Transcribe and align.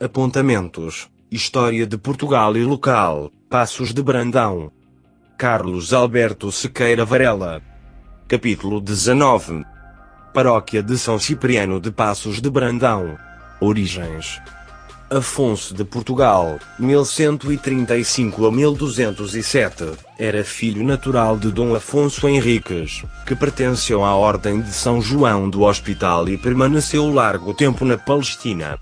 Apontamentos. 0.00 1.08
História 1.28 1.84
de 1.84 1.98
Portugal 1.98 2.56
e 2.56 2.62
local. 2.62 3.32
Passos 3.50 3.92
de 3.92 4.00
Brandão. 4.00 4.70
Carlos 5.36 5.92
Alberto 5.92 6.52
Sequeira 6.52 7.04
Varela. 7.04 7.60
Capítulo 8.28 8.80
19. 8.80 9.64
Paróquia 10.32 10.84
de 10.84 10.96
São 10.96 11.18
Cipriano 11.18 11.80
de 11.80 11.90
Passos 11.90 12.40
de 12.40 12.48
Brandão. 12.48 13.18
Origens. 13.60 14.40
Afonso 15.10 15.74
de 15.74 15.82
Portugal, 15.84 16.60
1135 16.78 18.46
a 18.46 18.52
1207, 18.52 19.94
era 20.16 20.44
filho 20.44 20.84
natural 20.84 21.36
de 21.36 21.50
Dom 21.50 21.74
Afonso 21.74 22.28
Henriques, 22.28 23.02
que 23.26 23.34
pertenceu 23.34 24.04
à 24.04 24.14
Ordem 24.14 24.60
de 24.60 24.72
São 24.72 25.00
João 25.00 25.50
do 25.50 25.62
Hospital 25.62 26.28
e 26.28 26.38
permaneceu 26.38 27.12
largo 27.12 27.52
tempo 27.52 27.84
na 27.84 27.98
Palestina. 27.98 28.78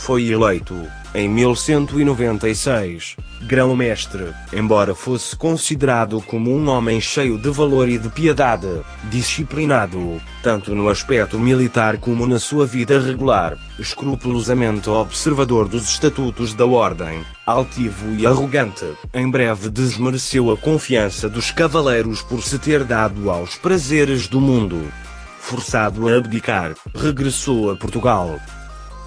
Foi 0.00 0.26
eleito, 0.30 0.74
em 1.14 1.28
1196, 1.28 3.16
grão-mestre, 3.42 4.32
embora 4.50 4.94
fosse 4.94 5.36
considerado 5.36 6.22
como 6.22 6.50
um 6.50 6.70
homem 6.70 6.98
cheio 6.98 7.36
de 7.36 7.50
valor 7.50 7.86
e 7.86 7.98
de 7.98 8.08
piedade, 8.08 8.66
disciplinado, 9.10 10.18
tanto 10.42 10.74
no 10.74 10.88
aspecto 10.88 11.38
militar 11.38 11.98
como 11.98 12.26
na 12.26 12.38
sua 12.38 12.66
vida 12.66 12.98
regular, 12.98 13.58
escrupulosamente 13.78 14.88
observador 14.88 15.68
dos 15.68 15.84
estatutos 15.90 16.54
da 16.54 16.64
ordem, 16.64 17.22
altivo 17.44 18.14
e 18.14 18.26
arrogante, 18.26 18.86
em 19.12 19.30
breve 19.30 19.68
desmereceu 19.68 20.50
a 20.50 20.56
confiança 20.56 21.28
dos 21.28 21.50
cavaleiros 21.50 22.22
por 22.22 22.42
se 22.42 22.58
ter 22.58 22.84
dado 22.84 23.30
aos 23.30 23.54
prazeres 23.56 24.28
do 24.28 24.40
mundo. 24.40 24.80
Forçado 25.38 26.08
a 26.08 26.16
abdicar, 26.16 26.74
regressou 26.94 27.70
a 27.70 27.76
Portugal, 27.76 28.40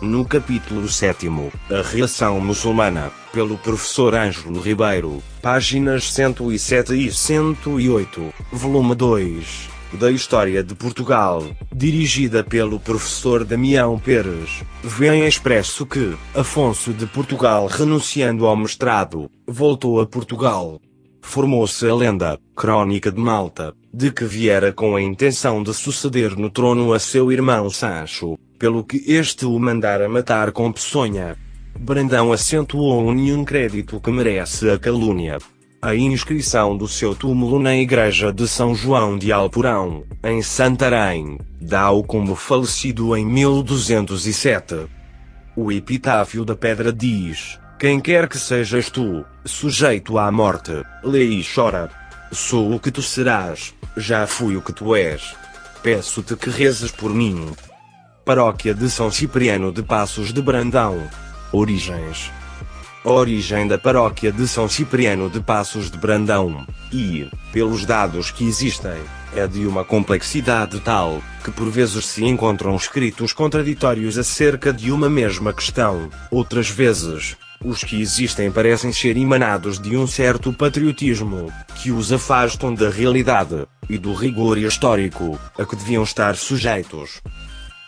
no 0.01 0.25
capítulo 0.25 0.87
7, 0.87 1.27
A 1.69 1.81
Reação 1.81 2.39
Muçulmana, 2.39 3.11
pelo 3.31 3.57
professor 3.57 4.13
Ângelo 4.15 4.59
Ribeiro, 4.59 5.21
páginas 5.41 6.11
107 6.11 6.93
e 6.93 7.11
108, 7.11 8.33
volume 8.51 8.95
2, 8.95 9.69
da 9.93 10.11
História 10.11 10.63
de 10.63 10.75
Portugal, 10.75 11.43
dirigida 11.73 12.43
pelo 12.43 12.79
professor 12.79 13.43
Damião 13.43 13.97
Pérez, 13.99 14.61
vem 14.83 15.25
expresso 15.25 15.85
que, 15.85 16.15
Afonso 16.33 16.93
de 16.93 17.05
Portugal 17.05 17.67
renunciando 17.67 18.45
ao 18.45 18.55
mestrado, 18.55 19.29
voltou 19.47 20.01
a 20.01 20.05
Portugal. 20.05 20.79
Formou-se 21.21 21.87
a 21.87 21.95
lenda, 21.95 22.37
Crónica 22.53 23.09
de 23.09 23.19
Malta, 23.19 23.73
de 23.93 24.11
que 24.11 24.25
viera 24.25 24.73
com 24.73 24.95
a 24.95 25.01
intenção 25.01 25.63
de 25.63 25.73
suceder 25.73 26.37
no 26.37 26.49
trono 26.49 26.91
a 26.91 26.99
seu 26.99 27.31
irmão 27.31 27.69
Sancho, 27.69 28.37
pelo 28.63 28.81
que 28.81 29.03
este 29.11 29.45
o 29.45 29.59
mandara 29.59 30.07
matar 30.07 30.53
com 30.53 30.71
peçonha. 30.71 31.35
Brandão 31.77 32.31
acentuou 32.31 33.13
nenhum 33.13 33.43
crédito 33.43 33.99
que 33.99 34.09
merece 34.09 34.69
a 34.69 34.79
calúnia. 34.79 35.37
A 35.81 35.93
inscrição 35.93 36.77
do 36.77 36.87
seu 36.87 37.13
túmulo 37.13 37.59
na 37.59 37.75
igreja 37.75 38.31
de 38.31 38.47
São 38.47 38.73
João 38.73 39.17
de 39.17 39.33
Alporão, 39.33 40.05
em 40.23 40.41
Santarém, 40.41 41.37
dá-o 41.59 42.05
como 42.05 42.35
falecido 42.35 43.17
em 43.17 43.25
1207. 43.25 44.85
O 45.57 45.69
epitáfio 45.69 46.45
da 46.45 46.55
pedra 46.55 46.93
diz: 46.93 47.59
Quem 47.77 47.99
quer 47.99 48.29
que 48.29 48.37
sejas 48.37 48.89
tu, 48.89 49.25
sujeito 49.43 50.17
à 50.17 50.31
morte, 50.31 50.71
lê 51.03 51.25
e 51.25 51.43
chora. 51.43 51.89
Sou 52.31 52.73
o 52.73 52.79
que 52.79 52.91
tu 52.91 53.01
serás, 53.01 53.73
já 53.97 54.25
fui 54.25 54.55
o 54.55 54.61
que 54.61 54.71
tu 54.71 54.95
és. 54.95 55.35
Peço-te 55.83 56.37
que 56.37 56.49
rezes 56.49 56.91
por 56.91 57.13
mim, 57.13 57.51
Paróquia 58.25 58.73
de 58.73 58.89
São 58.89 59.11
Cipriano 59.11 59.69
de 59.69 59.83
Passos 59.83 60.31
de 60.31 60.41
Brandão. 60.41 61.09
Origens. 61.51 62.31
A 63.03 63.11
origem 63.11 63.67
da 63.67 63.77
paróquia 63.77 64.31
de 64.31 64.47
São 64.47 64.69
Cipriano 64.69 65.29
de 65.29 65.41
Passos 65.41 65.91
de 65.91 65.97
Brandão, 65.97 66.65
e, 66.89 67.29
pelos 67.51 67.85
dados 67.85 68.31
que 68.31 68.45
existem, 68.45 68.95
é 69.35 69.45
de 69.45 69.67
uma 69.67 69.83
complexidade 69.83 70.79
tal, 70.79 71.21
que 71.43 71.51
por 71.51 71.69
vezes 71.69 72.05
se 72.05 72.23
encontram 72.23 72.73
escritos 72.77 73.33
contraditórios 73.33 74.17
acerca 74.17 74.71
de 74.71 74.89
uma 74.89 75.09
mesma 75.09 75.51
questão, 75.51 76.09
outras 76.31 76.69
vezes, 76.69 77.35
os 77.61 77.83
que 77.83 78.01
existem 78.01 78.49
parecem 78.49 78.93
ser 78.93 79.17
emanados 79.17 79.77
de 79.77 79.97
um 79.97 80.07
certo 80.07 80.53
patriotismo, 80.53 81.51
que 81.75 81.91
os 81.91 82.13
afastam 82.13 82.73
da 82.73 82.89
realidade, 82.89 83.67
e 83.89 83.97
do 83.97 84.13
rigor 84.13 84.57
histórico, 84.57 85.37
a 85.59 85.65
que 85.65 85.75
deviam 85.75 86.03
estar 86.03 86.37
sujeitos. 86.37 87.21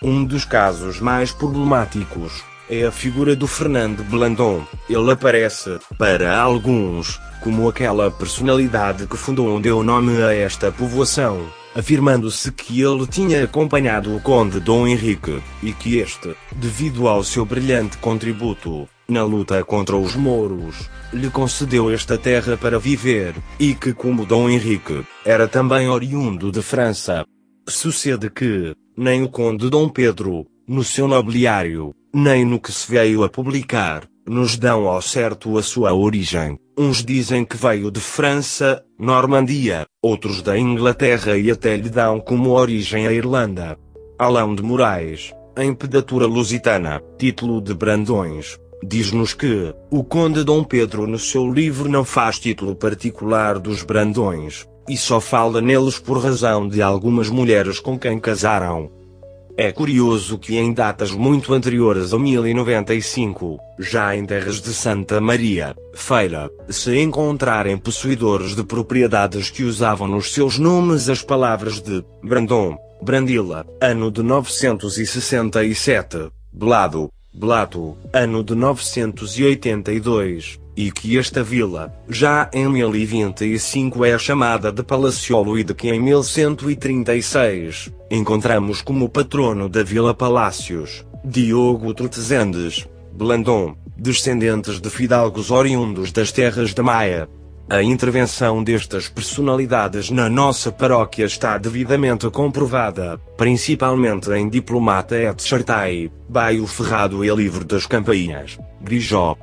Um 0.07 0.23
dos 0.23 0.45
casos 0.45 0.99
mais 0.99 1.31
problemáticos 1.31 2.43
é 2.69 2.85
a 2.85 2.91
figura 2.91 3.35
do 3.35 3.47
Fernando 3.47 4.03
Blandon. 4.03 4.63
Ele 4.88 5.11
aparece, 5.11 5.79
para 5.97 6.39
alguns, 6.39 7.19
como 7.41 7.67
aquela 7.67 8.11
personalidade 8.11 9.07
que 9.07 9.17
fundou 9.17 9.47
ou 9.47 9.59
deu 9.59 9.81
nome 9.81 10.21
a 10.21 10.31
esta 10.31 10.71
povoação, 10.71 11.47
afirmando-se 11.73 12.51
que 12.51 12.79
ele 12.83 13.07
tinha 13.07 13.45
acompanhado 13.45 14.16
o 14.16 14.21
conde 14.21 14.59
Dom 14.59 14.85
Henrique, 14.85 15.41
e 15.63 15.73
que 15.73 15.97
este, 15.97 16.35
devido 16.55 17.07
ao 17.07 17.23
seu 17.23 17.43
brilhante 17.43 17.97
contributo, 17.97 18.87
na 19.09 19.23
luta 19.23 19.63
contra 19.63 19.97
os 19.97 20.16
mouros, 20.16 20.87
lhe 21.11 21.31
concedeu 21.31 21.89
esta 21.89 22.16
terra 22.16 22.55
para 22.55 22.77
viver, 22.77 23.33
e 23.59 23.73
que 23.73 23.91
como 23.91 24.23
Dom 24.23 24.51
Henrique, 24.51 25.03
era 25.25 25.47
também 25.47 25.89
oriundo 25.89 26.51
de 26.51 26.61
França. 26.61 27.25
Sucede 27.67 28.29
que, 28.29 28.75
nem 28.97 29.23
o 29.23 29.29
conde 29.29 29.69
Dom 29.69 29.89
Pedro, 29.89 30.45
no 30.67 30.83
seu 30.83 31.07
nobiliário, 31.07 31.94
nem 32.13 32.45
no 32.45 32.59
que 32.59 32.72
se 32.72 32.89
veio 32.89 33.23
a 33.23 33.29
publicar, 33.29 34.07
nos 34.28 34.57
dão 34.57 34.88
ao 34.88 35.01
certo 35.01 35.57
a 35.57 35.63
sua 35.63 35.94
origem. 35.94 36.57
Uns 36.78 37.03
dizem 37.03 37.45
que 37.45 37.55
veio 37.55 37.91
de 37.91 38.00
França, 38.00 38.84
Normandia, 38.97 39.85
outros 40.01 40.41
da 40.41 40.57
Inglaterra 40.57 41.38
e 41.38 41.51
até 41.51 41.75
lhe 41.75 41.89
dão 41.89 42.19
como 42.19 42.51
origem 42.51 43.07
a 43.07 43.13
Irlanda. 43.13 43.78
Alão 44.17 44.55
de 44.55 44.63
Moraes, 44.63 45.34
em 45.57 45.73
Pedatura 45.73 46.25
Lusitana, 46.25 47.01
título 47.17 47.61
de 47.61 47.73
Brandões, 47.73 48.57
diz-nos 48.84 49.34
que 49.34 49.73
o 49.91 50.03
conde 50.03 50.44
Dom 50.44 50.63
Pedro 50.63 51.05
no 51.07 51.19
seu 51.19 51.51
livro 51.51 51.89
não 51.89 52.03
faz 52.03 52.39
título 52.39 52.75
particular 52.75 53.59
dos 53.59 53.84
Brandões, 53.84 54.66
e 54.88 54.97
só 54.97 55.19
fala 55.19 55.62
neles 55.62 56.00
por 56.00 56.18
razão 56.18 56.68
de 56.68 56.81
algumas 56.81 57.29
mulheres 57.29 57.79
com 57.79 57.97
quem 57.97 58.19
casaram. 58.19 58.91
É 59.57 59.72
curioso 59.72 60.38
que 60.38 60.57
em 60.57 60.73
datas 60.73 61.12
muito 61.12 61.53
anteriores 61.53 62.13
a 62.13 62.19
1095, 62.19 63.57
já 63.79 64.13
em 64.13 64.25
terras 64.25 64.62
de 64.62 64.73
Santa 64.73 65.22
Maria, 65.22 65.73
Feira, 65.94 66.50
se 66.68 67.00
encontrarem 67.00 67.78
possuidores 67.78 68.53
de 68.53 68.66
propriedades 68.66 69.50
que 69.50 69.63
usavam 69.63 70.09
nos 70.09 70.34
seus 70.34 70.59
nomes 70.59 71.07
as 71.07 71.22
palavras 71.22 71.79
de 71.79 72.03
Brandon, 72.22 72.78
Brandila, 73.02 73.66
ano 73.79 74.12
de 74.12 74.22
967, 74.22 76.29
Blado, 76.52 77.09
Blato, 77.38 77.97
ano 78.13 78.41
de 78.41 78.56
982, 78.56 80.57
e 80.78 80.90
que 80.90 81.18
esta 81.18 81.44
vila, 81.44 81.94
já 82.07 82.50
em 82.53 82.69
1025 82.69 84.06
é 84.06 84.18
chamada 84.18 84.72
de 84.72 84.81
Palaciolo 84.81 85.59
e 85.59 85.63
de 85.63 85.73
que 85.73 85.90
em 85.90 86.01
1136, 86.01 87.91
encontramos 88.09 88.81
como 88.81 89.09
patrono 89.09 89.68
da 89.68 89.84
Vila 89.84 90.13
Palácios, 90.13 91.06
Diogo 91.25 91.94
Trotzendes, 91.94 92.88
Blandon, 93.12 93.75
descendentes 93.97 94.79
de 94.79 94.90
fidalgos 94.90 95.52
oriundos 95.52 96.13
das 96.13 96.31
terras 96.31 96.73
da 96.73 96.84
Maia. 96.84 97.28
A 97.68 97.81
intervenção 97.81 98.64
destas 98.64 99.09
personalidades 99.09 100.12
na 100.12 100.30
nossa 100.30 100.72
paróquia 100.72 101.26
está 101.26 101.58
devidamente 101.58 102.30
comprovada, 102.30 103.20
principalmente 103.35 104.29
em 104.32 104.47
Diplomata 104.47 105.17
et 105.17 105.41
Chartai, 105.41 106.12
Baio 106.29 106.67
Ferrado 106.67 107.26
e 107.26 107.35
Livro 107.35 107.66
das 107.66 107.88
Campainhas, 107.88 108.59
Grijó, 108.79 109.35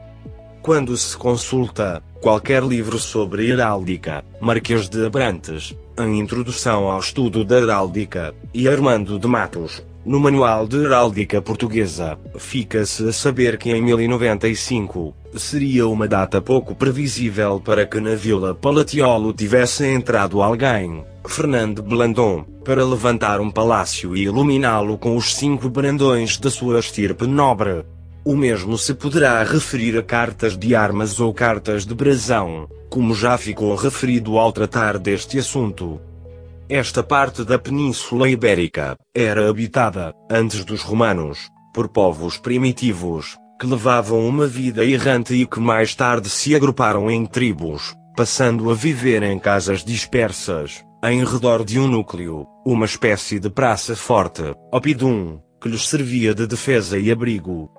quando 0.62 0.96
se 0.96 1.16
consulta 1.16 2.00
qualquer 2.20 2.62
livro 2.62 2.96
sobre 2.96 3.50
heráldica, 3.50 4.24
Marquês 4.40 4.88
de 4.88 5.04
Abrantes, 5.04 5.76
em 5.98 6.20
Introdução 6.20 6.88
ao 6.88 7.00
Estudo 7.00 7.44
da 7.44 7.58
Heráldica, 7.58 8.32
e 8.54 8.68
Armando 8.68 9.18
de 9.18 9.26
Matos, 9.26 9.82
no 10.04 10.18
Manual 10.18 10.66
de 10.66 10.76
Heráldica 10.78 11.40
Portuguesa, 11.40 12.18
fica-se 12.36 13.08
a 13.08 13.12
saber 13.12 13.56
que 13.56 13.70
em 13.70 13.80
1095 13.80 15.14
seria 15.36 15.86
uma 15.86 16.08
data 16.08 16.40
pouco 16.40 16.74
previsível 16.74 17.60
para 17.60 17.86
que 17.86 18.00
na 18.00 18.14
Vila 18.14 18.54
Palatiolo 18.54 19.32
tivesse 19.32 19.86
entrado 19.86 20.42
alguém, 20.42 21.04
Fernando 21.26 21.82
Blandon, 21.82 22.44
para 22.64 22.84
levantar 22.84 23.40
um 23.40 23.50
palácio 23.50 24.16
e 24.16 24.24
iluminá-lo 24.24 24.98
com 24.98 25.16
os 25.16 25.34
cinco 25.36 25.68
brandões 25.68 26.36
da 26.36 26.50
sua 26.50 26.80
estirpe 26.80 27.26
nobre. 27.26 27.84
O 28.24 28.36
mesmo 28.36 28.78
se 28.78 28.94
poderá 28.94 29.42
referir 29.42 29.98
a 29.98 30.02
cartas 30.02 30.56
de 30.56 30.74
armas 30.74 31.18
ou 31.18 31.32
cartas 31.32 31.84
de 31.84 31.94
brasão, 31.94 32.68
como 32.88 33.14
já 33.14 33.36
ficou 33.38 33.74
referido 33.74 34.38
ao 34.38 34.52
tratar 34.52 34.98
deste 34.98 35.38
assunto. 35.38 36.00
Esta 36.74 37.02
parte 37.02 37.44
da 37.44 37.58
Península 37.58 38.30
Ibérica 38.30 38.96
era 39.14 39.46
habitada, 39.46 40.14
antes 40.30 40.64
dos 40.64 40.80
romanos, 40.80 41.50
por 41.74 41.86
povos 41.86 42.38
primitivos, 42.38 43.36
que 43.60 43.66
levavam 43.66 44.26
uma 44.26 44.46
vida 44.46 44.82
errante 44.82 45.34
e 45.34 45.44
que 45.44 45.60
mais 45.60 45.94
tarde 45.94 46.30
se 46.30 46.56
agruparam 46.56 47.10
em 47.10 47.26
tribos, 47.26 47.94
passando 48.16 48.70
a 48.70 48.74
viver 48.74 49.22
em 49.22 49.38
casas 49.38 49.84
dispersas, 49.84 50.82
em 51.04 51.22
redor 51.22 51.62
de 51.62 51.78
um 51.78 51.86
núcleo, 51.86 52.46
uma 52.64 52.86
espécie 52.86 53.38
de 53.38 53.50
praça 53.50 53.94
forte, 53.94 54.54
opidum, 54.72 55.40
que 55.60 55.68
lhes 55.68 55.86
servia 55.86 56.34
de 56.34 56.46
defesa 56.46 56.98
e 56.98 57.12
abrigo. 57.12 57.70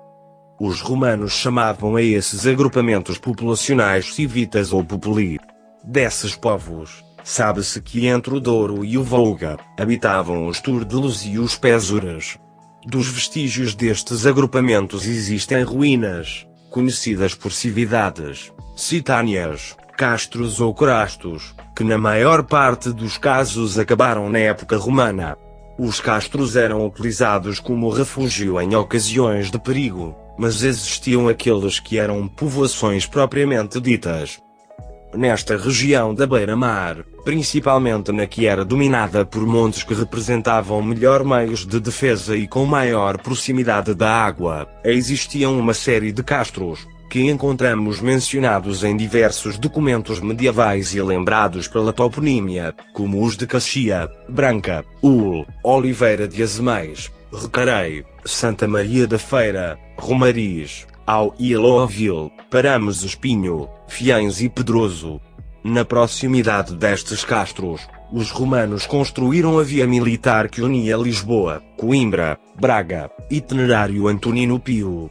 Os 0.60 0.80
romanos 0.80 1.32
chamavam 1.32 1.96
a 1.96 2.02
esses 2.02 2.46
agrupamentos 2.46 3.18
populacionais 3.18 4.14
civitas 4.14 4.72
ou 4.72 4.84
populi. 4.84 5.40
Desses 5.84 6.36
povos, 6.36 7.02
sabe-se 7.24 7.80
que 7.80 8.06
entre 8.06 8.34
o 8.34 8.38
Douro 8.38 8.84
e 8.84 8.98
o 8.98 9.02
Volga, 9.02 9.58
habitavam 9.80 10.46
os 10.46 10.60
Túrdelos 10.60 11.24
e 11.24 11.38
os 11.38 11.56
Pésuras. 11.56 12.38
Dos 12.86 13.08
vestígios 13.08 13.74
destes 13.74 14.26
agrupamentos 14.26 15.06
existem 15.06 15.62
ruínas, 15.62 16.46
conhecidas 16.70 17.34
por 17.34 17.50
cividades, 17.50 18.52
citâneas, 18.76 19.74
castros 19.96 20.60
ou 20.60 20.74
crastos, 20.74 21.54
que 21.74 21.82
na 21.82 21.96
maior 21.96 22.42
parte 22.42 22.92
dos 22.92 23.16
casos 23.16 23.78
acabaram 23.78 24.28
na 24.28 24.38
época 24.38 24.76
romana. 24.76 25.36
Os 25.78 26.00
castros 26.00 26.56
eram 26.56 26.86
utilizados 26.86 27.58
como 27.58 27.88
refúgio 27.88 28.60
em 28.60 28.76
ocasiões 28.76 29.50
de 29.50 29.58
perigo, 29.58 30.14
mas 30.38 30.62
existiam 30.62 31.26
aqueles 31.26 31.80
que 31.80 31.98
eram 31.98 32.28
povoações 32.28 33.06
propriamente 33.06 33.80
ditas. 33.80 34.43
Nesta 35.16 35.56
região 35.56 36.12
da 36.12 36.26
beira-mar, 36.26 37.04
principalmente 37.24 38.10
na 38.10 38.26
que 38.26 38.46
era 38.46 38.64
dominada 38.64 39.24
por 39.24 39.46
montes 39.46 39.84
que 39.84 39.94
representavam 39.94 40.82
melhor 40.82 41.24
meios 41.24 41.64
de 41.64 41.78
defesa 41.78 42.36
e 42.36 42.48
com 42.48 42.66
maior 42.66 43.18
proximidade 43.18 43.94
da 43.94 44.10
água, 44.10 44.68
existiam 44.84 45.56
uma 45.58 45.72
série 45.72 46.10
de 46.10 46.22
castros, 46.22 46.86
que 47.08 47.30
encontramos 47.30 48.00
mencionados 48.00 48.82
em 48.82 48.96
diversos 48.96 49.56
documentos 49.56 50.18
medievais 50.18 50.92
e 50.94 51.00
lembrados 51.00 51.68
pela 51.68 51.92
toponímia, 51.92 52.74
como 52.92 53.24
os 53.24 53.36
de 53.36 53.46
Caxia, 53.46 54.10
Branca, 54.28 54.84
Ul, 55.00 55.46
Oliveira 55.62 56.26
de 56.26 56.42
Azeméis, 56.42 57.12
Recarei, 57.32 58.04
Santa 58.24 58.66
Maria 58.66 59.06
da 59.06 59.18
Feira, 59.18 59.78
Romariz, 59.96 60.88
E 61.38 61.56
Loaville, 61.56 62.32
Paramos 62.50 63.02
Espinho, 63.02 63.68
Fiães 63.86 64.40
e 64.40 64.48
Pedroso. 64.48 65.20
Na 65.62 65.84
proximidade 65.84 66.74
destes 66.74 67.24
castros, 67.24 67.82
os 68.12 68.30
romanos 68.30 68.86
construíram 68.86 69.58
a 69.58 69.62
via 69.62 69.86
militar 69.86 70.48
que 70.48 70.62
unia 70.62 70.96
Lisboa, 70.96 71.62
Coimbra, 71.76 72.38
Braga, 72.58 73.10
Itinerário 73.30 74.08
Antonino 74.08 74.58
Pio, 74.60 75.10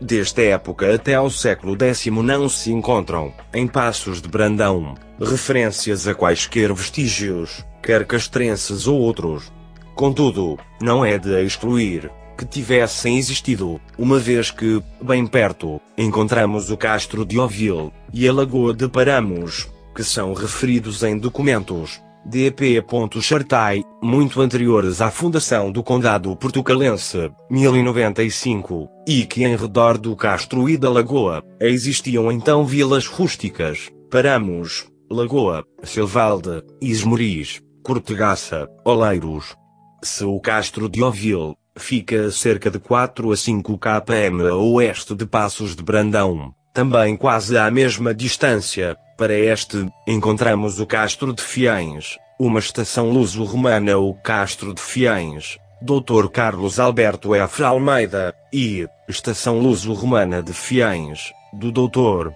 Desde 0.00 0.42
a 0.42 0.44
época 0.56 0.94
até 0.94 1.14
ao 1.14 1.30
século 1.30 1.76
X 1.80 2.06
não 2.06 2.48
se 2.48 2.70
encontram, 2.70 3.32
em 3.54 3.66
Passos 3.66 4.20
de 4.20 4.28
Brandão, 4.28 4.94
referências 5.18 6.06
a 6.06 6.14
quaisquer 6.14 6.72
vestígios, 6.74 7.64
quer 7.82 8.04
castrenses 8.04 8.86
ou 8.86 9.00
outros. 9.00 9.50
Contudo, 9.94 10.58
não 10.82 11.04
é 11.04 11.16
de 11.16 11.42
excluir 11.42 12.10
que 12.36 12.44
tivessem 12.44 13.16
existido, 13.18 13.80
uma 13.98 14.18
vez 14.18 14.50
que, 14.50 14.82
bem 15.00 15.26
perto, 15.26 15.80
encontramos 15.96 16.70
o 16.70 16.76
Castro 16.76 17.24
de 17.24 17.38
Ovil 17.38 17.92
e 18.12 18.28
a 18.28 18.32
Lagoa 18.32 18.74
de 18.74 18.88
Paramos, 18.88 19.68
que 19.94 20.02
são 20.02 20.32
referidos 20.34 21.02
em 21.02 21.16
documentos, 21.16 22.00
D.P. 22.26 22.82
Chartai, 23.20 23.82
muito 24.02 24.40
anteriores 24.40 25.00
à 25.00 25.10
fundação 25.10 25.70
do 25.70 25.82
Condado 25.82 26.34
Portucalense, 26.34 27.30
1095, 27.50 28.88
e 29.06 29.26
que 29.26 29.44
em 29.44 29.54
redor 29.54 29.98
do 29.98 30.16
Castro 30.16 30.68
e 30.68 30.76
da 30.76 30.88
Lagoa, 30.88 31.42
existiam 31.60 32.32
então 32.32 32.64
vilas 32.64 33.06
rústicas, 33.06 33.90
Paramos, 34.10 34.86
Lagoa, 35.10 35.64
Silvalde, 35.82 36.62
Ismoris, 36.80 37.60
Cortegaça, 37.82 38.66
Oleiros. 38.84 39.54
Se 40.02 40.24
o 40.24 40.40
Castro 40.40 40.88
de 40.88 41.02
Ovil, 41.02 41.54
fica 41.76 42.26
a 42.26 42.30
cerca 42.30 42.70
de 42.70 42.78
4 42.78 43.30
a 43.30 43.36
5 43.36 43.78
km 43.78 44.46
a 44.48 44.54
oeste 44.54 45.14
de 45.14 45.26
Passos 45.26 45.74
de 45.74 45.82
Brandão, 45.82 46.54
também 46.72 47.16
quase 47.16 47.56
à 47.58 47.70
mesma 47.70 48.14
distância, 48.14 48.96
para 49.16 49.34
este, 49.34 49.86
encontramos 50.06 50.80
o 50.80 50.86
Castro 50.86 51.32
de 51.32 51.42
Fiães, 51.42 52.18
uma 52.38 52.58
estação 52.58 53.10
luso-romana 53.10 53.96
o 53.96 54.14
Castro 54.14 54.74
de 54.74 54.80
Fiães, 54.80 55.58
Dr. 55.84 56.28
Carlos 56.32 56.80
Alberto 56.80 57.34
F. 57.34 57.62
Almeida, 57.62 58.34
e, 58.50 58.88
Estação 59.06 59.58
Luso-Romana 59.58 60.42
de 60.42 60.54
Fiães, 60.54 61.30
do 61.52 61.70
Dr. 61.70 62.30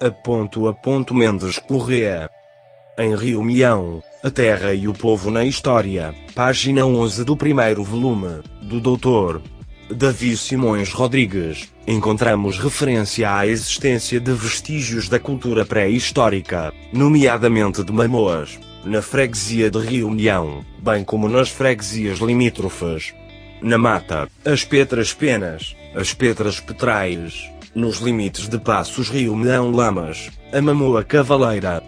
A. 0.00 0.06
A. 0.06 1.14
Mendes 1.14 1.58
Correa. 1.58 2.30
Em 2.96 3.12
Rio 3.16 3.42
Mião, 3.42 4.00
A 4.22 4.30
Terra 4.30 4.72
e 4.72 4.86
o 4.86 4.92
Povo 4.92 5.28
na 5.28 5.44
História, 5.44 6.14
página 6.32 6.86
11 6.86 7.24
do 7.24 7.36
primeiro 7.36 7.82
volume, 7.82 8.40
do 8.62 8.80
Dr. 8.80 9.40
Davi 9.90 10.36
Simões 10.36 10.92
Rodrigues, 10.92 11.72
encontramos 11.88 12.56
referência 12.56 13.34
à 13.34 13.48
existência 13.48 14.20
de 14.20 14.32
vestígios 14.32 15.08
da 15.08 15.18
cultura 15.18 15.64
pré-histórica, 15.64 16.72
nomeadamente 16.92 17.82
de 17.82 17.92
Mamoas, 17.92 18.60
na 18.84 19.02
freguesia 19.02 19.68
de 19.68 19.78
Rio 19.80 20.06
União, 20.06 20.64
bem 20.78 21.02
como 21.02 21.28
nas 21.28 21.48
freguesias 21.48 22.20
limítrofes. 22.20 23.12
Na 23.60 23.76
Mata, 23.76 24.28
as 24.44 24.62
Petras 24.62 25.12
Penas, 25.12 25.74
as 25.96 26.14
Petras 26.14 26.60
Petrais, 26.60 27.50
nos 27.74 27.96
limites 27.96 28.48
de 28.48 28.58
Passos 28.58 29.08
Rio 29.08 29.32
União 29.32 29.72
Lamas, 29.72 30.30
a 30.52 30.62
Mamoa 30.62 31.02
Cavaleira, 31.02 31.82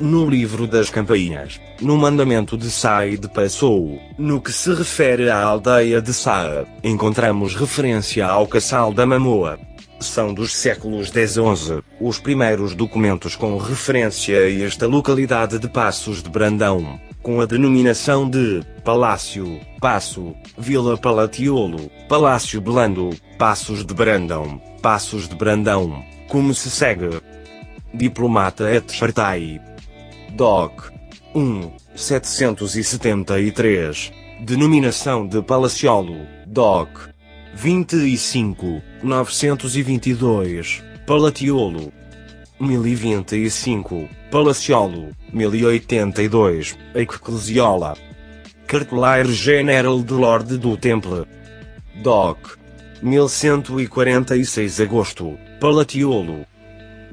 no 0.00 0.28
livro 0.28 0.66
das 0.66 0.90
campainhas, 0.90 1.60
no 1.80 1.96
mandamento 1.96 2.56
de 2.56 2.68
de 3.18 3.28
Passou, 3.28 4.00
no 4.18 4.40
que 4.40 4.52
se 4.52 4.72
refere 4.74 5.30
à 5.30 5.42
aldeia 5.42 6.02
de 6.02 6.12
Sá, 6.12 6.64
encontramos 6.82 7.54
referência 7.54 8.26
ao 8.26 8.46
Caçal 8.46 8.92
da 8.92 9.06
Mamoa. 9.06 9.58
São 10.00 10.34
dos 10.34 10.54
séculos 10.54 11.08
X 11.08 11.36
e 11.36 11.56
XI, 11.56 11.82
os 12.00 12.18
primeiros 12.18 12.74
documentos 12.74 13.36
com 13.36 13.56
referência 13.56 14.38
a 14.38 14.64
esta 14.64 14.86
localidade 14.86 15.58
de 15.58 15.68
Passos 15.68 16.22
de 16.22 16.28
Brandão, 16.28 17.00
com 17.22 17.40
a 17.40 17.46
denominação 17.46 18.28
de 18.28 18.62
Palácio, 18.84 19.60
Passo, 19.80 20.34
Vila 20.58 20.98
Palatiolo, 20.98 21.90
Palácio 22.08 22.60
Blando, 22.60 23.10
Passos 23.38 23.84
de 23.84 23.94
Brandão, 23.94 24.60
Passos 24.82 25.28
de 25.28 25.34
Brandão, 25.34 26.04
como 26.28 26.52
se 26.52 26.68
segue. 26.70 27.08
Diplomata 27.94 28.68
et 28.74 28.92
Chartai. 28.92 29.73
Doc. 30.36 30.90
1. 31.32 31.70
773. 31.94 34.12
Denominação 34.40 35.28
de 35.28 35.40
Palaciolo, 35.40 36.26
Doc. 36.44 36.88
25. 37.54 38.82
922. 39.00 40.82
Palatiolo. 41.06 41.92
1025. 42.58 44.08
Palaciolo. 44.28 45.10
1082. 45.32 46.76
Ecclesiola. 46.96 47.96
Cartelaire 48.66 49.32
General 49.32 50.02
de 50.02 50.14
Lorde 50.14 50.58
do 50.58 50.76
Temple. 50.76 51.26
Doc. 52.02 52.58
1146 53.00 54.80
Agosto. 54.80 55.38
Palatiolo. 55.60 56.44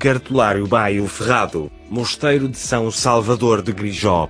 Cartulário 0.01 0.65
Baio 0.65 1.07
Ferrado, 1.07 1.71
Mosteiro 1.87 2.49
de 2.49 2.57
São 2.57 2.89
Salvador 2.89 3.61
de 3.61 3.71
Grijó. 3.71 4.27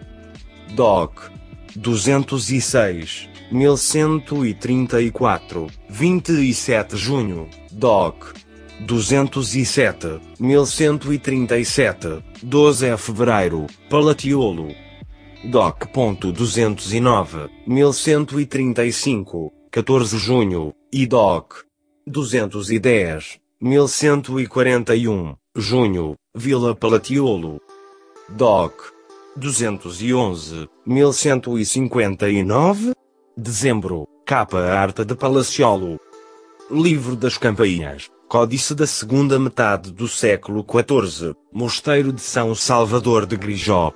DOC. 0.75 1.31
206, 1.77 3.29
1134, 3.49 5.67
27 5.87 6.97
junho, 6.97 7.47
DOC. 7.71 8.33
207, 8.81 10.19
1137, 10.37 12.21
12 12.43 12.97
fevereiro, 12.97 13.65
Palatiolo. 13.89 14.75
DOC.209, 15.45 17.49
1135, 17.65 19.53
14 19.71 20.17
junho, 20.17 20.73
e 20.91 21.07
DOC. 21.07 21.63
210, 22.05 23.39
1141, 23.61 25.37
junho, 25.55 26.15
Vila 26.33 26.75
Palatiolo. 26.75 27.61
DOC 28.29 28.93
211, 29.35 30.69
1159. 30.85 32.93
Dezembro, 33.35 34.07
capa 34.25 34.59
arte 34.59 35.03
de 35.03 35.15
Palaciolo. 35.15 35.99
Livro 36.69 37.15
das 37.17 37.37
Campainhas, 37.37 38.09
Códice 38.29 38.73
da 38.73 38.87
segunda 38.87 39.37
metade 39.37 39.91
do 39.91 40.07
século 40.07 40.65
XIV, 40.65 41.35
Mosteiro 41.51 42.13
de 42.13 42.21
São 42.21 42.55
Salvador 42.55 43.25
de 43.25 43.35
Grijó. 43.35 43.91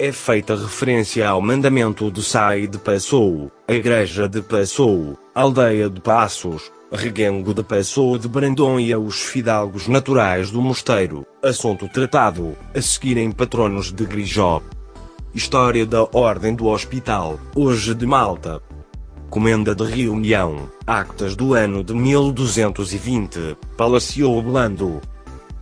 É 0.00 0.12
feita 0.12 0.56
referência 0.56 1.28
ao 1.28 1.42
mandamento 1.42 2.10
de 2.10 2.22
Sai 2.22 2.66
de 2.66 2.78
Passou, 2.78 3.52
a 3.68 3.74
Igreja 3.74 4.26
de 4.26 4.40
Passou, 4.40 5.18
Aldeia 5.34 5.90
de 5.90 6.00
Passos, 6.00 6.72
Reguengo 6.90 7.52
de 7.52 7.62
Pessoa 7.62 8.18
de 8.18 8.26
Brandon 8.26 8.80
e 8.80 8.94
aos 8.94 9.20
fidalgos 9.20 9.88
naturais 9.88 10.50
do 10.50 10.62
mosteiro, 10.62 11.26
assunto 11.42 11.86
tratado, 11.86 12.56
a 12.74 12.80
seguirem 12.80 13.30
patronos 13.30 13.92
de 13.92 14.06
Grijó. 14.06 14.62
História 15.34 15.84
da 15.84 16.08
Ordem 16.14 16.54
do 16.54 16.68
Hospital, 16.68 17.38
hoje 17.54 17.94
de 17.94 18.06
Malta. 18.06 18.62
Comenda 19.28 19.74
de 19.74 19.84
reunião, 19.84 20.70
actas 20.86 21.36
do 21.36 21.52
ano 21.52 21.84
de 21.84 21.92
1220, 21.92 23.54
Palacio 23.76 24.40
Blando. 24.40 24.98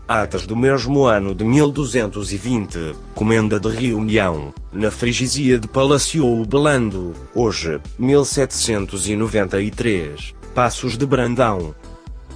Atas 0.09 0.45
do 0.47 0.57
mesmo 0.57 1.05
ano 1.05 1.35
de 1.35 1.45
1220, 1.45 2.95
Comenda 3.15 3.61
de 3.61 3.69
reunião, 3.69 4.55
na 4.73 4.91
Frigizia 4.91 5.59
de 5.59 5.69
Palacio 5.69 6.47
Blando, 6.47 7.13
hoje, 7.35 7.79
1793. 7.99 10.35
Passos 10.55 10.97
de 10.97 11.05
Brandão. 11.05 11.75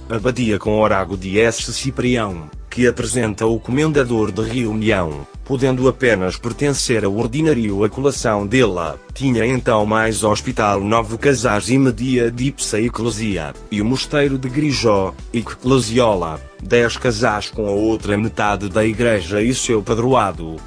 Abadia 0.09 0.59
com 0.59 0.79
Orago 0.79 1.15
de 1.15 1.39
S. 1.39 1.71
Ciprião, 1.73 2.49
que 2.69 2.85
apresenta 2.85 3.45
o 3.45 3.57
comendador 3.57 4.31
de 4.31 4.41
reunião, 4.41 5.25
podendo 5.45 5.87
apenas 5.87 6.35
pertencer 6.35 7.05
ao 7.05 7.15
ordinário 7.15 7.83
a 7.85 7.89
colação 7.89 8.45
dela, 8.45 8.99
tinha 9.13 9.45
então 9.45 9.85
mais 9.85 10.23
hospital 10.23 10.83
nove 10.83 11.17
casais 11.17 11.69
e 11.69 11.77
media 11.77 12.29
dipsa 12.29 12.81
eclesia, 12.81 13.53
e 13.71 13.81
o 13.81 13.85
mosteiro 13.85 14.37
de 14.37 14.49
Grijó, 14.49 15.13
eclesiola, 15.33 16.39
dez 16.61 16.97
casais 16.97 17.49
com 17.49 17.65
a 17.65 17.71
outra 17.71 18.17
metade 18.17 18.67
da 18.67 18.85
igreja 18.85 19.41
e 19.41 19.53
seu 19.53 19.81
padroado. 19.81 20.57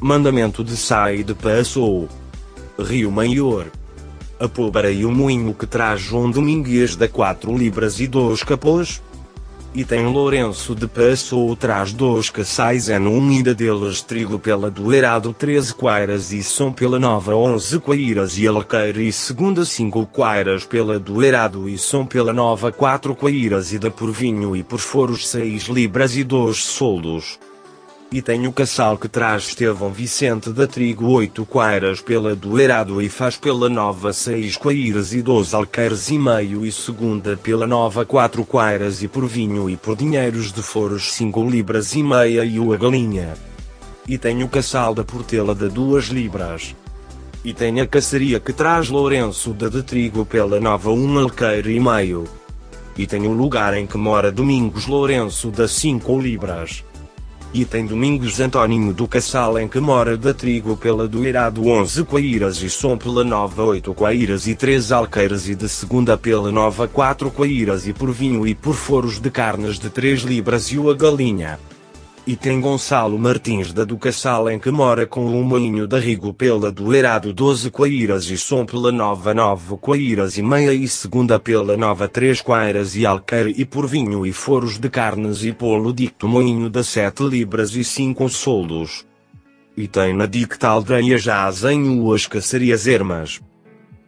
Mandamento 0.00 0.64
de 0.64 0.76
Sai 0.76 1.22
de 1.22 1.32
Passou. 1.32 2.08
Rio 2.76 3.10
Maior 3.12 3.66
a 4.44 4.48
pólvora 4.48 4.90
e 4.90 5.04
o 5.04 5.10
moinho 5.10 5.54
que 5.54 5.66
traz 5.66 6.12
um 6.12 6.30
dominguês 6.30 6.94
da 6.94 7.08
4 7.08 7.56
libras 7.56 7.98
e 7.98 8.06
2 8.06 8.42
capôs. 8.42 9.02
E 9.74 9.84
tem 9.84 10.06
Lourenço 10.06 10.74
de 10.74 10.86
Passou 10.86 11.56
traz 11.56 11.92
dois 11.92 12.30
caçais 12.30 12.88
en 12.88 13.08
unida 13.08 13.54
deles 13.54 14.02
trigo 14.02 14.38
pela 14.38 14.70
do 14.70 14.94
Erado 14.94 15.32
13 15.32 15.74
quairas 15.74 16.30
e 16.30 16.44
são 16.44 16.72
pela 16.72 17.00
nova 17.00 17.34
11 17.34 17.80
quairas 17.80 18.38
e 18.38 18.46
alqueira 18.46 19.02
e 19.02 19.12
segunda 19.12 19.64
5 19.64 20.06
quairas 20.06 20.64
pela 20.64 21.00
do 21.00 21.24
Erado 21.24 21.68
e 21.68 21.76
são 21.76 22.06
pela 22.06 22.32
nova 22.32 22.70
4 22.70 23.16
quairas 23.16 23.72
e 23.72 23.78
da 23.78 23.90
por 23.90 24.12
vinho 24.12 24.54
e 24.54 24.62
por 24.62 24.78
foros 24.78 25.26
6 25.26 25.64
libras 25.64 26.14
e 26.16 26.22
2 26.22 26.56
soldos 26.56 27.40
e 28.14 28.22
tem 28.22 28.46
o 28.46 28.52
caçal 28.52 28.96
que 28.96 29.08
traz 29.08 29.48
Estevão 29.48 29.90
Vicente 29.90 30.50
da 30.50 30.68
Trigo 30.68 31.08
oito 31.08 31.44
quairas 31.44 32.00
pela 32.00 32.36
do 32.36 32.60
Erado 32.60 33.02
e 33.02 33.08
faz 33.08 33.36
pela 33.36 33.68
nova 33.68 34.12
seis 34.12 34.56
quairas 34.56 35.12
e 35.12 35.20
doze 35.20 35.52
alqueires 35.56 36.10
e 36.10 36.16
meio 36.16 36.64
e 36.64 36.70
segunda 36.70 37.36
pela 37.36 37.66
nova 37.66 38.06
quatro 38.06 38.44
quairas 38.44 39.02
e 39.02 39.08
por 39.08 39.26
vinho 39.26 39.68
e 39.68 39.76
por 39.76 39.96
dinheiros 39.96 40.52
de 40.52 40.62
foros 40.62 41.12
cinco 41.12 41.44
libras 41.44 41.96
e 41.96 42.04
meia 42.04 42.44
e 42.44 42.60
o 42.60 42.72
a 42.72 42.76
galinha. 42.76 43.34
E 44.06 44.16
tem 44.16 44.44
o 44.44 44.48
caçal 44.48 44.94
da 44.94 45.02
Portela 45.02 45.52
de 45.52 45.68
duas 45.68 46.04
libras. 46.04 46.72
E 47.44 47.52
tem 47.52 47.80
a 47.80 47.86
caçaria 47.86 48.38
que 48.38 48.52
traz 48.52 48.90
Lourenço 48.90 49.52
da 49.52 49.68
de 49.68 49.82
Trigo 49.82 50.24
pela 50.24 50.60
nova 50.60 50.92
um 50.92 51.18
alqueire 51.18 51.74
e 51.74 51.80
meio. 51.80 52.22
E 52.96 53.08
tem 53.08 53.26
o 53.26 53.32
lugar 53.32 53.76
em 53.76 53.88
que 53.88 53.98
mora 53.98 54.30
Domingos 54.30 54.86
Lourenço 54.86 55.50
da 55.50 55.66
cinco 55.66 56.16
libras 56.20 56.84
e 57.54 57.64
tem 57.64 57.86
Domingos 57.86 58.40
António 58.40 58.92
do 58.92 59.06
Cassal 59.06 59.60
em 59.60 59.68
que 59.68 59.78
mora 59.78 60.16
da 60.16 60.34
trigo 60.34 60.76
pela 60.76 61.06
do 61.06 61.24
irado 61.24 61.64
11 61.64 62.02
quairas 62.02 62.60
e 62.60 62.68
som 62.68 62.98
pela 62.98 63.22
nova 63.22 63.62
8 63.62 63.94
quairas 63.94 64.48
e 64.48 64.56
3 64.56 64.90
alqueiras 64.90 65.48
e 65.48 65.54
de 65.54 65.68
segunda 65.68 66.18
pela 66.18 66.50
nova 66.50 66.88
4 66.88 67.30
quairas 67.30 67.86
e 67.86 67.92
por 67.92 68.10
vinho 68.10 68.44
e 68.44 68.56
por 68.56 68.74
foros 68.74 69.20
de 69.20 69.30
carnes 69.30 69.78
de 69.78 69.88
3 69.88 70.22
libras 70.22 70.72
e 70.72 70.78
o 70.78 70.90
a 70.90 70.94
galinha. 70.94 71.56
E 72.26 72.36
tem 72.36 72.58
Gonçalo 72.58 73.18
Martins 73.18 73.70
da 73.70 73.84
Ducassal 73.84 74.48
em 74.48 74.58
que 74.58 74.70
mora 74.70 75.06
com 75.06 75.26
um 75.26 75.42
moinho 75.42 75.86
da 75.86 75.98
Rigo 75.98 76.32
pela 76.32 76.72
do 76.72 76.94
Erado 76.94 77.34
12 77.34 77.70
quairas 77.70 78.30
e 78.30 78.38
som 78.38 78.64
pela 78.64 78.90
nova 78.90 79.34
9 79.34 79.76
quairas 79.76 80.38
e 80.38 80.42
meia 80.42 80.72
e 80.72 80.88
segunda 80.88 81.38
pela 81.38 81.76
nova 81.76 82.08
3 82.08 82.40
quairas 82.40 82.96
e 82.96 83.04
alqueire 83.04 83.54
e 83.58 83.66
por 83.66 83.86
vinho 83.86 84.24
e 84.24 84.32
foros 84.32 84.78
de 84.78 84.88
carnes 84.88 85.44
e 85.44 85.52
polo 85.52 85.92
dicto 85.92 86.26
moinho 86.26 86.70
da 86.70 86.82
7 86.82 87.24
libras 87.24 87.76
e 87.76 87.84
5 87.84 88.26
soldos. 88.30 89.04
E 89.76 89.86
tem 89.86 90.14
na 90.14 90.24
dicta 90.24 90.68
aldeia 90.68 91.18
jaz 91.18 91.62
em 91.62 92.00
uas 92.00 92.26
caçarias 92.26 92.86
ermas. 92.86 93.38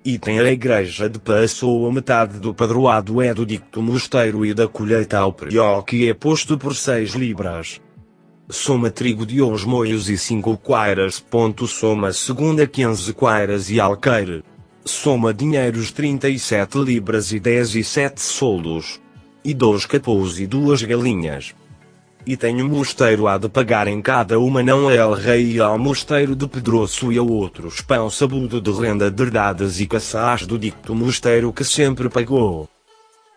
E 0.02 0.18
tem 0.18 0.40
a 0.40 0.50
igreja 0.50 1.11
de 1.11 1.18
Passou 1.18 1.87
a 1.87 1.92
metade 1.92 2.38
do 2.38 2.54
padroado 2.54 3.20
é 3.20 3.35
do 3.35 3.44
dicto 3.44 3.82
mosteiro 3.82 4.46
e 4.46 4.54
da 4.54 4.66
colheita 4.66 5.18
ao 5.18 5.35
prió 5.35 5.82
que 5.82 6.08
é 6.08 6.14
posto 6.14 6.56
por 6.56 6.75
6 6.75 7.11
libras 7.11 7.78
soma 8.48 8.90
trigo 8.90 9.26
de 9.26 9.42
uns 9.42 9.64
moios 9.64 10.08
e 10.08 10.16
5 10.16 10.56
quairas. 10.58 11.24
Soma 11.66 12.12
segunda 12.12 12.66
15 12.66 13.12
quairas 13.12 13.70
e 13.70 13.80
alqueire. 13.80 14.42
Soma 14.84 15.34
dinheiros 15.34 15.90
37 15.90 16.78
libras 16.78 17.32
e 17.32 17.40
10 17.40 17.74
e 17.76 17.84
7 17.84 18.20
soldos. 18.20 19.00
E 19.44 19.52
dois 19.52 19.84
capôs 19.86 20.38
e 20.38 20.46
duas 20.46 20.82
galinhas. 20.82 21.54
E 22.24 22.36
tenho 22.36 22.68
mosteiro 22.68 23.28
há 23.28 23.38
de 23.38 23.48
pagar 23.48 23.86
em 23.86 24.02
cada 24.02 24.38
uma 24.38 24.62
não 24.62 24.90
é 24.90 24.96
el 24.96 25.12
rei 25.12 25.52
e 25.52 25.60
ao 25.60 25.78
mosteiro 25.78 26.34
de 26.34 26.48
Pedroço 26.48 27.12
e 27.12 27.18
a 27.18 27.22
outros 27.22 27.80
pão 27.80 28.10
sabudo 28.10 28.60
de 28.60 28.72
renda 28.72 29.08
de 29.08 29.22
herdades 29.22 29.78
e 29.78 29.86
caçás 29.86 30.44
do 30.44 30.58
dicto 30.58 30.92
mosteiro 30.92 31.52
que 31.52 31.62
sempre 31.62 32.08
pagou 32.08 32.68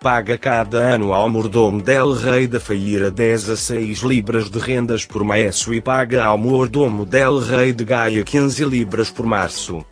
paga 0.01 0.37
cada 0.37 0.77
ano 0.77 1.13
ao 1.13 1.29
mordomo 1.29 1.81
del 1.81 2.13
rei 2.13 2.47
da 2.47 2.57
feira 2.57 3.11
10 3.11 3.49
a 3.49 3.57
6 3.57 3.99
libras 3.99 4.49
de 4.49 4.57
rendas 4.57 5.05
por 5.05 5.25
maestro 5.25 5.73
e 5.73 5.81
paga 5.81 6.23
ao 6.23 6.37
mordomo 6.37 7.05
del 7.05 7.39
rei 7.39 7.73
de 7.73 7.83
Gaia 7.83 8.23
15 8.23 8.63
libras 8.63 9.11
por 9.11 9.25
março. 9.25 9.85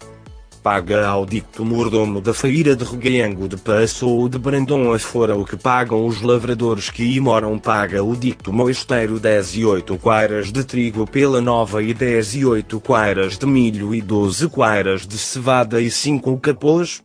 Paga 0.64 1.06
ao 1.06 1.26
dicto 1.26 1.66
mordomo 1.66 2.22
da 2.22 2.34
feira 2.34 2.74
de 2.74 2.86
Reguengo 2.86 3.50
de 3.50 3.58
Passo 3.58 4.08
ou 4.08 4.30
de 4.30 4.40
Brandon 4.40 4.94
afora 4.94 5.36
o 5.36 5.44
que 5.44 5.58
pagam 5.58 6.06
os 6.06 6.22
lavradores 6.22 6.90
que 6.90 7.04
aí 7.04 7.20
moram 7.20 7.60
paga 7.60 8.02
o 8.02 8.16
dicto 8.16 8.54
mosteiro 8.54 9.20
10 9.20 9.56
e 9.58 9.66
8 9.66 9.98
quairas 9.98 10.54
de 10.54 10.64
trigo 10.64 11.06
pela 11.06 11.42
nova 11.42 11.84
e 11.84 11.94
10 11.94 12.36
e 12.36 12.46
8 12.46 12.80
quairas 12.80 13.38
de 13.38 13.46
milho 13.46 13.94
e 13.94 14.02
12 14.02 14.48
quairas 14.48 15.06
de 15.06 15.18
cevada 15.18 15.82
e 15.82 15.92
5 15.92 16.38
capôs. 16.38 17.04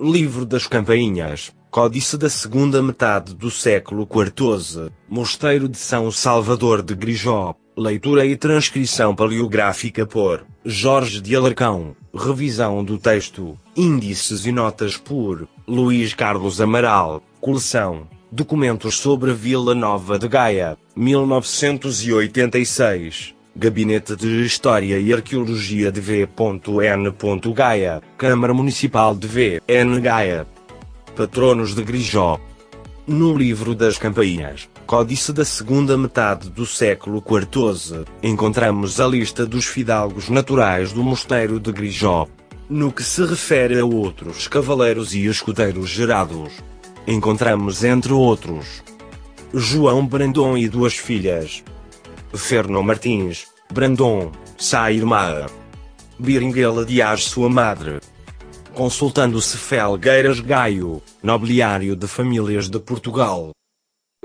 Livro 0.00 0.46
das 0.46 0.66
Campainhas 0.66 1.52
Códice 1.72 2.16
da 2.18 2.28
segunda 2.28 2.82
metade 2.82 3.34
do 3.34 3.50
século 3.50 4.06
XIV, 4.06 4.90
Mosteiro 5.08 5.66
de 5.66 5.78
São 5.78 6.12
Salvador 6.12 6.82
de 6.82 6.94
Grijó, 6.94 7.54
leitura 7.74 8.26
e 8.26 8.36
transcrição 8.36 9.16
paleográfica 9.16 10.04
por 10.04 10.44
Jorge 10.66 11.18
de 11.18 11.34
Alarcão, 11.34 11.96
revisão 12.14 12.84
do 12.84 12.98
texto, 12.98 13.58
índices 13.74 14.44
e 14.44 14.52
notas 14.52 14.98
por 14.98 15.48
Luís 15.66 16.12
Carlos 16.12 16.60
Amaral, 16.60 17.22
coleção, 17.40 18.06
documentos 18.30 18.98
sobre 18.98 19.32
Vila 19.32 19.74
Nova 19.74 20.18
de 20.18 20.28
Gaia, 20.28 20.76
1986. 20.94 23.34
Gabinete 23.54 24.16
de 24.16 24.44
História 24.44 24.98
e 24.98 25.12
Arqueologia 25.12 25.92
de 25.92 26.00
V.N. 26.00 27.54
Gaia, 27.54 28.00
Câmara 28.16 28.54
Municipal 28.54 29.14
de 29.14 29.26
V.N. 29.26 30.00
Gaia, 30.00 30.46
patronos 31.12 31.74
de 31.74 31.82
Grijó. 31.82 32.40
No 33.06 33.36
livro 33.36 33.74
das 33.74 33.98
Campainhas, 33.98 34.68
Códice 34.86 35.32
da 35.32 35.44
segunda 35.44 35.96
metade 35.96 36.50
do 36.50 36.66
século 36.66 37.22
XIV, 37.22 38.04
encontramos 38.22 39.00
a 39.00 39.06
lista 39.06 39.46
dos 39.46 39.64
fidalgos 39.64 40.28
naturais 40.28 40.92
do 40.92 41.02
mosteiro 41.02 41.58
de 41.58 41.72
Grijó. 41.72 42.28
No 42.68 42.92
que 42.92 43.02
se 43.02 43.24
refere 43.24 43.78
a 43.78 43.84
outros 43.84 44.46
cavaleiros 44.46 45.14
e 45.14 45.26
escudeiros 45.26 45.88
gerados, 45.90 46.52
encontramos 47.06 47.82
entre 47.84 48.12
outros 48.12 48.82
João 49.54 50.06
Brandon 50.06 50.56
e 50.56 50.68
duas 50.68 50.94
filhas. 50.94 51.62
Ferno 52.34 52.82
Martins, 52.82 53.46
Brandon, 53.72 54.30
sua 54.56 54.92
irmã. 54.92 55.46
Biringuela 56.18 56.84
Dias 56.84 57.24
sua 57.24 57.48
madre 57.48 58.00
consultando-se 58.72 59.56
Felgueiras 59.56 60.40
Gaio, 60.40 61.02
nobiliário 61.22 61.94
de 61.94 62.06
famílias 62.06 62.68
de 62.68 62.78
Portugal. 62.78 63.52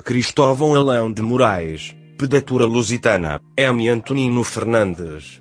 Cristóvão 0.04 0.76
Alão 0.76 1.12
de 1.12 1.22
Moraes, 1.22 1.96
pedatura 2.18 2.66
lusitana, 2.66 3.42
M. 3.56 3.90
Antonino 3.90 4.44
Fernandes. 4.44 5.40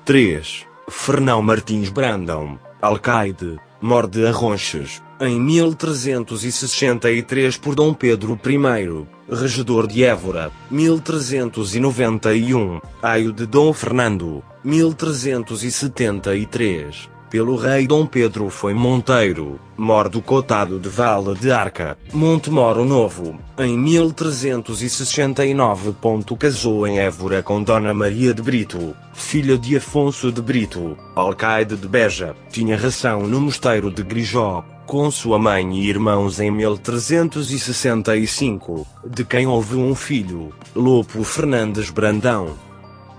3. 0.04 0.66
Fernão 0.88 1.40
Martins 1.40 1.88
Brandão, 1.88 2.58
alcaide, 2.82 3.58
morde 3.80 4.26
Arronches, 4.26 5.00
em 5.20 5.40
1363 5.40 7.56
por 7.56 7.74
Dom 7.74 7.94
Pedro 7.94 8.38
I, 8.44 9.06
regedor 9.28 9.86
de 9.86 10.04
Évora, 10.04 10.52
1391, 10.70 12.82
aio 13.02 13.32
de 13.32 13.46
Dom 13.46 13.72
Fernando, 13.72 14.44
1373 14.64 17.19
pelo 17.30 17.54
rei 17.54 17.86
Dom 17.86 18.04
Pedro 18.04 18.50
foi 18.50 18.74
Monteiro, 18.74 19.60
mor 19.76 20.08
do 20.08 20.20
Cotado 20.20 20.80
de 20.80 20.88
Vala 20.88 21.32
de 21.34 21.52
Arca, 21.52 21.96
Montemoro 22.12 22.84
Novo, 22.84 23.38
em 23.56 23.78
1369. 23.78 25.94
Casou 26.38 26.86
em 26.86 26.98
Évora 26.98 27.42
com 27.42 27.62
Dona 27.62 27.94
Maria 27.94 28.34
de 28.34 28.42
Brito, 28.42 28.94
filha 29.12 29.56
de 29.56 29.76
Afonso 29.76 30.30
de 30.32 30.42
Brito, 30.42 30.98
alcaide 31.14 31.76
de 31.76 31.86
Beja, 31.86 32.34
tinha 32.50 32.76
ração 32.76 33.22
no 33.22 33.40
mosteiro 33.40 33.88
de 33.90 34.02
Grijó, 34.02 34.64
com 34.86 35.10
sua 35.10 35.38
mãe 35.38 35.78
e 35.78 35.88
irmãos 35.88 36.40
em 36.40 36.50
1365, 36.50 38.86
de 39.06 39.24
quem 39.24 39.46
houve 39.46 39.76
um 39.76 39.94
filho, 39.94 40.52
Lopo 40.74 41.22
Fernandes 41.22 41.90
Brandão 41.90 42.69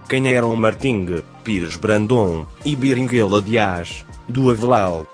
quem 0.08 0.34
eram 0.34 0.56
Martingue, 0.56 1.24
Pires 1.44 1.76
Brandon 1.76 2.46
e 2.66 2.76
Biringuela 2.76 3.42
Dias, 3.42 4.06
do 4.28 4.50
Avelal. 4.50 5.06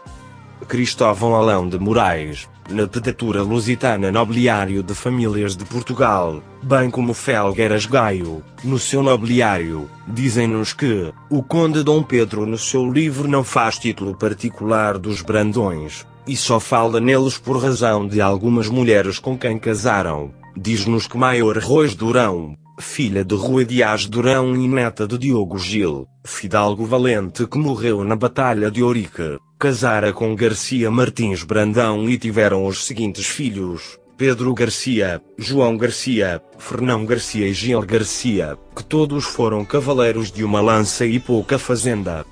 Cristóvão 0.67 1.35
Alão 1.35 1.69
de 1.69 1.79
Moraes, 1.79 2.49
na 2.69 2.87
pedatura 2.87 3.41
lusitana 3.41 4.11
nobiliário 4.11 4.83
de 4.83 4.93
famílias 4.93 5.55
de 5.55 5.63
Portugal, 5.63 6.41
bem 6.61 6.89
como 6.89 7.13
Felgueiras 7.13 7.85
Gaio, 7.85 8.43
no 8.63 8.77
seu 8.77 9.01
nobiliário, 9.01 9.89
dizem-nos 10.07 10.73
que, 10.73 11.13
o 11.29 11.41
conde 11.41 11.83
Dom 11.83 12.03
Pedro 12.03 12.45
no 12.45 12.57
seu 12.57 12.91
livro 12.91 13.27
não 13.27 13.43
faz 13.43 13.77
título 13.77 14.15
particular 14.15 14.97
dos 14.97 15.21
Brandões, 15.21 16.05
e 16.27 16.35
só 16.35 16.59
fala 16.59 16.99
neles 16.99 17.37
por 17.37 17.57
razão 17.57 18.05
de 18.05 18.19
algumas 18.19 18.67
mulheres 18.67 19.17
com 19.19 19.37
quem 19.37 19.57
casaram. 19.57 20.31
Diz-nos 20.55 21.07
que 21.07 21.17
Maior 21.17 21.57
Rois 21.59 21.95
Durão, 21.95 22.57
filha 22.79 23.25
de 23.25 23.33
Rui 23.33 23.65
Dias 23.65 24.05
Durão 24.05 24.55
e 24.55 24.67
neta 24.67 25.07
de 25.07 25.17
Diogo 25.17 25.57
Gil, 25.57 26.07
fidalgo 26.23 26.85
valente 26.85 27.47
que 27.47 27.57
morreu 27.57 28.03
na 28.03 28.15
Batalha 28.15 28.69
de 28.69 28.83
Ourique, 28.83 29.39
casara 29.57 30.13
com 30.13 30.35
Garcia 30.35 30.91
Martins 30.91 31.43
Brandão 31.43 32.07
e 32.07 32.17
tiveram 32.17 32.67
os 32.67 32.85
seguintes 32.85 33.25
filhos, 33.25 33.97
Pedro 34.15 34.53
Garcia, 34.53 35.21
João 35.37 35.75
Garcia, 35.75 36.41
Fernão 36.59 37.03
Garcia 37.03 37.47
e 37.47 37.53
Gil 37.53 37.81
Garcia, 37.81 38.57
que 38.75 38.83
todos 38.83 39.25
foram 39.25 39.65
cavaleiros 39.65 40.31
de 40.31 40.43
uma 40.43 40.61
lança 40.61 41.05
e 41.05 41.19
pouca 41.19 41.57
fazenda. 41.57 42.25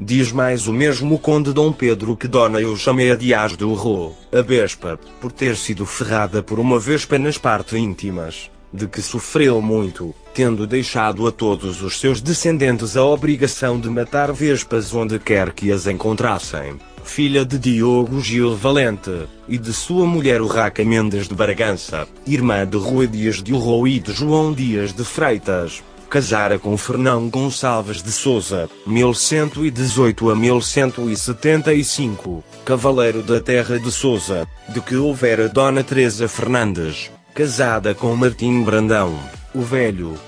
Diz 0.00 0.32
mais 0.32 0.66
o 0.66 0.72
mesmo 0.72 1.18
conde 1.18 1.52
Dom 1.52 1.72
Pedro 1.72 2.16
que 2.16 2.28
Dona 2.28 2.60
Eugênia 2.60 3.16
Dias 3.16 3.56
do 3.56 3.72
Rô, 3.74 4.12
a 4.32 4.42
Bespa, 4.42 4.98
por 5.20 5.30
ter 5.30 5.56
sido 5.56 5.86
ferrada 5.86 6.42
por 6.42 6.58
uma 6.58 6.78
vespa 6.78 7.18
nas 7.18 7.38
partes 7.38 7.74
íntimas 7.74 8.50
de 8.72 8.86
que 8.86 9.00
sofreu 9.00 9.60
muito, 9.60 10.14
tendo 10.34 10.66
deixado 10.66 11.26
a 11.26 11.32
todos 11.32 11.82
os 11.82 11.98
seus 11.98 12.20
descendentes 12.20 12.96
a 12.96 13.04
obrigação 13.04 13.80
de 13.80 13.88
matar 13.88 14.32
vespas 14.32 14.94
onde 14.94 15.18
quer 15.18 15.52
que 15.52 15.72
as 15.72 15.86
encontrassem, 15.86 16.78
filha 17.04 17.44
de 17.44 17.58
Diogo 17.58 18.20
Gil 18.20 18.56
Valente, 18.56 19.26
e 19.48 19.56
de 19.56 19.72
sua 19.72 20.06
mulher 20.06 20.42
Urraca 20.42 20.84
Mendes 20.84 21.26
de 21.26 21.34
Bragança, 21.34 22.06
irmã 22.26 22.66
de 22.66 22.76
Rui 22.76 23.06
Dias 23.06 23.42
de 23.42 23.54
Urro 23.54 23.88
e 23.88 23.98
de 23.98 24.12
João 24.12 24.52
Dias 24.52 24.92
de 24.92 25.04
Freitas, 25.04 25.82
casara 26.08 26.58
com 26.58 26.76
Fernão 26.76 27.28
Gonçalves 27.28 28.02
de 28.02 28.12
Souza, 28.12 28.68
1118 28.86 30.30
a 30.30 30.36
1175, 30.36 32.44
cavaleiro 32.64 33.22
da 33.22 33.40
terra 33.40 33.78
de 33.78 33.90
Souza, 33.90 34.46
de 34.68 34.80
que 34.80 34.96
houvera 34.96 35.48
Dona 35.48 35.84
Teresa 35.84 36.28
Fernandes, 36.28 37.10
casada 37.38 37.94
com 37.94 38.16
Martim 38.16 38.64
Brandão, 38.64 39.16
o 39.54 39.62
Velho. 39.62 40.18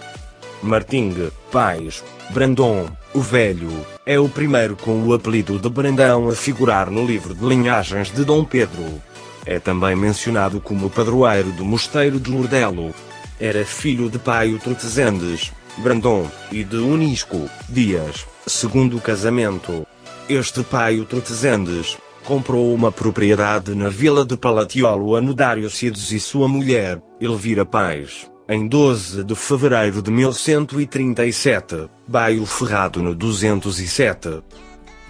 Martim, 0.63 1.13
Pais, 1.51 2.05
Brandon, 2.31 2.89
o 3.13 3.21
Velho, 3.21 3.85
é 4.07 4.17
o 4.21 4.29
primeiro 4.29 4.77
com 4.77 5.03
o 5.03 5.13
apelido 5.13 5.59
de 5.59 5.69
Brandão 5.69 6.29
a 6.29 6.37
figurar 6.37 6.89
no 6.89 7.05
livro 7.05 7.35
de 7.35 7.45
linhagens 7.45 8.13
de 8.13 8.25
Dom 8.25 8.45
Pedro. 8.45 9.03
É 9.45 9.59
também 9.59 9.97
mencionado 9.97 10.61
como 10.61 10.89
padroeiro 10.89 11.51
do 11.51 11.65
mosteiro 11.65 12.21
de 12.21 12.31
Lordelo. 12.31 12.95
Era 13.41 13.65
filho 13.65 14.09
de 14.09 14.21
Paio 14.21 14.61
Trotezendes, 14.61 15.53
Brandon, 15.79 16.31
e 16.53 16.63
de 16.63 16.77
Unisco, 16.77 17.51
Dias, 17.69 18.25
segundo 18.47 19.01
casamento. 19.01 19.85
Este 20.29 20.63
Paio 20.63 21.05
Trotezendes, 21.05 21.99
comprou 22.25 22.75
uma 22.75 22.93
propriedade 22.93 23.75
na 23.75 23.89
vila 23.89 24.25
de 24.25 24.37
Palatiolo 24.37 25.17
a 25.17 25.21
Nodário 25.21 25.69
Cides 25.71 26.13
e 26.13 26.21
sua 26.21 26.49
mulher, 26.49 27.01
Elvira 27.21 27.65
Paz, 27.65 28.31
em 28.49 28.67
12 28.67 29.25
de 29.25 29.35
fevereiro 29.35 30.03
de 30.03 30.11
1137, 30.11 31.89
baio 32.07 32.45
ferrado 32.47 33.03
no 33.03 33.15
207. 33.15 34.43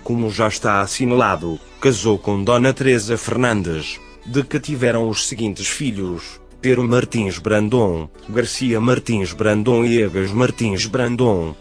Como 0.03 0.31
já 0.31 0.49
está 0.49 0.81
assinalado, 0.81 1.59
casou 1.81 2.19
com 2.19 2.43
Dona 2.43 2.73
Teresa 2.73 3.17
Fernandes, 3.19 4.01
de 4.25 4.43
que 4.43 4.59
tiveram 4.61 5.09
os 5.09 5.29
seguintes 5.29 5.67
filhos, 5.67 6.41
Pero 6.61 6.87
Martins 6.87 7.39
Brandon, 7.39 8.09
Garcia 8.29 8.79
Martins 8.81 9.33
Brandon 9.33 9.83
e 9.83 10.03
Egas 10.03 10.31
Martins 10.31 10.85
Brandon. 10.85 11.55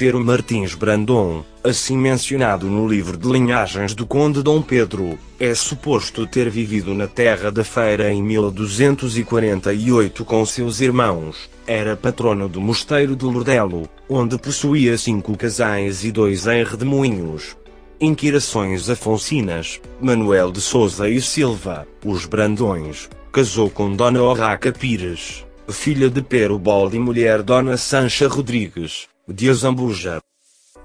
Pero 0.00 0.18
Martins 0.18 0.74
Brandon, 0.74 1.44
assim 1.62 1.94
mencionado 1.94 2.66
no 2.66 2.88
livro 2.88 3.18
de 3.18 3.28
linhagens 3.28 3.92
do 3.92 4.06
Conde 4.06 4.42
Dom 4.42 4.62
Pedro, 4.62 5.18
é 5.38 5.54
suposto 5.54 6.26
ter 6.26 6.48
vivido 6.48 6.94
na 6.94 7.06
Terra 7.06 7.52
da 7.52 7.62
Feira 7.62 8.10
em 8.10 8.22
1248 8.22 10.24
com 10.24 10.46
seus 10.46 10.80
irmãos. 10.80 11.50
Era 11.66 11.98
patrono 11.98 12.48
do 12.48 12.62
Mosteiro 12.62 13.14
de 13.14 13.26
Lordelo, 13.26 13.90
onde 14.08 14.38
possuía 14.38 14.96
cinco 14.96 15.36
casais 15.36 16.02
e 16.02 16.10
dois 16.10 16.46
em 16.46 16.64
redemoinhos. 16.64 17.54
Inquirações 18.00 18.88
Afonsinas, 18.88 19.82
Manuel 20.00 20.50
de 20.50 20.62
Souza 20.62 21.10
e 21.10 21.20
Silva, 21.20 21.86
os 22.06 22.24
Brandões, 22.24 23.10
casou 23.30 23.68
com 23.68 23.94
Dona 23.94 24.22
Orraca 24.22 24.72
Pires, 24.72 25.44
filha 25.68 26.08
de 26.08 26.22
Pero 26.22 26.58
Bolde 26.58 26.96
e 26.96 26.98
mulher 26.98 27.42
Dona 27.42 27.76
Sancha 27.76 28.26
Rodrigues 28.26 29.09
de 29.32 29.48
Azambuja. 29.48 30.20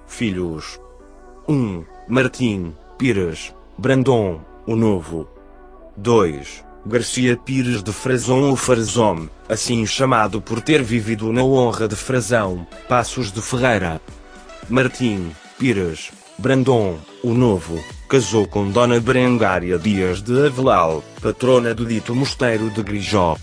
Filhos. 0.05 0.79
1. 1.47 1.84
Martim, 2.08 2.73
Pires, 2.97 3.53
Brandon, 3.77 4.39
o 4.67 4.75
Novo. 4.75 5.27
2. 5.97 6.63
Garcia 6.86 7.36
Pires 7.36 7.81
de 7.81 7.91
Frazão 7.91 8.49
ou 8.49 8.55
Farzom, 8.55 9.27
assim 9.49 9.86
chamado 9.88 10.39
por 10.39 10.62
ter 10.62 10.84
vivido 10.84 11.34
na 11.34 11.43
honra 11.43 11.88
de 11.88 11.95
Frazão, 11.95 12.67
Passos 12.88 13.31
de 13.31 13.41
Ferreira. 13.41 13.99
Martim, 14.69 15.31
Pires, 15.58 16.12
Brandon, 16.38 16.99
o 17.23 17.34
Novo, 17.34 17.84
casou 18.08 18.47
com 18.47 18.69
Dona 18.69 18.99
Berengária 18.99 19.79
Dias 19.79 20.21
de 20.21 20.45
Avelal, 20.45 21.03
patrona 21.19 21.73
do 21.73 21.86
dito 21.86 22.13
mosteiro 22.13 22.69
de 22.69 22.84
Grijó. 22.84 23.36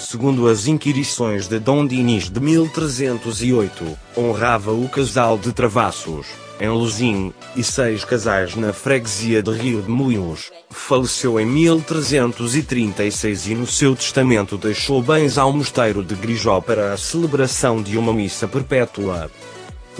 Segundo 0.00 0.48
as 0.48 0.66
inquirições 0.66 1.46
de 1.46 1.58
Dom 1.58 1.86
Dinis 1.86 2.30
de 2.30 2.40
1308, 2.40 3.98
honrava 4.16 4.72
o 4.72 4.88
casal 4.88 5.36
de 5.36 5.52
Travassos, 5.52 6.26
em 6.58 6.70
Luzim, 6.70 7.34
e 7.54 7.62
seis 7.62 8.02
casais 8.02 8.56
na 8.56 8.72
freguesia 8.72 9.42
de 9.42 9.52
Rio 9.52 9.82
de 9.82 9.90
Moinhos. 9.90 10.50
Faleceu 10.70 11.38
em 11.38 11.44
1336 11.44 13.48
e 13.48 13.54
no 13.54 13.66
seu 13.66 13.94
testamento 13.94 14.56
deixou 14.56 15.02
bens 15.02 15.36
ao 15.36 15.52
mosteiro 15.52 16.02
de 16.02 16.14
Grijó 16.14 16.62
para 16.62 16.94
a 16.94 16.96
celebração 16.96 17.82
de 17.82 17.98
uma 17.98 18.14
missa 18.14 18.48
perpétua. 18.48 19.30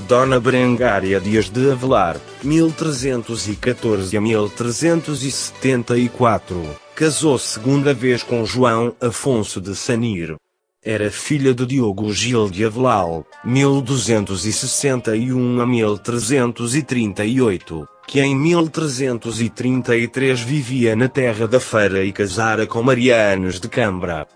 Dona 0.08 0.40
Berengária 0.40 1.20
Dias 1.20 1.50
de 1.50 1.70
Avelar, 1.70 2.16
1314 2.42 4.16
a 4.16 4.20
1374, 4.20 6.56
casou 7.00 7.36
segunda 7.38 7.94
vez 7.94 8.22
com 8.22 8.44
João 8.44 8.94
Afonso 9.00 9.58
de 9.58 9.74
Sanir. 9.74 10.36
Era 10.84 11.10
filha 11.10 11.54
de 11.54 11.64
Diogo 11.64 12.12
Gil 12.12 12.50
de 12.50 12.62
Avelal, 12.62 13.24
1261 13.42 15.62
a 15.62 15.66
1338, 15.66 17.88
que 18.06 18.20
em 18.20 18.36
1333 18.36 20.40
vivia 20.40 20.94
na 20.94 21.08
terra 21.08 21.48
da 21.48 21.58
Feira 21.58 22.04
e 22.04 22.12
casara 22.12 22.66
com 22.66 22.82
Marianes 22.82 23.58
de 23.58 23.70
Cambra. 23.70 24.28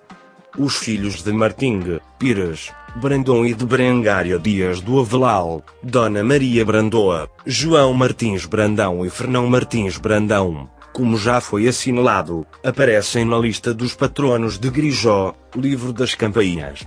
Os 0.56 0.76
filhos 0.76 1.22
de 1.22 1.34
Martingue, 1.34 2.00
Pires, 2.18 2.72
Brandon 2.96 3.44
e 3.44 3.52
de 3.52 3.66
Berengária 3.66 4.38
Dias 4.38 4.80
do 4.80 5.00
Avelal, 5.00 5.62
Dona 5.82 6.24
Maria 6.24 6.64
Brandoa, 6.64 7.28
João 7.44 7.92
Martins 7.92 8.46
Brandão 8.46 9.04
e 9.04 9.10
Fernão 9.10 9.46
Martins 9.48 9.98
Brandão, 9.98 10.70
como 10.94 11.18
já 11.18 11.40
foi 11.40 11.66
assinalado, 11.66 12.46
aparecem 12.62 13.24
na 13.24 13.36
lista 13.36 13.74
dos 13.74 13.94
patronos 13.94 14.56
de 14.56 14.70
Grijó, 14.70 15.34
livro 15.56 15.92
das 15.92 16.14
campainhas. 16.14 16.86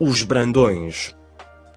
Os 0.00 0.24
Brandões. 0.24 1.14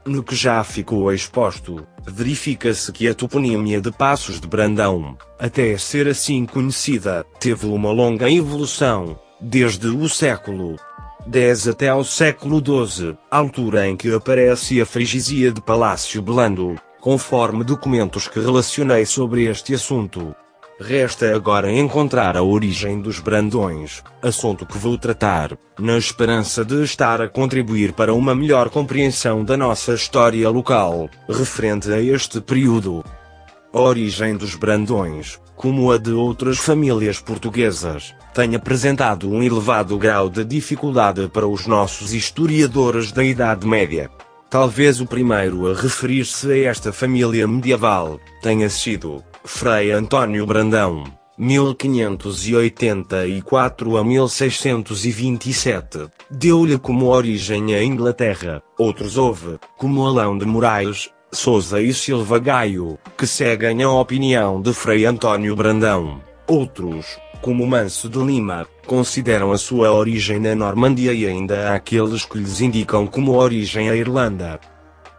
No 0.04 0.24
que 0.24 0.36
já 0.36 0.64
ficou 0.64 1.14
exposto, 1.14 1.86
verifica-se 2.04 2.92
que 2.92 3.08
a 3.08 3.14
toponímia 3.14 3.80
de 3.80 3.92
Passos 3.92 4.42
de 4.42 4.48
Brandão, 4.48 5.16
até 5.38 5.78
ser 5.78 6.08
assim 6.08 6.48
conhecida, 6.48 7.24
teve 7.40 7.68
uma 7.68 7.92
longa 7.92 8.28
evolução, 8.30 9.20
desde 9.40 9.88
o 9.88 10.10
século 10.10 10.78
X 11.32 11.68
até 11.68 11.90
ao 11.90 12.04
século 12.04 12.60
XII, 12.60 13.16
altura 13.30 13.88
em 13.88 13.96
que 13.96 14.12
aparece 14.12 14.82
a 14.82 14.86
freguesia 14.86 15.52
de 15.52 15.62
Palácio 15.62 16.24
Blando, 16.24 16.76
conforme 17.00 17.64
documentos 17.64 18.28
que 18.28 18.40
relacionei 18.40 19.06
sobre 19.06 19.44
este 19.44 19.76
assunto. 19.76 20.36
Resta 20.84 21.36
agora 21.36 21.72
encontrar 21.72 22.36
a 22.36 22.42
origem 22.42 23.00
dos 23.00 23.20
Brandões, 23.20 24.02
assunto 24.20 24.66
que 24.66 24.80
vou 24.80 24.98
tratar, 24.98 25.56
na 25.78 25.96
esperança 25.96 26.66
de 26.66 26.82
estar 26.82 27.22
a 27.22 27.30
contribuir 27.30 27.94
para 27.94 28.16
uma 28.16 28.34
melhor 28.34 28.68
compreensão 28.72 29.46
da 29.46 29.56
nossa 29.56 29.94
história 29.94 30.50
local, 30.50 31.08
referente 31.30 31.94
a 31.94 32.02
este 32.02 32.42
período. 32.42 33.06
A 33.72 33.80
origem 33.80 34.36
dos 34.36 34.56
Brandões, 34.56 35.40
como 35.56 35.92
a 35.92 36.00
de 36.00 36.14
outras 36.14 36.58
famílias 36.58 37.20
portuguesas, 37.20 38.16
tem 38.34 38.56
apresentado 38.56 39.30
um 39.30 39.44
elevado 39.44 39.96
grau 40.00 40.32
de 40.32 40.44
dificuldade 40.44 41.28
para 41.28 41.46
os 41.46 41.68
nossos 41.68 42.12
historiadores 42.12 43.12
da 43.12 43.24
Idade 43.24 43.68
Média. 43.68 44.10
Talvez 44.50 45.00
o 45.00 45.06
primeiro 45.06 45.70
a 45.70 45.76
referir-se 45.76 46.52
a 46.52 46.58
esta 46.58 46.92
família 46.92 47.48
medieval 47.48 48.20
tenha 48.42 48.68
sido 48.68 49.24
Frei 49.44 49.92
António 49.92 50.46
Brandão, 50.46 51.04
1584 51.36 53.98
a 53.98 54.04
1627, 54.04 56.08
deu-lhe 56.30 56.78
como 56.78 57.08
origem 57.08 57.74
a 57.74 57.84
Inglaterra. 57.84 58.62
Outros 58.78 59.18
houve, 59.18 59.58
como 59.78 60.06
Alão 60.06 60.38
de 60.38 60.46
Moraes, 60.46 61.10
Souza 61.32 61.82
e 61.82 61.92
Silva 61.92 62.38
Gaio, 62.38 63.00
que 63.18 63.26
seguem 63.26 63.82
a 63.82 63.90
opinião 63.90 64.62
de 64.62 64.76
Frei 64.76 65.06
António 65.06 65.56
Brandão. 65.56 66.22
Outros, 66.46 67.18
como 67.42 67.66
Manso 67.66 68.08
de 68.08 68.20
Lima, 68.20 68.68
consideram 68.86 69.52
a 69.52 69.58
sua 69.58 69.92
origem 69.92 70.40
na 70.40 70.54
Normandia 70.54 71.14
e 71.14 71.26
ainda 71.26 71.72
há 71.72 71.76
aqueles 71.76 72.26
que 72.26 72.38
lhes 72.38 72.62
indicam 72.62 73.08
como 73.08 73.36
origem 73.36 73.90
a 73.90 73.96
Irlanda. 73.96 74.60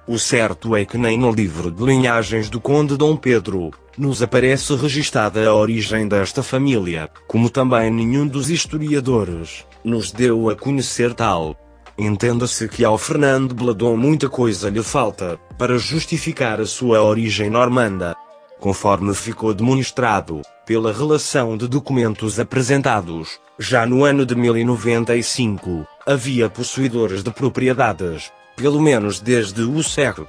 O 0.06 0.16
certo 0.16 0.76
é 0.76 0.84
que 0.84 0.96
nem 0.96 1.18
no 1.18 1.32
livro 1.32 1.72
de 1.72 1.84
linhagens 1.84 2.48
do 2.48 2.60
Conde 2.60 2.96
Dom 2.96 3.16
Pedro, 3.16 3.72
nos 3.96 4.22
aparece 4.22 4.74
registada 4.74 5.46
a 5.46 5.54
origem 5.54 6.08
desta 6.08 6.42
família, 6.42 7.10
como 7.26 7.50
também 7.50 7.90
nenhum 7.90 8.26
dos 8.26 8.50
historiadores 8.50 9.64
nos 9.84 10.10
deu 10.12 10.48
a 10.48 10.56
conhecer 10.56 11.14
tal. 11.14 11.56
Entenda-se 11.98 12.68
que 12.68 12.84
ao 12.84 12.96
Fernando 12.96 13.54
Bladon 13.54 13.96
muita 13.96 14.28
coisa 14.28 14.70
lhe 14.70 14.82
falta 14.82 15.38
para 15.58 15.78
justificar 15.78 16.60
a 16.60 16.66
sua 16.66 17.02
origem 17.02 17.50
normanda, 17.50 18.16
conforme 18.58 19.12
ficou 19.14 19.52
demonstrado 19.52 20.40
pela 20.64 20.92
relação 20.92 21.56
de 21.56 21.68
documentos 21.68 22.40
apresentados. 22.40 23.40
Já 23.58 23.84
no 23.84 24.04
ano 24.04 24.24
de 24.24 24.34
1095, 24.34 25.86
havia 26.06 26.48
possuidores 26.48 27.22
de 27.22 27.30
propriedades 27.30 28.32
pelo 28.56 28.80
menos 28.80 29.20
desde 29.20 29.62
o 29.62 29.82
século 29.82 30.28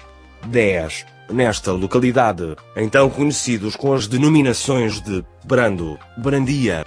X, 0.51 1.05
nesta 1.31 1.71
localidade, 1.71 2.55
então 2.75 3.09
conhecidos 3.09 3.75
com 3.75 3.93
as 3.93 4.07
denominações 4.07 4.99
de 5.01 5.23
Brando, 5.45 5.97
Brandia. 6.17 6.83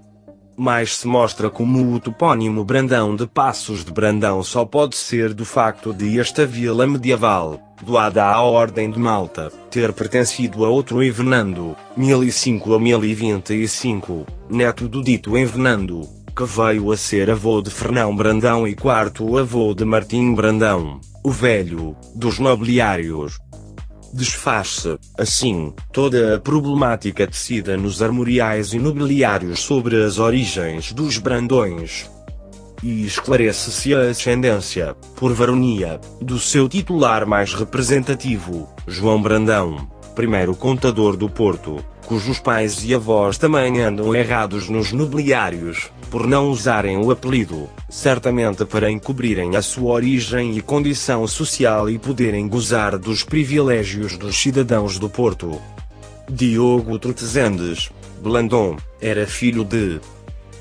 Mas 0.63 0.97
se 0.97 1.07
mostra 1.07 1.49
como 1.49 1.91
o 1.91 1.99
topónimo 1.99 2.63
Brandão 2.63 3.15
de 3.15 3.25
Passos 3.25 3.83
de 3.83 3.91
Brandão 3.91 4.43
só 4.43 4.63
pode 4.63 4.95
ser 4.95 5.33
do 5.33 5.43
facto 5.43 5.91
de 5.91 6.19
esta 6.19 6.45
vila 6.45 6.85
medieval, 6.85 7.59
doada 7.81 8.23
à 8.23 8.39
Ordem 8.43 8.91
de 8.91 8.99
Malta, 8.99 9.51
ter 9.71 9.91
pertencido 9.91 10.63
a 10.63 10.69
outro 10.69 11.01
Envenando, 11.01 11.75
1005 11.97 12.75
a 12.75 12.79
1025, 12.79 14.27
neto 14.51 14.87
do 14.87 15.03
dito 15.03 15.35
Envenando, 15.35 16.07
que 16.37 16.43
veio 16.43 16.91
a 16.91 16.95
ser 16.95 17.31
avô 17.31 17.59
de 17.59 17.71
Fernão 17.71 18.15
Brandão 18.15 18.67
e 18.67 18.75
quarto 18.75 19.39
avô 19.39 19.73
de 19.73 19.83
Martim 19.83 20.35
Brandão, 20.35 21.01
o 21.23 21.31
velho, 21.31 21.95
dos 22.13 22.37
nobiliários 22.37 23.39
desfaz-se, 24.13 24.97
assim, 25.17 25.73
toda 25.91 26.35
a 26.35 26.39
problemática 26.39 27.25
tecida 27.27 27.77
nos 27.77 28.01
armoriais 28.01 28.73
e 28.73 28.79
nobiliários 28.79 29.59
sobre 29.59 30.03
as 30.03 30.19
origens 30.19 30.91
dos 30.91 31.17
Brandões. 31.17 32.09
E 32.83 33.05
esclarece-se 33.05 33.93
a 33.93 34.09
ascendência, 34.09 34.95
por 35.15 35.33
varonia, 35.33 35.99
do 36.19 36.39
seu 36.39 36.67
titular 36.67 37.25
mais 37.27 37.53
representativo, 37.53 38.67
João 38.87 39.21
Brandão, 39.21 39.87
primeiro 40.15 40.55
contador 40.55 41.15
do 41.15 41.29
Porto, 41.29 41.83
cujos 42.11 42.39
pais 42.39 42.83
e 42.83 42.93
avós 42.93 43.37
também 43.37 43.79
andam 43.79 44.13
errados 44.13 44.67
nos 44.67 44.91
nobiliários, 44.91 45.89
por 46.09 46.27
não 46.27 46.49
usarem 46.49 46.97
o 46.97 47.09
apelido, 47.09 47.69
certamente 47.89 48.65
para 48.65 48.91
encobrirem 48.91 49.55
a 49.55 49.61
sua 49.61 49.93
origem 49.93 50.57
e 50.57 50.61
condição 50.61 51.25
social 51.25 51.89
e 51.89 51.97
poderem 51.97 52.49
gozar 52.49 52.97
dos 52.97 53.23
privilégios 53.23 54.17
dos 54.17 54.35
cidadãos 54.35 54.99
do 54.99 55.09
Porto. 55.09 55.57
Diogo 56.29 56.99
Trotezendes, 56.99 57.89
Blandon, 58.21 58.75
era 58.99 59.25
filho 59.25 59.63
de 59.63 60.01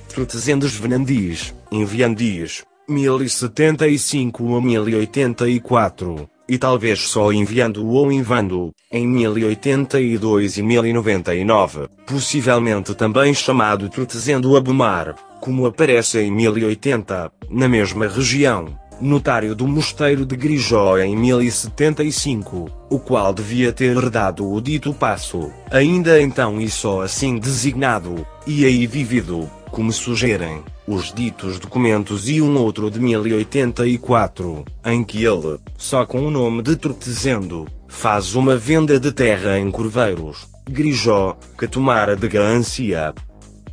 Trotezendes 0.09 0.77
Venandis, 0.77 1.53
Enviandis, 1.73 2.63
1075 2.89 4.55
a 4.55 4.61
1084 4.61 6.31
e 6.51 6.59
talvez 6.59 7.03
só 7.03 7.33
enviando 7.33 7.87
ou 7.87 8.11
invando, 8.11 8.73
em 8.91 9.07
1082 9.07 10.59
e 10.59 10.63
1099, 10.65 11.87
possivelmente 12.05 12.93
também 12.97 13.33
chamado 13.33 13.89
Trotezendo 13.89 14.57
Abumar, 14.57 15.15
como 15.41 15.65
aparece 15.65 16.19
em 16.19 16.33
1080, 16.33 17.31
na 17.49 17.69
mesma 17.69 18.09
região, 18.09 18.77
notário 19.01 19.55
do 19.55 19.67
mosteiro 19.67 20.27
de 20.27 20.37
Grijó 20.37 20.99
em 20.99 21.17
1075, 21.17 22.71
o 22.91 22.99
qual 22.99 23.33
devia 23.33 23.73
ter 23.73 23.97
herdado 23.97 24.51
o 24.51 24.61
dito 24.61 24.93
passo, 24.93 25.51
ainda 25.71 26.21
então 26.21 26.61
e 26.61 26.69
só 26.69 27.03
assim 27.03 27.39
designado, 27.39 28.27
e 28.47 28.65
aí 28.65 28.87
vivido, 28.87 29.49
como 29.71 29.93
sugerem 29.93 30.63
os 30.87 31.13
ditos 31.13 31.59
documentos 31.59 32.29
e 32.29 32.43
um 32.43 32.59
outro 32.59 32.91
de 32.91 32.99
1084, 32.99 34.65
em 34.85 35.05
que 35.05 35.25
ele, 35.25 35.59
só 35.79 36.05
com 36.05 36.27
o 36.27 36.31
nome 36.31 36.63
de 36.63 36.75
Trotezendo, 36.77 37.67
faz 37.87 38.35
uma 38.35 38.57
venda 38.57 38.99
de 38.99 39.13
terra 39.13 39.59
em 39.59 39.71
Corveiros, 39.71 40.49
Grijó, 40.69 41.37
que 41.59 41.69
tomara 41.69 42.17
de 42.17 42.29
Gância. 42.29 43.15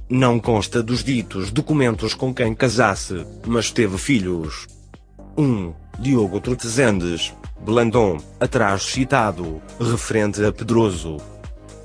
Não 0.09 0.39
consta 0.39 0.81
dos 0.81 1.03
ditos 1.03 1.51
documentos 1.51 2.13
com 2.13 2.33
quem 2.33 2.53
casasse, 2.53 3.25
mas 3.45 3.71
teve 3.71 3.97
filhos. 3.97 4.67
1. 5.37 5.73
Diogo 5.99 6.39
Trotezendes, 6.39 7.33
Blandon, 7.61 8.17
atrás 8.39 8.83
citado, 8.83 9.61
referente 9.79 10.43
a 10.43 10.51
Pedroso. 10.51 11.17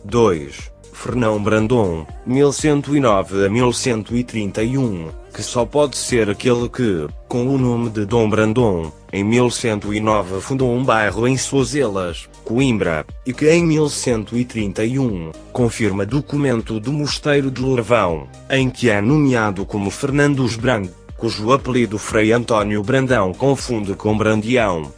2. 0.05 0.73
Fernão 0.93 1.43
Brandon, 1.43 2.07
1109 2.25 3.47
a 3.47 3.49
1131, 3.51 5.09
que 5.35 5.43
só 5.43 5.65
pode 5.65 5.97
ser 5.97 6.31
aquele 6.31 6.69
que, 6.69 7.09
com 7.27 7.49
o 7.49 7.59
nome 7.59 7.91
de 7.91 8.05
Dom 8.05 8.29
Brandon, 8.29 8.93
em 9.13 9.25
1109 9.25 10.41
fundou 10.41 10.73
um 10.73 10.85
bairro 10.85 11.27
em 11.27 11.37
Sozelas, 11.37 12.29
Coimbra, 12.45 13.05
e 13.27 13.33
que 13.33 13.51
em 13.51 13.67
1131 13.67 15.33
confirma 15.53 16.07
documento 16.07 16.79
do 16.79 16.93
Mosteiro 16.93 17.51
de 17.51 17.61
Louravão, 17.61 18.29
em 18.49 18.71
que 18.71 18.89
é 18.89 19.01
nomeado 19.01 19.67
como 19.67 19.91
Fernandos 19.91 20.57
Brand, 20.57 20.89
cujo 21.23 21.53
apelido 21.53 22.01
Frei 22.01 22.33
António 22.33 22.83
Brandão 22.83 23.33
confunde 23.33 23.95
com 23.95 24.19
Brandião. 24.19 24.93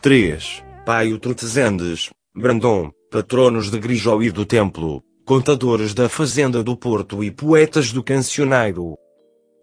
3. 0.00 0.62
Paio 0.86 1.18
Trotezendes, 1.18 2.10
Brandon, 2.32 2.92
patronos 3.10 3.68
de 3.68 3.76
Grijó 3.80 4.22
e 4.22 4.30
do 4.30 4.46
Templo, 4.46 5.02
contadores 5.26 5.94
da 5.94 6.08
Fazenda 6.08 6.62
do 6.62 6.76
Porto 6.76 7.24
e 7.24 7.32
poetas 7.32 7.90
do 7.90 8.04
Cancioneiro. 8.04 8.94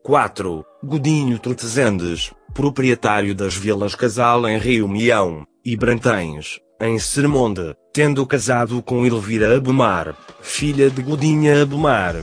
4. 0.04 0.66
Godinho 0.84 1.40
Trotezendes, 1.40 2.34
proprietário 2.54 3.34
das 3.34 3.56
vilas 3.56 3.96
Casal 3.96 4.46
em 4.50 4.58
Rio 4.58 4.90
Mião, 4.90 5.46
e 5.64 5.78
Brantães, 5.78 6.60
em 6.82 7.00
Sermonde, 7.00 7.74
tendo 7.94 8.28
casado 8.28 8.84
com 8.84 9.06
Elvira 9.06 9.56
Abumar, 9.56 10.14
filha 10.42 10.90
de 10.90 11.02
Godinha 11.02 11.62
Abumar. 11.62 12.18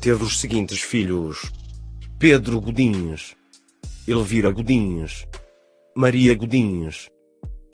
Teve 0.00 0.24
os 0.24 0.40
seguintes 0.40 0.80
filhos. 0.80 1.59
Pedro 2.20 2.60
Godinhos. 2.60 3.34
Elvira 4.06 4.50
Godinhos. 4.50 5.26
Maria 5.96 6.34
Godinhos. 6.34 7.08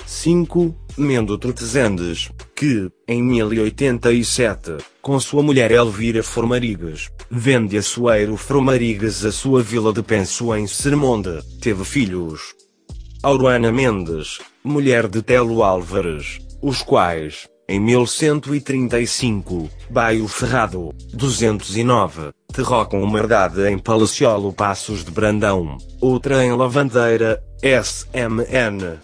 5. 0.06 0.72
Mendo 0.96 1.36
Trotezendes, 1.36 2.30
que, 2.54 2.88
em 3.08 3.24
1087, 3.24 4.76
com 5.02 5.18
sua 5.18 5.42
mulher 5.42 5.72
Elvira 5.72 6.22
Formarigas, 6.22 7.10
vende 7.28 7.76
a 7.76 7.82
Soeiro 7.82 8.36
Formarigas 8.36 9.24
a 9.24 9.32
sua 9.32 9.64
vila 9.64 9.92
de 9.92 10.04
Penso 10.04 10.54
em 10.54 10.68
Sermonde, 10.68 11.42
teve 11.60 11.84
filhos. 11.84 12.54
Auruana 13.24 13.72
Mendes, 13.72 14.38
mulher 14.62 15.08
de 15.08 15.22
Telo 15.22 15.64
Álvares, 15.64 16.38
os 16.62 16.82
quais, 16.82 17.48
em 17.68 17.80
1135, 17.80 19.68
Baio 19.90 20.28
Ferrado, 20.28 20.94
209, 21.12 22.30
terrocam 22.56 23.00
uma 23.02 23.18
herdade 23.18 23.68
em 23.68 23.78
Palaciolo 23.78 24.50
Passos 24.50 25.04
de 25.04 25.10
Brandão, 25.10 25.76
outra 26.00 26.42
em 26.42 26.56
Lavandeira, 26.56 27.38
SMN. 27.62 28.98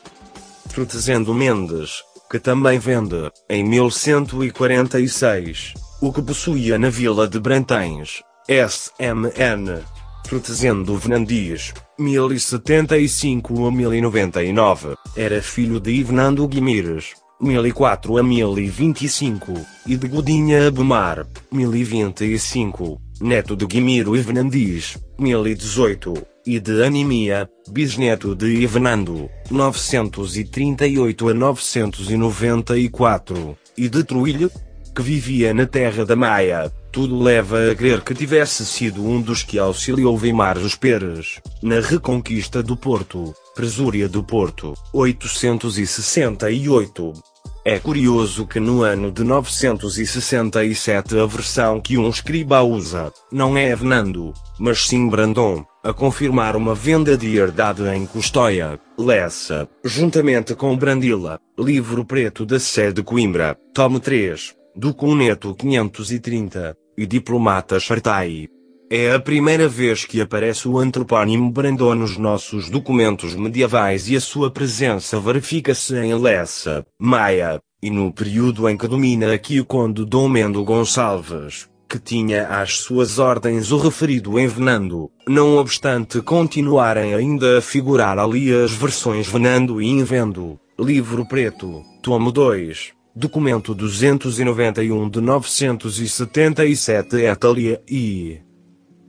Trotezendo 0.73 1.35
Mendes, 1.35 2.03
que 2.31 2.39
também 2.39 2.79
vende, 2.79 3.31
em 3.51 3.63
1146, 3.63 5.75
o 6.01 6.11
que 6.11 6.23
possuía 6.23 6.79
na 6.79 6.89
vila 6.89 7.29
de 7.29 7.39
Brantães, 7.39 8.23
SMN. 8.49 9.83
Trotezendo 10.25 10.97
Venandias, 10.97 11.75
1075 11.99 13.67
a 13.67 13.71
1099, 13.71 14.97
era 15.15 15.43
filho 15.43 15.79
de 15.79 15.91
Ivnando 15.91 16.49
Guimires, 16.49 17.13
1004 17.39 18.17
a 18.17 18.23
1025, 18.23 19.53
e 19.87 19.95
de 19.95 20.09
Godinha 20.09 20.69
Abumar, 20.69 21.27
1025, 21.53 22.99
neto 23.21 23.57
de 23.57 23.67
Guimiro 23.67 24.13
Venandis, 24.13 24.97
1018, 25.19 26.15
e 26.47 26.59
de 26.59 26.83
Anemia, 26.85 27.49
bisneto 27.69 28.35
de 28.35 28.47
Ivanando, 28.47 29.29
938 29.51 31.29
a 31.29 31.35
994, 31.35 33.59
e 33.77 33.87
de 33.89 34.05
Truilho, 34.05 34.51
que 34.95 35.03
vivia 35.03 35.53
na 35.55 35.67
terra 35.67 36.05
da 36.05 36.17
Maia, 36.17 36.71
tudo 36.91 37.23
leva 37.23 37.71
a 37.71 37.75
crer 37.75 38.03
que 38.03 38.15
tivesse 38.15 38.67
sido 38.67 39.03
um 39.03 39.19
dos 39.21 39.43
que 39.43 39.59
auxiliou 39.59 40.19
Weimar 40.19 40.59
os 40.59 40.77
Peres, 40.77 41.41
na 41.63 41.81
reconquista 41.81 42.63
do 42.63 42.77
Porto, 42.77 43.35
Presúria 43.55 44.07
do 44.09 44.23
Porto, 44.23 44.75
868. 44.93 47.32
É 47.65 47.79
curioso 47.79 48.45
que 48.45 48.59
no 48.59 48.83
ano 48.83 49.13
de 49.13 49.23
967 49.23 51.17
a 51.17 51.25
versão 51.27 51.81
que 51.81 51.97
um 51.97 52.09
escriba 52.09 52.61
usa, 52.61 53.13
não 53.31 53.57
é 53.57 53.77
Fernando, 53.77 54.35
mas 54.59 54.85
sim 54.85 55.09
Brandon, 55.09 55.65
a 55.85 55.93
confirmar 55.93 56.57
uma 56.57 56.75
venda 56.75 57.17
de 57.17 57.37
herdade 57.37 57.87
em 57.89 58.05
Custóia, 58.05 58.81
Lessa, 58.99 59.69
juntamente 59.85 60.57
com 60.57 60.77
Brandila, 60.77 61.39
livro 61.57 62.05
preto 62.05 62.45
da 62.45 62.59
Sé 62.59 62.91
de 62.91 63.05
Coimbra, 63.05 63.57
tome 63.73 64.01
3, 64.01 64.57
do 64.75 64.93
Cuneto 64.93 65.55
530, 65.55 66.77
e 66.99 67.07
Diplomata 67.07 67.79
Chartai. 67.79 68.49
É 68.95 69.11
a 69.11 69.19
primeira 69.19 69.67
vez 69.67 70.05
que 70.05 70.21
aparece 70.21 70.69
o 70.69 70.79
antropónimo 70.79 71.51
Brandon 71.51 71.95
nos 71.95 72.19
nossos 72.19 72.69
documentos 72.69 73.35
medievais 73.35 74.07
e 74.11 74.17
a 74.17 74.21
sua 74.21 74.51
presença 74.51 75.19
verifica-se 75.19 75.97
em 75.97 76.15
Lessa, 76.15 76.85
Maia, 77.01 77.59
e 77.83 77.89
no 77.89 78.13
período 78.13 78.69
em 78.69 78.77
que 78.77 78.87
domina 78.87 79.33
aqui 79.33 79.59
o 79.59 79.65
conde 79.65 80.05
Dom 80.05 80.29
Mendo 80.29 80.63
Gonçalves, 80.63 81.71
que 81.89 81.99
tinha 81.99 82.47
às 82.49 82.81
suas 82.81 83.19
ordens 83.19 83.73
o 83.73 83.79
referido 83.79 84.39
Envenando, 84.39 85.11
não 85.27 85.57
obstante 85.57 86.21
continuarem 86.21 87.15
ainda 87.15 87.57
a 87.57 87.63
figurar 87.63 88.19
ali 88.19 88.53
as 88.53 88.73
versões 88.73 89.27
Venando 89.27 89.81
e 89.81 89.89
Invendo, 89.89 90.61
livro 90.79 91.25
preto, 91.27 91.83
tomo 92.03 92.31
2, 92.31 92.93
documento 93.17 93.75
291 93.75 95.09
de 95.09 95.23
977 95.23 97.17
Etalia 97.17 97.81
e 97.89 98.52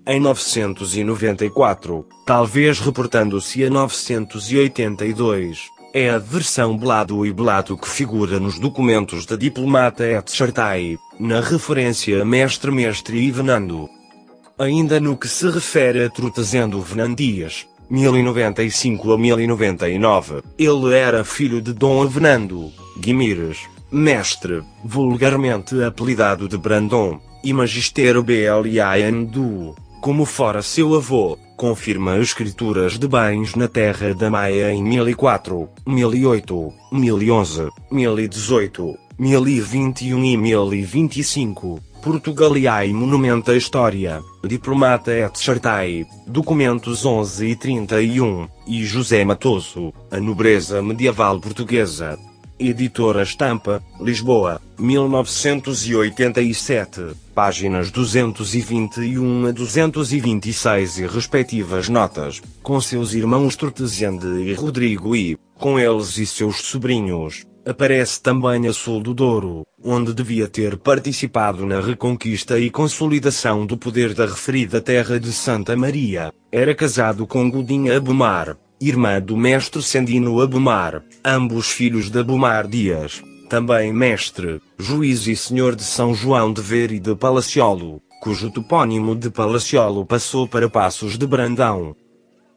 em 0.05 0.19
994, 0.19 2.05
talvez 2.25 2.79
reportando-se 2.79 3.63
a 3.63 3.69
982. 3.69 5.69
É 5.93 6.09
a 6.09 6.17
versão 6.17 6.75
Blado 6.75 7.25
e 7.25 7.31
Blato 7.31 7.77
que 7.77 7.87
figura 7.87 8.39
nos 8.39 8.57
documentos 8.57 9.25
da 9.25 9.35
diplomata 9.35 10.03
et 10.03 10.31
Chartai, 10.31 10.97
na 11.19 11.39
referência 11.39 12.21
a 12.21 12.25
Mestre 12.25 12.71
Mestre 12.71 13.17
e 13.17 13.31
Venando. 13.31 13.87
Ainda 14.57 14.99
no 14.99 15.15
que 15.15 15.27
se 15.27 15.49
refere 15.49 16.03
a 16.03 16.09
Trutazendo 16.09 16.81
Venandias, 16.81 17.67
1095 17.89 19.13
a 19.13 19.17
1099, 19.17 20.41
ele 20.57 20.95
era 20.95 21.23
filho 21.23 21.61
de 21.61 21.73
Dom 21.73 22.01
Avenando, 22.01 22.71
Guimires, 22.97 23.59
mestre, 23.91 24.63
vulgarmente 24.83 25.83
apelidado 25.83 26.49
de 26.49 26.57
Brandon, 26.57 27.19
e 27.43 27.53
Magister 27.53 28.19
Blian 28.23 29.25
Du, 29.25 29.75
como 30.03 30.25
fora 30.25 30.61
seu 30.61 30.93
avô, 30.95 31.37
confirma 31.55 32.17
escrituras 32.17 32.99
de 32.99 33.07
bens 33.07 33.55
na 33.55 33.69
terra 33.69 34.13
da 34.13 34.29
Maia 34.29 34.73
em 34.73 34.83
1004, 34.83 35.69
1008, 35.87 36.73
1011, 36.91 37.69
1018, 37.89 38.99
1021 39.17 40.25
e 40.25 40.35
1025. 40.35 41.79
Portugaliai 42.01 42.91
Monumenta 42.91 43.55
História, 43.55 44.21
Diplomata 44.45 45.13
et 45.13 45.39
Chartai, 45.39 46.05
Documentos 46.27 47.05
11 47.05 47.47
e 47.47 47.55
31, 47.55 48.49
e 48.67 48.83
José 48.83 49.23
Matoso, 49.23 49.93
A 50.11 50.19
Nobreza 50.19 50.81
Medieval 50.81 51.39
Portuguesa. 51.39 52.19
Editora 52.59 53.23
Estampa, 53.23 53.81
Lisboa, 54.01 54.61
1987, 54.77 57.22
páginas 57.33 57.89
221 57.91 59.47
a 59.47 59.51
226 59.51 60.99
e 60.99 61.07
respectivas 61.07 61.89
notas, 61.89 62.41
com 62.61 62.79
seus 62.79 63.13
irmãos 63.13 63.55
Tortesende 63.55 64.27
e 64.43 64.53
Rodrigo 64.53 65.15
e, 65.15 65.37
com 65.55 65.79
eles 65.79 66.17
e 66.17 66.25
seus 66.25 66.57
sobrinhos, 66.57 67.45
aparece 67.65 68.21
também 68.21 68.67
a 68.67 68.73
sul 68.73 69.01
do 69.01 69.13
Douro, 69.13 69.65
onde 69.83 70.13
devia 70.13 70.47
ter 70.47 70.77
participado 70.77 71.65
na 71.65 71.79
reconquista 71.79 72.59
e 72.59 72.69
consolidação 72.69 73.65
do 73.65 73.77
poder 73.77 74.13
da 74.13 74.25
referida 74.25 74.79
terra 74.81 75.19
de 75.19 75.31
Santa 75.31 75.75
Maria. 75.75 76.31
Era 76.51 76.75
casado 76.75 77.25
com 77.25 77.49
Godinha 77.49 77.97
Abumar, 77.97 78.57
irmã 78.79 79.19
do 79.19 79.35
mestre 79.35 79.81
Sandino 79.81 80.41
Abumar, 80.41 81.01
ambos 81.23 81.71
filhos 81.71 82.09
de 82.09 82.19
Abumar 82.19 82.67
Dias, 82.67 83.23
também 83.53 83.93
mestre, 83.93 84.59
juiz 84.79 85.27
e 85.27 85.35
senhor 85.35 85.75
de 85.75 85.83
São 85.83 86.11
João 86.15 86.51
de 86.51 86.59
Ver 86.59 86.91
e 86.91 86.99
de 86.99 87.13
Palaciolo, 87.13 88.01
cujo 88.19 88.49
topónimo 88.49 89.15
de 89.15 89.29
Palaciolo 89.29 90.03
passou 90.07 90.47
para 90.47 90.67
Passos 90.67 91.19
de 91.19 91.27
Brandão. 91.27 91.95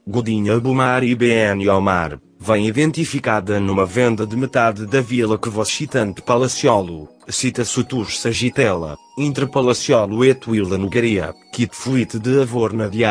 Godinha 0.09 0.55
Abumar 0.55 1.05
e 1.05 1.15
BN 1.15 1.69
Omar, 1.69 2.19
vem 2.41 2.67
identificada 2.67 3.61
numa 3.61 3.85
venda 3.85 4.27
de 4.27 4.35
metade 4.39 4.87
da 4.87 5.03
vila 5.03 5.37
que 5.37 5.51
vos 5.51 5.69
citante 5.69 6.23
Palaciolo, 6.23 7.11
cita 7.29 7.63
Sutus 7.63 8.19
Sagitela, 8.19 8.97
entre 9.19 9.45
Palaciolo 9.45 10.25
e 10.25 10.33
Tuila 10.33 10.79
Nogaria, 10.79 11.35
kit 11.53 11.77
fluite 11.77 12.19
de 12.19 12.41
Avorna 12.41 12.89
de 12.89 13.05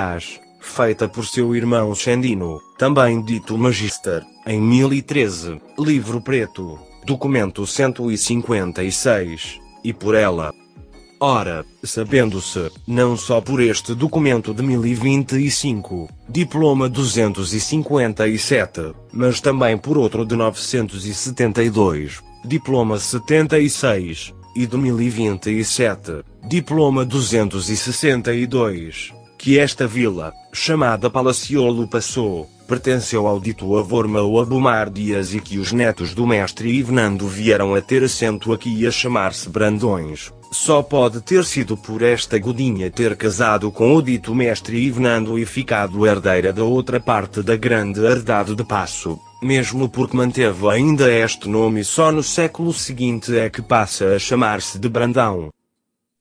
feita 0.59 1.07
por 1.07 1.23
seu 1.23 1.55
irmão 1.55 1.93
Xandino, 1.93 2.59
também 2.79 3.21
dito 3.21 3.55
Magister, 3.55 4.25
em 4.47 4.59
1013, 4.59 5.61
livro 5.77 6.19
preto, 6.19 6.79
documento 7.05 7.67
156, 7.67 9.59
e 9.83 9.93
por 9.93 10.15
ela. 10.15 10.51
Ora, 11.19 11.63
sabendo-se, 11.83 12.71
não 12.87 13.15
só 13.15 13.39
por 13.39 13.61
este 13.61 13.93
documento 13.93 14.51
de 14.53 14.63
1025, 14.63 16.09
diploma 16.27 16.89
257, 16.89 18.95
mas 19.13 19.39
também 19.39 19.77
por 19.77 19.95
outro 19.97 20.25
de 20.25 20.35
972, 20.35 22.21
diploma 22.43 22.99
76, 22.99 24.33
e 24.55 24.65
de 24.65 24.77
1027, 24.77 26.23
diploma 26.47 27.05
262 27.05 29.13
que 29.37 29.59
esta 29.59 29.85
vila, 29.85 30.33
chamada 30.51 31.07
Palaciolo 31.07 31.87
passou, 31.87 32.49
pertenceu 32.65 33.27
ao 33.27 33.39
dito 33.39 33.77
Avorma 33.77 34.21
ou 34.21 34.41
Abumar 34.41 34.89
Dias 34.89 35.33
e 35.33 35.39
que 35.39 35.57
os 35.57 35.71
netos 35.71 36.13
do 36.13 36.25
mestre 36.25 36.69
Ivenando 36.69 37.27
vieram 37.27 37.75
a 37.75 37.81
ter 37.81 38.03
assento 38.03 38.51
aqui 38.51 38.85
a 38.85 38.91
chamar-se 38.91 39.47
Brandões. 39.49 40.33
Só 40.51 40.81
pode 40.81 41.21
ter 41.21 41.43
sido 41.43 41.75
por 41.75 42.01
esta 42.01 42.39
Godinha 42.39 42.89
ter 42.89 43.15
casado 43.15 43.71
com 43.71 43.95
o 43.95 44.01
dito 44.01 44.33
mestre 44.33 44.77
Ivenando 44.77 45.37
e 45.37 45.45
ficado 45.45 46.05
herdeira 46.05 46.51
da 46.51 46.63
outra 46.63 46.99
parte 46.99 47.41
da 47.41 47.55
grande 47.55 47.99
herdade 47.99 48.55
de 48.55 48.63
Passo, 48.63 49.19
mesmo 49.41 49.89
porque 49.89 50.17
manteve 50.17 50.67
ainda 50.69 51.11
este 51.11 51.47
nome 51.47 51.83
só 51.83 52.11
no 52.11 52.23
século 52.23 52.73
seguinte 52.73 53.37
é 53.37 53.49
que 53.49 53.61
passa 53.61 54.15
a 54.15 54.19
chamar-se 54.19 54.79
de 54.79 54.89
Brandão. 54.89 55.49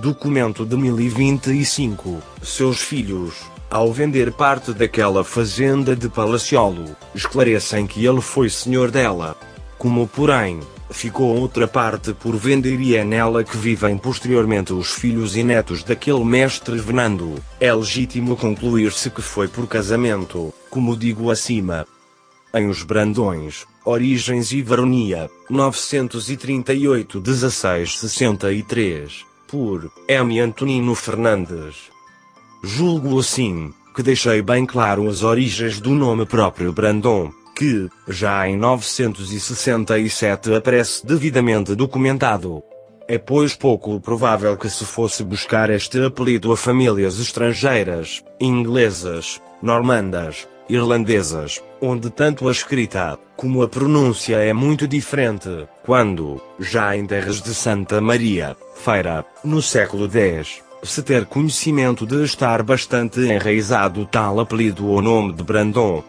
Documento 0.00 0.64
de 0.64 0.74
1025, 0.74 2.20
seus 2.42 2.80
filhos, 2.80 3.34
ao 3.70 3.92
vender 3.92 4.32
parte 4.32 4.72
daquela 4.72 5.22
fazenda 5.22 5.94
de 5.94 6.08
Palaciolo, 6.08 6.96
esclarecem 7.14 7.86
que 7.86 8.04
ele 8.04 8.22
foi 8.22 8.48
senhor 8.48 8.90
dela. 8.90 9.36
Como 9.78 10.08
porém, 10.08 10.60
ficou 10.90 11.36
outra 11.38 11.68
parte 11.68 12.14
por 12.14 12.36
vender 12.36 12.80
e 12.80 12.96
é 12.96 13.04
nela 13.04 13.44
que 13.44 13.56
vivem 13.56 13.98
posteriormente 13.98 14.72
os 14.72 14.92
filhos 14.92 15.36
e 15.36 15.42
netos 15.42 15.82
daquele 15.82 16.24
mestre 16.24 16.78
Venando, 16.78 17.34
é 17.60 17.72
legítimo 17.72 18.34
concluir-se 18.34 19.10
que 19.10 19.22
foi 19.22 19.46
por 19.46 19.66
casamento, 19.66 20.52
como 20.70 20.96
digo 20.96 21.30
acima. 21.30 21.86
Em 22.54 22.68
Os 22.68 22.82
Brandões, 22.82 23.66
Origens 23.82 24.52
e 24.52 24.60
Varonia, 24.60 25.30
938 25.48 27.20
1663, 27.20 29.24
por 29.48 29.90
M. 30.06 30.38
Antonino 30.38 30.94
Fernandes. 30.94 31.90
Julgo 32.62 33.18
assim, 33.18 33.72
que 33.96 34.02
deixei 34.02 34.42
bem 34.42 34.66
claro 34.66 35.08
as 35.08 35.22
origens 35.22 35.80
do 35.80 35.92
nome 35.92 36.26
próprio 36.26 36.74
Brandon, 36.74 37.32
que, 37.56 37.88
já 38.06 38.46
em 38.46 38.56
967 38.56 40.54
aparece 40.54 41.06
devidamente 41.06 41.74
documentado. 41.74 42.62
É 43.08 43.16
pois 43.16 43.56
pouco 43.56 43.98
provável 43.98 44.58
que 44.58 44.68
se 44.68 44.84
fosse 44.84 45.24
buscar 45.24 45.70
este 45.70 46.04
apelido 46.04 46.52
a 46.52 46.56
famílias 46.56 47.18
estrangeiras, 47.18 48.22
inglesas, 48.38 49.40
normandas, 49.62 50.46
irlandesas, 50.68 51.62
onde 51.80 52.10
tanto 52.10 52.48
a 52.48 52.52
escrita, 52.52 53.18
como 53.36 53.62
a 53.62 53.68
pronúncia 53.68 54.36
é 54.36 54.52
muito 54.52 54.86
diferente, 54.86 55.66
quando, 55.84 56.40
já 56.58 56.96
em 56.96 57.06
terras 57.06 57.40
de 57.40 57.54
Santa 57.54 58.00
Maria, 58.00 58.56
Feira, 58.76 59.24
no 59.44 59.60
século 59.60 60.10
X, 60.10 60.62
se 60.82 61.02
ter 61.02 61.26
conhecimento 61.26 62.06
de 62.06 62.24
estar 62.24 62.62
bastante 62.62 63.20
enraizado 63.20 64.06
tal 64.06 64.40
apelido 64.40 64.86
ou 64.88 65.00
nome 65.00 65.32
de 65.32 65.42
Brandon. 65.42 66.02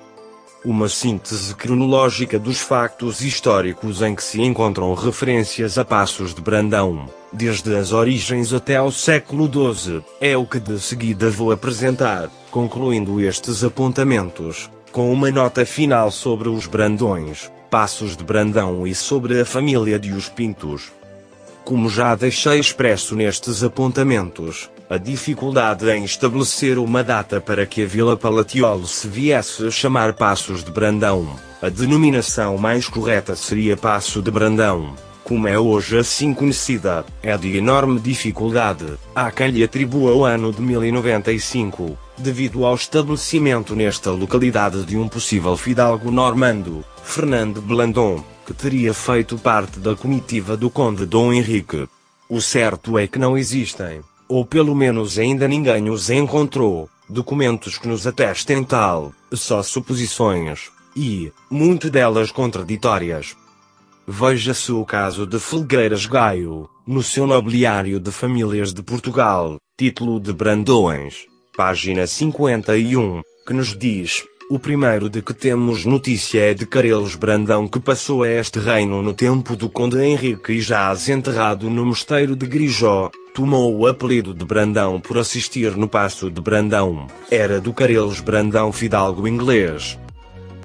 Uma 0.66 0.88
síntese 0.88 1.54
cronológica 1.56 2.40
dos 2.40 2.60
factos 2.60 3.22
históricos 3.22 4.02
em 4.02 4.16
que 4.16 4.24
se 4.24 4.42
encontram 4.42 4.94
referências 4.94 5.78
a 5.78 5.84
Passos 5.84 6.34
de 6.34 6.42
Brandão, 6.42 7.10
desde 7.34 7.76
as 7.76 7.92
origens 7.92 8.54
até 8.54 8.78
ao 8.78 8.92
século 8.92 9.50
XII, 9.52 10.02
é 10.22 10.38
o 10.38 10.46
que 10.46 10.60
de 10.60 10.80
seguida 10.80 11.30
vou 11.30 11.52
apresentar, 11.52 12.30
concluindo 12.50 13.20
estes 13.20 13.64
apontamentos, 13.64 14.70
com 14.92 15.12
uma 15.12 15.30
nota 15.32 15.66
final 15.66 16.12
sobre 16.12 16.48
os 16.48 16.68
Brandões, 16.68 17.52
Passos 17.70 18.16
de 18.16 18.24
Brandão 18.24 18.86
e 18.86 18.94
sobre 18.94 19.42
a 19.42 19.46
família 19.46 20.00
de 20.00 20.14
os 20.14 20.30
Pintos. 20.30 20.92
Como 21.66 21.90
já 21.90 22.14
deixei 22.14 22.60
expresso 22.60 23.16
nestes 23.16 23.64
apontamentos, 23.64 24.70
a 24.94 24.98
dificuldade 25.00 25.90
em 25.90 26.04
estabelecer 26.04 26.78
uma 26.78 27.04
data 27.04 27.42
para 27.42 27.66
que 27.66 27.82
a 27.82 27.86
Vila 27.88 28.16
Palatiolo 28.16 28.86
se 28.86 29.08
viesse 29.08 29.66
a 29.66 29.72
chamar 29.72 30.14
Passos 30.14 30.64
de 30.64 30.70
Brandão. 30.70 31.36
A 31.60 31.68
denominação 31.68 32.60
mais 32.60 32.88
correta 32.88 33.36
seria 33.36 33.76
Passo 33.76 34.22
de 34.22 34.30
Brandão, 34.30 34.94
como 35.24 35.48
é 35.48 35.58
hoje 35.58 35.98
assim 35.98 36.32
conhecida, 36.32 37.04
é 37.24 37.36
de 37.36 37.58
enorme 37.58 38.00
dificuldade. 38.00 38.86
Há 39.16 39.32
quem 39.32 39.50
lhe 39.50 39.64
atribua 39.64 40.14
o 40.14 40.26
ano 40.26 40.54
de 40.54 40.62
1095, 40.62 41.98
devido 42.16 42.64
ao 42.64 42.76
estabelecimento 42.76 43.76
nesta 43.76 44.12
localidade 44.12 44.84
de 44.84 44.96
um 44.96 45.08
possível 45.08 45.58
fidalgo 45.58 46.12
normando, 46.12 46.86
Fernando 47.04 47.62
Blandon, 47.62 48.24
que 48.46 48.54
teria 48.54 48.94
feito 48.94 49.40
parte 49.40 49.80
da 49.80 49.96
comitiva 49.96 50.56
do 50.56 50.70
conde 50.70 51.08
Dom 51.08 51.34
Henrique. 51.34 51.88
O 52.30 52.40
certo 52.40 52.98
é 52.98 53.08
que 53.08 53.18
não 53.18 53.36
existem, 53.36 54.02
ou 54.28 54.46
pelo 54.46 54.76
menos 54.76 55.18
ainda 55.18 55.48
ninguém 55.48 55.90
os 55.90 56.10
encontrou, 56.10 56.90
documentos 57.10 57.78
que 57.78 57.88
nos 57.88 58.08
atestem 58.08 58.64
tal, 58.64 59.14
só 59.34 59.62
suposições, 59.62 60.72
e, 60.96 61.32
muito 61.50 61.90
delas 61.90 62.32
contraditórias. 62.32 63.36
Veja-se 64.08 64.72
o 64.72 64.84
caso 64.86 65.26
de 65.26 65.40
Felgueiras 65.40 66.06
Gaio, 66.06 66.70
no 66.86 67.02
seu 67.02 67.26
Nobiliário 67.26 68.00
de 68.00 68.12
Famílias 68.12 68.74
de 68.74 68.84
Portugal, 68.84 69.58
título 69.78 70.20
de 70.20 70.34
Brandões, 70.34 71.26
página 71.56 72.06
51, 72.06 73.22
que 73.48 73.54
nos 73.54 73.78
diz, 73.78 74.24
o 74.54 74.60
primeiro 74.60 75.10
de 75.10 75.20
que 75.20 75.34
temos 75.34 75.84
notícia 75.84 76.52
é 76.52 76.54
de 76.54 76.68
Carelos 76.68 77.16
Brandão 77.16 77.68
que 77.68 77.80
passou 77.80 78.22
a 78.22 78.30
este 78.30 78.60
reino 78.60 79.02
no 79.02 79.12
tempo 79.12 79.56
do 79.56 79.68
Conde 79.68 80.00
Henrique 80.00 80.54
e 80.54 80.62
jaz 80.62 81.10
enterrado 81.10 81.72
no 81.72 81.84
mosteiro 81.84 82.36
de 82.36 82.46
Grijó, 82.46 83.10
tomou 83.34 83.76
o 83.76 83.88
apelido 83.88 84.32
de 84.32 84.46
Brandão 84.46 85.00
por 85.00 85.18
assistir 85.18 85.76
no 85.76 85.88
Passo 85.88 86.30
de 86.30 86.40
Brandão, 86.40 87.08
era 87.32 87.60
do 87.60 87.74
Carelos 87.74 88.20
Brandão 88.20 88.72
fidalgo 88.72 89.28
inglês. 89.28 89.98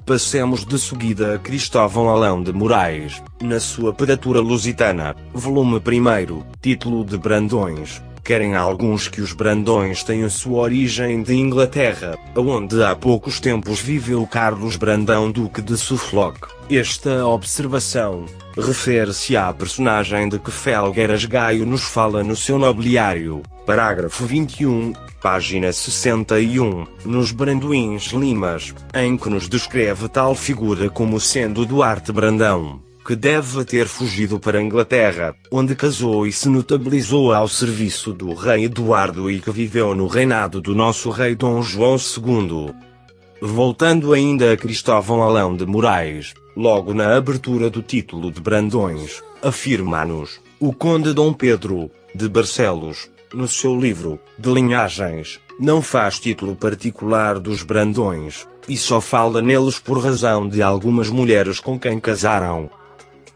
Passemos 0.05 0.65
de 0.65 0.77
seguida 0.77 1.33
a 1.33 1.39
Cristóvão 1.39 2.09
Alão 2.09 2.43
de 2.43 2.53
Moraes, 2.53 3.23
na 3.41 3.59
sua 3.59 3.91
Pedatura 3.91 4.39
Lusitana, 4.39 5.15
volume 5.33 5.77
1, 5.77 6.43
título 6.61 7.03
de 7.03 7.17
Brandões, 7.17 8.03
Querem 8.23 8.55
alguns 8.55 9.07
que 9.07 9.21
os 9.21 9.33
Brandões 9.33 10.03
tenham 10.03 10.29
sua 10.29 10.61
origem 10.61 11.23
de 11.23 11.33
Inglaterra, 11.33 12.17
onde 12.35 12.83
há 12.83 12.95
poucos 12.95 13.39
tempos 13.39 13.79
viveu 13.79 14.25
Carlos 14.27 14.75
Brandão 14.75 15.31
Duque 15.31 15.61
de 15.61 15.77
Suffolk. 15.77 16.47
Esta 16.69 17.25
observação 17.25 18.25
refere-se 18.55 19.35
à 19.35 19.51
personagem 19.53 20.29
de 20.29 20.37
que 20.37 20.51
Felgueiras 20.51 21.25
Gaio 21.25 21.65
nos 21.65 21.81
fala 21.81 22.23
no 22.23 22.35
seu 22.35 22.59
nobiliário, 22.59 23.41
parágrafo 23.65 24.25
21, 24.25 24.93
página 25.21 25.71
61, 25.71 26.85
nos 27.05 27.31
Branduins 27.31 28.11
Limas, 28.11 28.73
em 28.93 29.17
que 29.17 29.29
nos 29.29 29.49
descreve 29.49 30.07
tal 30.07 30.35
figura 30.35 30.89
como 30.89 31.19
sendo 31.19 31.65
Duarte 31.65 32.11
Brandão 32.11 32.88
que 33.09 33.15
deve 33.15 33.65
ter 33.65 33.87
fugido 33.87 34.39
para 34.39 34.59
a 34.59 34.61
Inglaterra, 34.61 35.35
onde 35.51 35.73
casou 35.73 36.27
e 36.27 36.31
se 36.31 36.47
notabilizou 36.47 37.33
ao 37.33 37.47
serviço 37.47 38.13
do 38.13 38.35
rei 38.35 38.65
Eduardo 38.65 39.31
e 39.31 39.39
que 39.39 39.49
viveu 39.49 39.95
no 39.95 40.05
reinado 40.05 40.61
do 40.61 40.75
nosso 40.75 41.09
rei 41.09 41.33
Dom 41.33 41.59
João 41.63 41.95
II. 41.95 42.71
Voltando 43.41 44.13
ainda 44.13 44.53
a 44.53 44.55
Cristóvão 44.55 45.23
Alão 45.23 45.55
de 45.55 45.65
Moraes, 45.65 46.35
logo 46.55 46.93
na 46.93 47.17
abertura 47.17 47.67
do 47.67 47.81
título 47.81 48.31
de 48.31 48.39
Brandões, 48.39 49.23
afirma-nos, 49.41 50.39
o 50.59 50.71
conde 50.71 51.11
Dom 51.11 51.33
Pedro, 51.33 51.89
de 52.13 52.29
Barcelos, 52.29 53.09
no 53.33 53.47
seu 53.47 53.75
livro, 53.75 54.19
de 54.37 54.53
linhagens, 54.53 55.39
não 55.59 55.81
faz 55.81 56.19
título 56.19 56.55
particular 56.55 57.39
dos 57.39 57.63
Brandões, 57.63 58.47
e 58.67 58.77
só 58.77 59.01
fala 59.01 59.41
neles 59.41 59.79
por 59.79 59.97
razão 59.97 60.47
de 60.47 60.61
algumas 60.61 61.09
mulheres 61.09 61.59
com 61.59 61.79
quem 61.79 61.99
casaram, 61.99 62.69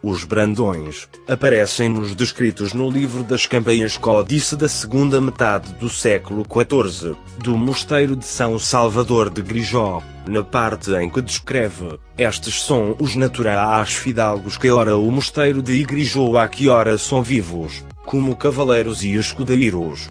os 0.04 0.26
Brandões 0.26 1.08
aparecem 1.30 1.88
nos 1.88 2.14
descritos 2.14 2.74
no 2.74 2.92
livro 2.92 3.24
das 3.24 3.46
campanhas 3.46 3.96
Códice 3.96 4.58
da 4.58 4.68
segunda 4.68 5.22
metade 5.22 5.74
do 5.76 5.88
século 5.88 6.46
XIV, 6.46 7.16
do 7.38 7.58
Mosteiro 7.58 8.14
de 8.14 8.26
São 8.26 8.60
Salvador 8.60 9.30
de 9.30 9.42
Grijó, 9.42 10.04
na 10.28 10.44
parte 10.44 10.92
em 10.92 11.10
que 11.10 11.22
descreve, 11.22 11.98
estes 12.18 12.64
são 12.64 12.98
os 13.00 13.16
naturais 13.16 13.94
fidalgos 13.94 14.58
que 14.58 14.70
ora 14.70 14.98
o 14.98 15.10
mosteiro 15.10 15.62
de 15.62 15.72
Igrijó 15.72 16.38
a 16.38 16.50
que 16.50 16.68
ora 16.68 16.98
são 16.98 17.24
vivos, 17.24 17.82
como 18.06 18.36
cavaleiros 18.36 19.04
e 19.04 19.14
escudeiros. 19.14 20.10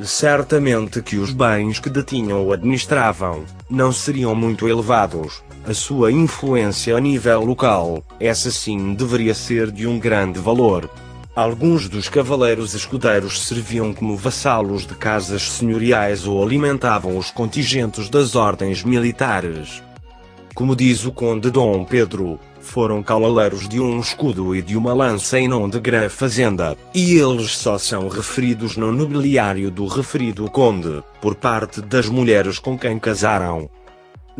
Certamente 0.00 1.02
que 1.02 1.16
os 1.16 1.32
bens 1.32 1.80
que 1.80 1.90
detinham 1.90 2.44
ou 2.44 2.52
administravam, 2.52 3.44
não 3.68 3.90
seriam 3.90 4.32
muito 4.32 4.68
elevados, 4.68 5.42
a 5.66 5.74
sua 5.74 6.10
influência 6.10 6.96
a 6.96 7.00
nível 7.00 7.44
local, 7.44 8.02
essa 8.18 8.50
sim 8.50 8.94
deveria 8.94 9.34
ser 9.34 9.70
de 9.70 9.86
um 9.86 9.98
grande 9.98 10.38
valor. 10.38 10.88
Alguns 11.34 11.88
dos 11.88 12.08
cavaleiros 12.08 12.74
escudeiros 12.74 13.40
serviam 13.42 13.92
como 13.92 14.16
vassalos 14.16 14.86
de 14.86 14.94
casas 14.94 15.50
senhoriais 15.50 16.26
ou 16.26 16.42
alimentavam 16.42 17.16
os 17.16 17.30
contingentes 17.30 18.08
das 18.08 18.34
ordens 18.34 18.82
militares. 18.82 19.82
Como 20.54 20.74
diz 20.74 21.04
o 21.04 21.12
conde 21.12 21.50
Dom 21.50 21.84
Pedro, 21.84 22.40
foram 22.60 23.02
cavaleiros 23.02 23.68
de 23.68 23.80
um 23.80 24.00
escudo 24.00 24.54
e 24.54 24.60
de 24.60 24.76
uma 24.76 24.92
lança 24.92 25.38
e 25.38 25.46
não 25.46 25.68
de 25.68 25.78
grã 25.78 26.08
fazenda, 26.08 26.76
e 26.92 27.14
eles 27.14 27.56
só 27.56 27.78
são 27.78 28.08
referidos 28.08 28.76
no 28.76 28.92
nobiliário 28.92 29.70
do 29.70 29.86
referido 29.86 30.50
conde, 30.50 31.02
por 31.20 31.34
parte 31.34 31.80
das 31.80 32.08
mulheres 32.08 32.58
com 32.58 32.76
quem 32.76 32.98
casaram. 32.98 33.70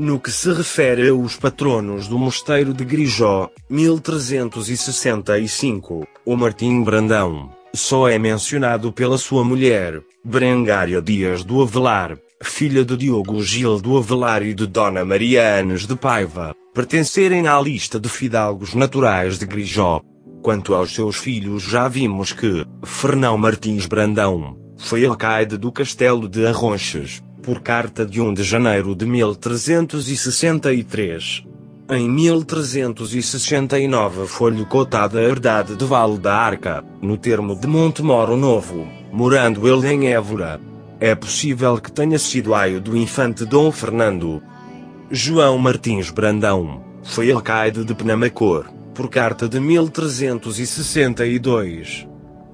No 0.01 0.21
que 0.21 0.31
se 0.31 0.53
refere 0.53 1.09
aos 1.09 1.35
patronos 1.35 2.07
do 2.07 2.17
Mosteiro 2.17 2.73
de 2.73 2.85
Grijó, 2.85 3.51
1365, 3.69 6.07
o 6.25 6.37
Martim 6.37 6.85
Brandão, 6.85 7.51
só 7.75 8.09
é 8.09 8.17
mencionado 8.17 8.93
pela 8.93 9.19
sua 9.19 9.43
mulher, 9.43 10.01
Berengária 10.25 11.03
Dias 11.03 11.43
do 11.43 11.61
Avelar, 11.61 12.17
filha 12.41 12.85
de 12.85 12.97
Diogo 12.97 13.43
Gil 13.43 13.81
do 13.81 13.99
Avelar 13.99 14.45
e 14.45 14.55
de 14.55 14.69
Dona 14.69 15.05
Maria 15.05 15.59
Anes 15.59 15.85
de 15.85 15.97
Paiva, 15.97 16.55
pertencerem 16.73 17.49
à 17.49 17.61
lista 17.61 17.99
de 17.99 18.09
fidalgos 18.09 18.75
naturais 18.75 19.37
de 19.37 19.47
Grijó. 19.47 20.01
Quanto 20.43 20.77
aos 20.77 20.95
seus 20.95 21.17
filhos 21.17 21.65
já 21.65 21.89
vimos 21.89 22.33
que, 22.33 22.65
Fernão 22.85 23.37
Martins 23.37 23.87
Brandão, 23.87 24.57
foi 24.79 25.05
alcaide 25.05 25.59
do 25.59 25.73
castelo 25.73 26.29
de 26.29 26.47
Arronches, 26.47 27.21
por 27.49 27.61
carta 27.63 28.05
de 28.05 28.21
1 28.21 28.35
de 28.35 28.43
janeiro 28.43 28.95
de 28.95 29.07
1363. 29.07 31.45
Em 31.89 32.07
1369 32.07 34.27
foi-lhe 34.27 34.67
cotada 34.67 35.19
a 35.19 35.23
herdade 35.23 35.75
de 35.75 35.83
Vale 35.87 36.19
da 36.19 36.37
Arca, 36.37 36.85
no 37.01 37.17
termo 37.17 37.59
de 37.59 37.67
Montemoro 37.67 38.37
Novo, 38.37 38.87
morando 39.11 39.67
ele 39.67 39.89
em 39.89 40.09
Évora. 40.09 40.61
É 41.01 41.15
possível 41.15 41.79
que 41.79 41.91
tenha 41.91 42.19
sido 42.19 42.55
aio 42.55 42.83
do 42.83 42.95
infante 42.95 43.47
Dom 43.47 43.73
Fernando. 43.73 44.43
João 45.11 45.57
Martins 45.57 46.11
Brandão, 46.11 46.85
foi 47.03 47.33
alcaide 47.33 47.83
de 47.83 47.95
Penamacor, 47.95 48.67
por 48.95 49.09
carta 49.09 49.49
de 49.49 49.59
1362. 49.59 52.08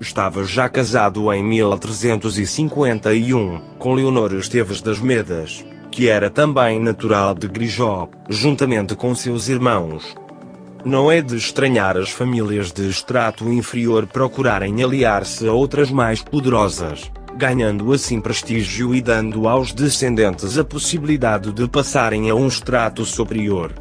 Estava 0.05 0.45
já 0.45 0.69
casado 0.69 1.33
em 1.33 1.43
1351, 1.43 3.59
com 3.79 3.95
Leonor 3.95 4.35
Esteves 4.35 4.83
das 4.83 5.01
Medas, 5.01 5.65
que 5.91 6.11
era 6.11 6.29
também 6.29 6.79
natural 6.79 7.35
de 7.35 7.49
Grijó, 7.49 8.11
juntamente 8.29 8.95
com 8.95 9.15
seus 9.15 9.49
irmãos. 9.49 10.15
Não 10.85 11.11
é 11.11 11.23
de 11.23 11.37
estranhar 11.37 11.97
as 11.97 12.11
famílias 12.11 12.71
de 12.71 12.87
extrato 12.87 13.51
inferior 13.51 14.07
procurarem 14.07 14.85
aliar-se 14.85 15.49
a 15.49 15.53
outras 15.53 15.91
mais 15.91 16.21
poderosas, 16.21 17.11
ganhando 17.35 17.91
assim 17.91 18.21
prestígio 18.21 18.95
e 18.95 19.01
dando 19.01 19.49
aos 19.49 19.73
descendentes 19.73 20.59
a 20.59 20.65
possibilidade 20.65 21.51
de 21.51 21.67
passarem 21.67 22.29
a 22.29 22.35
um 22.35 22.47
extrato 22.47 23.07
superior. 23.07 23.73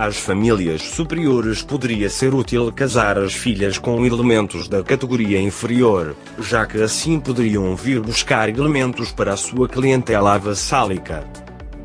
Às 0.00 0.16
famílias 0.16 0.80
superiores 0.80 1.60
poderia 1.60 2.08
ser 2.08 2.32
útil 2.32 2.72
casar 2.72 3.18
as 3.18 3.34
filhas 3.34 3.76
com 3.76 4.02
elementos 4.06 4.66
da 4.66 4.82
categoria 4.82 5.38
inferior, 5.38 6.16
já 6.38 6.64
que 6.64 6.80
assim 6.80 7.20
poderiam 7.20 7.76
vir 7.76 8.00
buscar 8.00 8.48
elementos 8.48 9.12
para 9.12 9.34
a 9.34 9.36
sua 9.36 9.68
clientela 9.68 10.38
vassálica. 10.38 11.22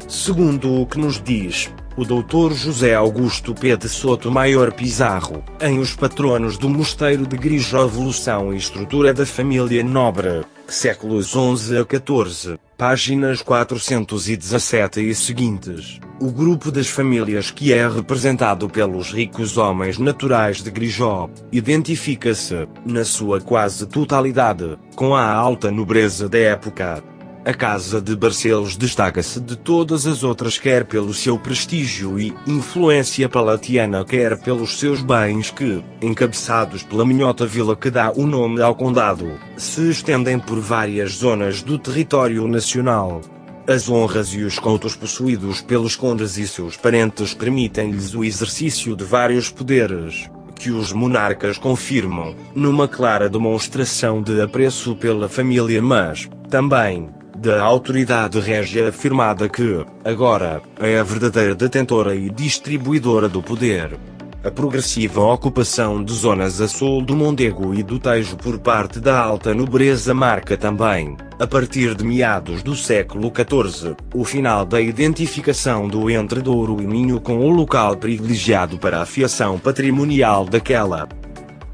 Segundo 0.07 0.81
o 0.81 0.85
que 0.85 0.97
nos 0.97 1.21
diz, 1.21 1.69
o 1.97 2.05
Dr. 2.05 2.53
José 2.53 2.95
Augusto 2.95 3.53
P. 3.53 3.75
de 3.75 3.89
Soto 3.89 4.31
Maior 4.31 4.71
Pizarro, 4.71 5.43
em 5.59 5.77
Os 5.77 5.93
Patronos 5.93 6.57
do 6.57 6.69
Mosteiro 6.69 7.27
de 7.27 7.35
Grijó 7.35 7.83
Evolução 7.83 8.53
e 8.53 8.55
Estrutura 8.55 9.13
da 9.13 9.25
Família 9.25 9.83
Nobre, 9.83 10.45
séculos 10.67 11.27
XI 11.27 11.77
a 11.77 11.83
XIV, 11.83 12.59
páginas 12.77 13.41
417 13.41 15.01
e 15.01 15.15
seguintes. 15.15 15.99
O 16.19 16.31
grupo 16.31 16.71
das 16.71 16.87
famílias 16.87 17.51
que 17.51 17.73
é 17.73 17.87
representado 17.87 18.69
pelos 18.69 19.11
ricos 19.11 19.57
homens 19.57 19.97
naturais 19.97 20.61
de 20.61 20.71
Grijó, 20.71 21.29
identifica-se, 21.51 22.67
na 22.85 23.03
sua 23.03 23.41
quase 23.41 23.85
totalidade, 23.85 24.77
com 24.95 25.15
a 25.15 25.29
alta 25.29 25.69
nobreza 25.69 26.29
da 26.29 26.37
época, 26.37 27.03
a 27.45 27.53
Casa 27.53 28.01
de 28.01 28.15
Barcelos 28.15 28.75
destaca-se 28.75 29.39
de 29.39 29.55
todas 29.55 30.07
as 30.07 30.23
outras 30.23 30.57
quer 30.57 30.83
pelo 30.83 31.13
seu 31.13 31.37
prestígio 31.37 32.19
e 32.19 32.33
influência 32.47 33.29
palatiana 33.29 34.03
quer 34.03 34.35
pelos 34.41 34.79
seus 34.79 34.99
bens 34.99 35.51
que, 35.51 35.83
encabeçados 36.01 36.81
pela 36.81 37.05
minhota 37.05 37.45
vila 37.45 37.75
que 37.75 37.91
dá 37.91 38.11
o 38.11 38.25
nome 38.25 38.63
ao 38.63 38.73
condado, 38.73 39.39
se 39.55 39.91
estendem 39.91 40.39
por 40.39 40.59
várias 40.59 41.17
zonas 41.17 41.61
do 41.61 41.77
território 41.77 42.47
nacional. 42.47 43.21
As 43.67 43.87
honras 43.89 44.29
e 44.29 44.41
os 44.41 44.57
contos 44.57 44.95
possuídos 44.95 45.61
pelos 45.61 45.95
condes 45.95 46.37
e 46.37 46.47
seus 46.47 46.75
parentes 46.75 47.35
permitem-lhes 47.35 48.15
o 48.15 48.23
exercício 48.23 48.95
de 48.95 49.03
vários 49.03 49.51
poderes, 49.51 50.31
que 50.55 50.71
os 50.71 50.91
monarcas 50.91 51.59
confirmam, 51.59 52.35
numa 52.55 52.87
clara 52.87 53.29
demonstração 53.29 54.19
de 54.19 54.41
apreço 54.41 54.95
pela 54.95 55.29
família 55.29 55.79
mas, 55.81 56.27
também, 56.49 57.09
da 57.45 57.61
autoridade 57.61 58.39
régia 58.39 58.89
afirmada 58.89 59.47
que, 59.47 59.85
agora, 60.03 60.63
é 60.79 60.97
a 60.97 61.03
verdadeira 61.03 61.53
detentora 61.53 62.15
e 62.15 62.27
distribuidora 62.27 63.29
do 63.29 63.39
poder. 63.39 63.99
A 64.43 64.49
progressiva 64.49 65.21
ocupação 65.21 66.03
de 66.03 66.11
zonas 66.11 66.59
a 66.59 66.67
sul 66.67 67.03
do 67.03 67.15
Mondego 67.15 67.75
e 67.75 67.83
do 67.83 67.99
Tejo 67.99 68.35
por 68.35 68.57
parte 68.57 68.99
da 68.99 69.19
alta 69.19 69.53
nobreza 69.53 70.11
marca 70.11 70.57
também, 70.57 71.15
a 71.39 71.45
partir 71.45 71.93
de 71.93 72.03
meados 72.03 72.63
do 72.63 72.75
século 72.75 73.31
XIV, 73.31 73.95
o 74.15 74.25
final 74.25 74.65
da 74.65 74.81
identificação 74.81 75.87
do 75.87 76.09
Entre 76.09 76.41
Douro 76.41 76.81
e 76.81 76.87
Minho 76.87 77.21
com 77.21 77.37
o 77.37 77.49
local 77.51 77.95
privilegiado 77.95 78.79
para 78.79 79.03
a 79.03 79.05
fiação 79.05 79.59
patrimonial 79.59 80.45
daquela. 80.45 81.07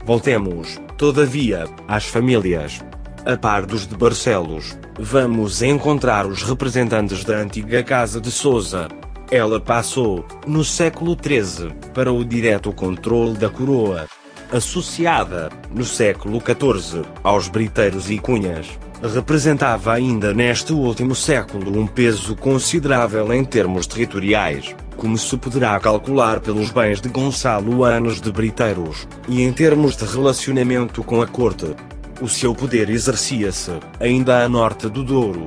Voltemos, 0.06 0.82
todavia, 0.98 1.64
às 1.88 2.04
famílias. 2.04 2.82
A 3.24 3.38
par 3.38 3.68
dos 3.68 3.86
de 3.86 3.96
Barcelos, 3.96 4.76
vamos 5.00 5.62
encontrar 5.62 6.26
os 6.26 6.42
representantes 6.42 7.24
da 7.24 7.38
antiga 7.38 7.84
Casa 7.84 8.20
de 8.20 8.32
Sousa. 8.32 8.88
Ela 9.30 9.60
passou, 9.60 10.26
no 10.48 10.66
século 10.66 11.16
XIII, 11.16 11.72
para 11.94 12.12
o 12.12 12.26
direto 12.26 12.74
controle 12.74 13.38
da 13.38 13.48
coroa. 13.48 14.08
Associada, 14.52 15.52
no 15.70 15.86
século 15.86 16.42
XIV, 16.42 17.04
aos 17.24 17.48
briteiros 17.48 18.10
e 18.10 18.18
cunhas, 18.18 18.80
representava 19.04 19.94
ainda 19.94 20.34
neste 20.34 20.74
último 20.74 21.14
século 21.14 21.80
um 21.80 21.86
peso 21.86 22.36
considerável 22.36 23.32
em 23.32 23.46
termos 23.46 23.86
territoriais, 23.86 24.76
como 24.98 25.16
se 25.16 25.38
poderá 25.38 25.80
calcular 25.80 26.40
pelos 26.40 26.72
bens 26.72 27.00
de 27.00 27.08
Gonçalo 27.08 27.84
Anos 27.84 28.20
de 28.20 28.32
Briteiros, 28.32 29.08
e 29.30 29.44
em 29.44 29.54
termos 29.54 29.96
de 29.96 30.06
relacionamento 30.06 31.04
com 31.04 31.22
a 31.22 31.28
corte, 31.28 31.76
o 32.22 32.30
seu 32.30 32.54
poder 32.54 32.90
exercia-se, 32.90 33.72
ainda 34.00 34.44
a 34.44 34.48
norte 34.48 34.88
do 34.88 35.04
Douro. 35.04 35.46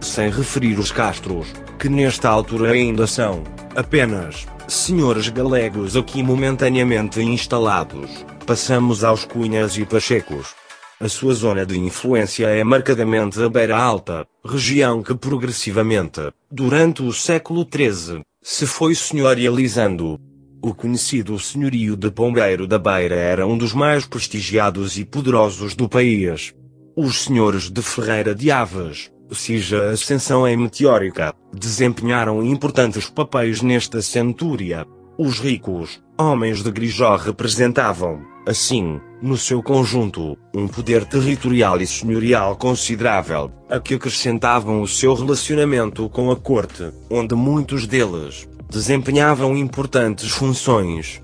Sem 0.00 0.30
referir 0.30 0.78
os 0.78 0.90
castros, 0.90 1.48
que 1.78 1.88
nesta 1.88 2.28
altura 2.28 2.72
ainda 2.72 3.06
são, 3.06 3.44
apenas, 3.76 4.46
senhores 4.66 5.28
galegos 5.28 5.96
aqui 5.96 6.22
momentaneamente 6.22 7.20
instalados, 7.20 8.24
passamos 8.46 9.04
aos 9.04 9.24
Cunhas 9.24 9.76
e 9.76 9.84
Pachecos. 9.84 10.54
A 10.98 11.08
sua 11.08 11.34
zona 11.34 11.64
de 11.64 11.78
influência 11.78 12.46
é 12.46 12.62
marcadamente 12.64 13.42
a 13.42 13.48
Beira 13.48 13.76
Alta, 13.76 14.26
região 14.44 15.02
que 15.02 15.14
progressivamente, 15.14 16.20
durante 16.50 17.02
o 17.02 17.12
século 17.12 17.66
XIII, 17.66 18.22
se 18.42 18.66
foi 18.66 18.94
senhorializando. 18.94 20.18
O 20.62 20.74
conhecido 20.74 21.38
senhorio 21.38 21.96
de 21.96 22.10
Pombeiro 22.10 22.66
da 22.66 22.78
Beira 22.78 23.14
era 23.14 23.46
um 23.46 23.56
dos 23.56 23.72
mais 23.72 24.04
prestigiados 24.04 24.98
e 24.98 25.06
poderosos 25.06 25.74
do 25.74 25.88
país. 25.88 26.54
Os 26.94 27.24
senhores 27.24 27.70
de 27.70 27.80
Ferreira 27.80 28.34
de 28.34 28.50
Aves, 28.50 29.10
seja 29.32 29.90
Ascensão 29.90 30.46
em 30.46 30.58
Meteórica, 30.58 31.34
desempenharam 31.50 32.44
importantes 32.44 33.08
papéis 33.08 33.62
nesta 33.62 34.02
centúria. 34.02 34.86
Os 35.16 35.40
ricos, 35.40 36.02
homens 36.18 36.62
de 36.62 36.70
Grijó 36.70 37.16
representavam, 37.16 38.20
assim, 38.46 39.00
no 39.22 39.38
seu 39.38 39.62
conjunto, 39.62 40.36
um 40.54 40.68
poder 40.68 41.06
territorial 41.06 41.80
e 41.80 41.86
senhorial 41.86 42.54
considerável, 42.56 43.50
a 43.68 43.80
que 43.80 43.94
acrescentavam 43.94 44.82
o 44.82 44.88
seu 44.88 45.14
relacionamento 45.14 46.06
com 46.10 46.30
a 46.30 46.36
corte, 46.36 46.90
onde 47.10 47.34
muitos 47.34 47.86
deles, 47.86 48.46
desempenhavam 48.70 49.56
importantes 49.56 50.30
funções. 50.30 51.20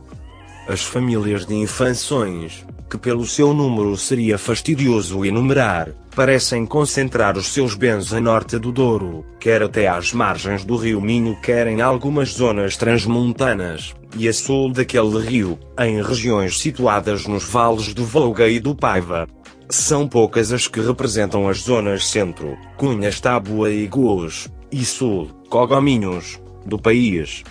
As 0.68 0.82
famílias 0.82 1.47
de 1.47 1.55
infâncias, 1.55 2.66
que 2.90 2.99
pelo 2.99 3.24
seu 3.24 3.55
número 3.55 3.97
seria 3.97 4.36
fastidioso 4.36 5.24
enumerar, 5.24 5.90
parecem 6.14 6.66
concentrar 6.66 7.36
os 7.36 7.47
seus 7.47 7.74
bens 7.74 8.12
a 8.12 8.20
norte 8.20 8.59
do 8.59 8.72
Douro, 8.72 9.24
quer 9.38 9.62
até 9.62 9.86
às 9.86 10.12
margens 10.12 10.64
do 10.64 10.76
rio 10.76 11.01
Minho 11.01 11.36
quer 11.40 11.68
em 11.68 11.80
algumas 11.80 12.30
zonas 12.30 12.76
transmontanas, 12.76 13.94
e 14.16 14.28
a 14.28 14.32
sul 14.32 14.72
daquele 14.72 15.20
rio, 15.20 15.57
em 15.78 16.03
regiões 16.03 16.59
situadas 16.59 17.26
nos 17.26 17.44
vales 17.44 17.94
do 17.94 18.05
Volga 18.05 18.49
e 18.49 18.59
do 18.59 18.74
Paiva. 18.74 19.28
São 19.68 20.09
poucas 20.09 20.53
as 20.53 20.66
que 20.66 20.80
representam 20.80 21.49
as 21.49 21.59
zonas 21.59 22.09
centro, 22.09 22.57
Cunhas 22.76 23.20
Tábua 23.20 23.70
e 23.70 23.86
Goos, 23.86 24.49
e 24.72 24.84
sul, 24.84 25.28
Cogominhos, 25.49 26.40
do 26.67 26.79
país. 26.79 27.45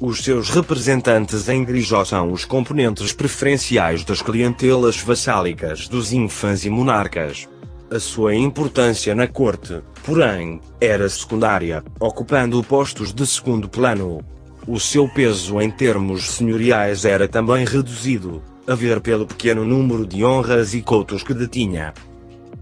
Os 0.00 0.24
seus 0.24 0.48
representantes 0.48 1.48
em 1.48 1.62
Grijó 1.62 2.04
são 2.04 2.32
os 2.32 2.44
componentes 2.44 3.12
preferenciais 3.12 4.02
das 4.02 4.22
clientelas 4.22 4.96
vassálicas 4.96 5.88
dos 5.88 6.12
infãs 6.12 6.64
e 6.64 6.70
monarcas. 6.70 7.46
A 7.90 8.00
sua 8.00 8.34
importância 8.34 9.14
na 9.14 9.26
corte, 9.26 9.82
porém, 10.02 10.60
era 10.80 11.08
secundária, 11.08 11.84
ocupando 12.00 12.62
postos 12.64 13.12
de 13.12 13.26
segundo 13.26 13.68
plano. 13.68 14.24
O 14.66 14.80
seu 14.80 15.08
peso 15.08 15.60
em 15.60 15.70
termos 15.70 16.30
senhoriais 16.30 17.04
era 17.04 17.28
também 17.28 17.66
reduzido, 17.66 18.42
a 18.66 18.74
ver 18.74 19.00
pelo 19.00 19.26
pequeno 19.26 19.64
número 19.64 20.06
de 20.06 20.24
honras 20.24 20.72
e 20.72 20.80
coutos 20.80 21.22
que 21.22 21.34
detinha. 21.34 21.92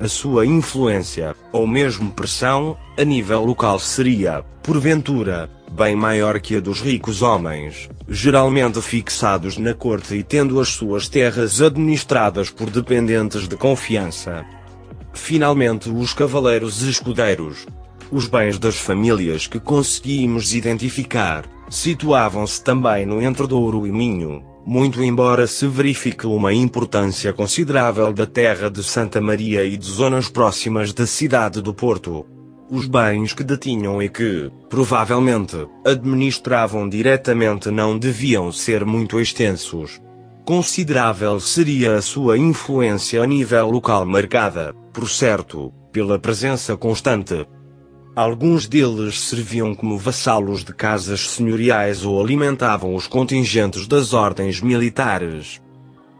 A 0.00 0.08
sua 0.08 0.46
influência, 0.46 1.36
ou 1.52 1.66
mesmo 1.66 2.10
pressão, 2.10 2.76
a 2.96 3.04
nível 3.04 3.44
local 3.44 3.78
seria, 3.78 4.44
porventura, 4.62 5.50
bem 5.70 5.94
maior 5.94 6.40
que 6.40 6.56
a 6.56 6.60
dos 6.60 6.80
ricos 6.80 7.22
homens, 7.22 7.88
geralmente 8.08 8.80
fixados 8.80 9.58
na 9.58 9.74
corte 9.74 10.14
e 10.14 10.22
tendo 10.22 10.60
as 10.60 10.68
suas 10.68 11.08
terras 11.08 11.60
administradas 11.60 12.50
por 12.50 12.70
dependentes 12.70 13.46
de 13.46 13.56
confiança. 13.56 14.44
Finalmente, 15.12 15.90
os 15.90 16.12
cavaleiros 16.12 16.82
escudeiros, 16.82 17.66
os 18.10 18.26
bens 18.26 18.58
das 18.58 18.76
famílias 18.76 19.46
que 19.46 19.60
conseguimos 19.60 20.54
identificar, 20.54 21.44
situavam-se 21.68 22.62
também 22.62 23.04
no 23.04 23.20
Entredouro 23.20 23.86
e 23.86 23.92
Minho, 23.92 24.42
muito 24.66 25.02
embora 25.02 25.46
se 25.46 25.66
verifique 25.66 26.26
uma 26.26 26.52
importância 26.52 27.32
considerável 27.32 28.12
da 28.12 28.26
terra 28.26 28.70
de 28.70 28.82
Santa 28.82 29.20
Maria 29.20 29.64
e 29.64 29.76
de 29.76 29.86
zonas 29.86 30.28
próximas 30.28 30.92
da 30.92 31.06
cidade 31.06 31.60
do 31.60 31.74
Porto 31.74 32.26
os 32.70 32.86
bens 32.86 33.32
que 33.32 33.42
detinham 33.42 34.02
e 34.02 34.08
que, 34.08 34.50
provavelmente, 34.68 35.56
administravam 35.84 36.88
diretamente 36.88 37.70
não 37.70 37.98
deviam 37.98 38.52
ser 38.52 38.84
muito 38.84 39.18
extensos. 39.20 40.00
Considerável 40.44 41.40
seria 41.40 41.96
a 41.96 42.02
sua 42.02 42.38
influência 42.38 43.22
a 43.22 43.26
nível 43.26 43.70
local 43.70 44.04
marcada, 44.06 44.74
por 44.92 45.08
certo, 45.08 45.72
pela 45.92 46.18
presença 46.18 46.76
constante. 46.76 47.46
Alguns 48.14 48.66
deles 48.66 49.20
serviam 49.20 49.74
como 49.74 49.96
vassalos 49.96 50.64
de 50.64 50.74
casas 50.74 51.28
senhoriais 51.28 52.04
ou 52.04 52.20
alimentavam 52.20 52.94
os 52.94 53.06
contingentes 53.06 53.86
das 53.86 54.12
ordens 54.12 54.60
militares. 54.60 55.60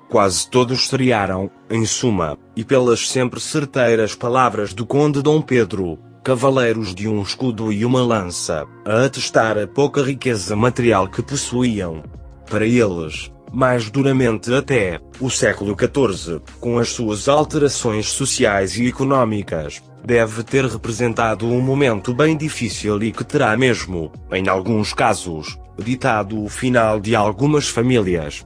Quase 0.09 0.49
todos 0.49 0.88
seriaram, 0.88 1.51
em 1.68 1.84
suma, 1.84 2.38
e 2.57 2.64
pelas 2.64 3.09
sempre 3.09 3.40
certeiras 3.40 4.14
palavras 4.14 4.72
do 4.72 4.86
Conde 4.86 5.20
Dom 5.20 5.42
Pedro, 5.42 5.99
cavaleiros 6.29 6.95
de 6.95 7.09
um 7.09 7.22
escudo 7.22 7.72
e 7.72 7.87
uma 7.87 8.03
lança, 8.03 8.66
a 8.85 9.07
atestar 9.07 9.57
a 9.57 9.66
pouca 9.66 10.03
riqueza 10.03 10.55
material 10.55 11.09
que 11.09 11.22
possuíam. 11.22 12.03
Para 12.45 12.66
eles, 12.66 13.33
mais 13.51 13.89
duramente 13.89 14.53
até, 14.53 15.01
o 15.18 15.31
século 15.31 15.74
XIV, 15.74 16.43
com 16.61 16.79
as 16.79 16.91
suas 16.91 17.31
alterações 17.31 18.11
sociais 18.11 18.76
e 18.76 18.89
econômicas, 18.89 19.83
deve 20.05 20.43
ter 20.43 20.66
representado 20.66 21.47
um 21.47 21.62
momento 21.62 22.12
bem 22.12 22.37
difícil 22.37 23.03
e 23.03 23.11
que 23.11 23.24
terá 23.24 23.57
mesmo, 23.57 24.12
em 24.31 24.51
alguns 24.51 24.93
casos, 24.93 25.59
ditado 25.83 26.45
o 26.45 26.49
final 26.51 27.01
de 27.01 27.16
algumas 27.16 27.70
famílias. 27.70 28.45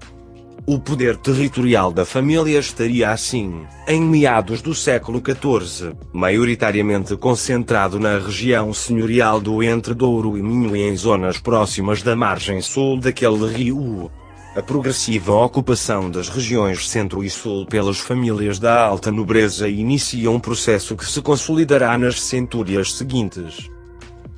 O 0.64 0.78
poder 0.78 1.16
territorial 1.16 1.92
da 1.92 2.04
família 2.04 2.60
estaria 2.60 3.10
assim, 3.10 3.66
em 3.88 4.00
meados 4.00 4.62
do 4.62 4.72
século 4.72 5.20
XIV, 5.20 5.92
maioritariamente 6.12 7.16
concentrado 7.16 7.98
na 7.98 8.16
região 8.16 8.72
senhorial 8.72 9.40
do 9.40 9.60
Entre 9.60 9.92
Douro 9.92 10.38
e 10.38 10.42
Minho 10.42 10.76
e 10.76 10.82
em 10.82 10.96
zonas 10.96 11.38
próximas 11.38 12.00
da 12.00 12.14
margem 12.14 12.62
sul 12.62 13.00
daquele 13.00 13.44
rio. 13.52 14.08
A 14.54 14.62
progressiva 14.62 15.32
ocupação 15.32 16.08
das 16.08 16.28
regiões 16.28 16.88
centro 16.88 17.24
e 17.24 17.30
sul 17.30 17.66
pelas 17.66 17.98
famílias 17.98 18.60
da 18.60 18.84
alta 18.84 19.10
nobreza 19.10 19.68
inicia 19.68 20.30
um 20.30 20.38
processo 20.38 20.94
que 20.94 21.06
se 21.06 21.20
consolidará 21.20 21.98
nas 21.98 22.20
centúrias 22.20 22.92
seguintes. 22.92 23.71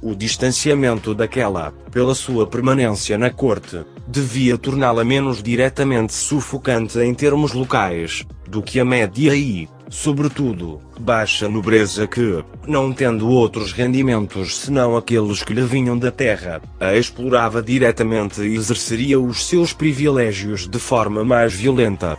O 0.05 0.15
distanciamento 0.15 1.15
daquela, 1.15 1.73
pela 1.91 2.15
sua 2.15 2.47
permanência 2.47 3.17
na 3.17 3.31
corte, 3.31 3.83
devia 4.07 4.59
torná-la 4.59 5.03
menos 5.03 5.43
diretamente 5.43 6.13
sufocante 6.13 6.99
em 6.99 7.15
termos 7.15 7.55
locais, 7.55 8.23
do 8.47 8.61
que 8.61 8.79
a 8.79 8.85
média 8.85 9.35
e, 9.35 9.67
sobretudo, 9.89 10.79
baixa 11.01 11.49
nobreza 11.49 12.07
que, 12.07 12.45
não 12.69 12.93
tendo 12.93 13.31
outros 13.31 13.73
rendimentos 13.73 14.59
senão 14.59 14.95
aqueles 14.95 15.43
que 15.43 15.55
lhe 15.55 15.63
vinham 15.63 15.99
da 15.99 16.11
terra, 16.11 16.61
a 16.79 16.95
explorava 16.95 17.63
diretamente 17.63 18.43
e 18.43 18.57
exerceria 18.57 19.19
os 19.19 19.47
seus 19.47 19.73
privilégios 19.73 20.69
de 20.69 20.79
forma 20.79 21.25
mais 21.25 21.55
violenta 21.55 22.19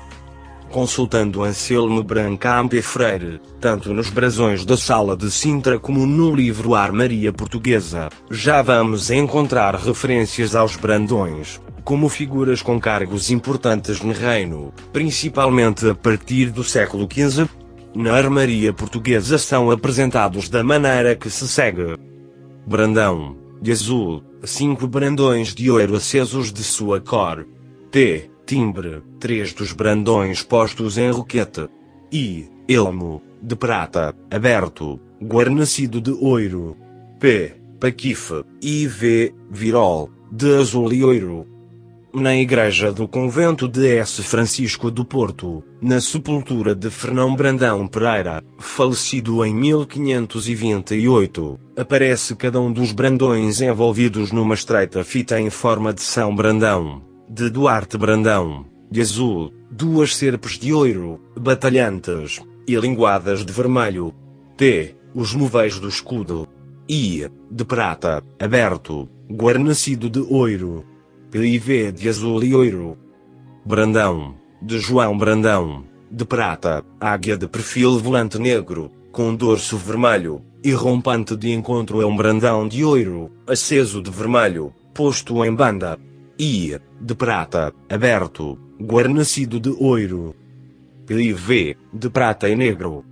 consultando 0.75 1.41
Anselmo 1.41 2.03
Brancamp 2.03 2.73
e 2.73 2.81
Freire, 2.81 3.39
tanto 3.61 3.93
nos 3.93 4.09
brasões 4.09 4.65
da 4.65 4.75
Sala 4.75 5.15
de 5.15 5.31
Sintra 5.31 5.79
como 5.79 6.05
no 6.05 6.35
livro 6.35 6.75
Armaria 6.75 7.31
Portuguesa, 7.31 8.09
já 8.29 8.61
vamos 8.61 9.09
encontrar 9.09 9.73
referências 9.75 10.53
aos 10.53 10.75
brandões, 10.75 11.61
como 11.85 12.09
figuras 12.09 12.61
com 12.61 12.77
cargos 12.77 13.31
importantes 13.31 14.01
no 14.01 14.11
reino, 14.11 14.73
principalmente 14.91 15.87
a 15.87 15.95
partir 15.95 16.51
do 16.51 16.61
século 16.61 17.07
XV. 17.09 17.47
Na 17.95 18.11
Armaria 18.11 18.73
Portuguesa 18.73 19.37
são 19.37 19.71
apresentados 19.71 20.49
da 20.49 20.61
maneira 20.61 21.15
que 21.15 21.29
se 21.29 21.47
segue. 21.47 21.97
Brandão, 22.67 23.37
de 23.61 23.71
azul, 23.71 24.21
cinco 24.43 24.87
brandões 24.87 25.55
de 25.55 25.71
ouro 25.71 25.95
acesos 25.95 26.51
de 26.51 26.65
sua 26.65 26.99
cor. 26.99 27.47
T 27.89 28.34
timbre, 28.45 29.01
três 29.19 29.53
dos 29.53 29.73
brandões 29.73 30.43
postos 30.43 30.97
em 30.97 31.09
roquete. 31.09 31.67
I, 32.11 32.47
elmo, 32.67 33.21
de 33.41 33.55
prata, 33.55 34.13
aberto, 34.29 34.99
guarnecido 35.21 35.99
de 35.99 36.11
ouro. 36.11 36.77
P, 37.19 37.55
paquife, 37.79 38.43
V, 38.61 39.33
virol, 39.49 40.11
de 40.31 40.55
azul 40.55 40.93
e 40.93 41.03
ouro. 41.03 41.47
Na 42.13 42.35
igreja 42.35 42.93
do 42.93 43.07
convento 43.09 43.67
de 43.67 43.97
S. 43.97 44.23
Francisco 44.23 44.89
do 44.89 45.03
Porto, 45.03 45.61
na 45.81 45.99
sepultura 45.99 46.73
de 46.73 46.89
Fernão 46.89 47.35
Brandão 47.35 47.85
Pereira, 47.87 48.41
falecido 48.57 49.43
em 49.43 49.53
1528, 49.53 51.59
aparece 51.75 52.33
cada 52.37 52.61
um 52.61 52.71
dos 52.71 52.93
brandões 52.93 53.59
envolvidos 53.59 54.31
numa 54.31 54.53
estreita 54.53 55.03
fita 55.03 55.41
em 55.41 55.49
forma 55.49 55.93
de 55.93 56.01
São 56.01 56.33
Brandão 56.33 57.14
de 57.27 57.49
Duarte 57.49 57.97
Brandão, 57.97 58.65
de 58.89 59.01
azul, 59.01 59.51
duas 59.69 60.15
serpes 60.15 60.59
de 60.59 60.71
ouro, 60.71 61.19
batalhantes, 61.35 62.41
e 62.67 62.75
linguadas 62.75 63.45
de 63.45 63.51
vermelho. 63.51 64.13
T. 64.57 64.95
Os 65.13 65.33
móveis 65.33 65.79
do 65.79 65.87
escudo. 65.87 66.47
I. 66.89 67.29
De 67.49 67.65
prata, 67.65 68.23
aberto, 68.39 69.09
guarnecido 69.31 70.09
de 70.09 70.19
ouro. 70.19 70.85
PIV 71.31 71.91
de 71.91 72.09
azul 72.09 72.43
e 72.43 72.53
ouro. 72.53 72.97
Brandão, 73.65 74.35
de 74.61 74.79
João 74.79 75.17
Brandão, 75.17 75.83
de 76.11 76.25
prata, 76.25 76.83
águia 76.99 77.35
de 77.35 77.47
perfil 77.47 77.97
volante 77.99 78.37
negro, 78.37 78.91
com 79.11 79.35
dorso 79.35 79.77
vermelho, 79.77 80.41
e 80.63 80.71
rompante 80.71 81.35
de 81.35 81.51
encontro 81.51 82.01
é 82.01 82.05
um 82.05 82.15
brandão 82.15 82.67
de 82.67 82.83
ouro, 82.83 83.31
aceso 83.47 84.01
de 84.01 84.11
vermelho, 84.11 84.73
posto 84.93 85.43
em 85.43 85.53
banda, 85.53 85.99
I, 86.37 86.77
de 86.99 87.15
prata, 87.15 87.73
aberto, 87.89 88.59
guarnecido 88.81 89.59
de 89.59 89.69
ouro. 89.69 90.35
PIV, 91.05 91.77
de 91.93 92.09
prata 92.09 92.49
e 92.49 92.55
negro. 92.55 93.05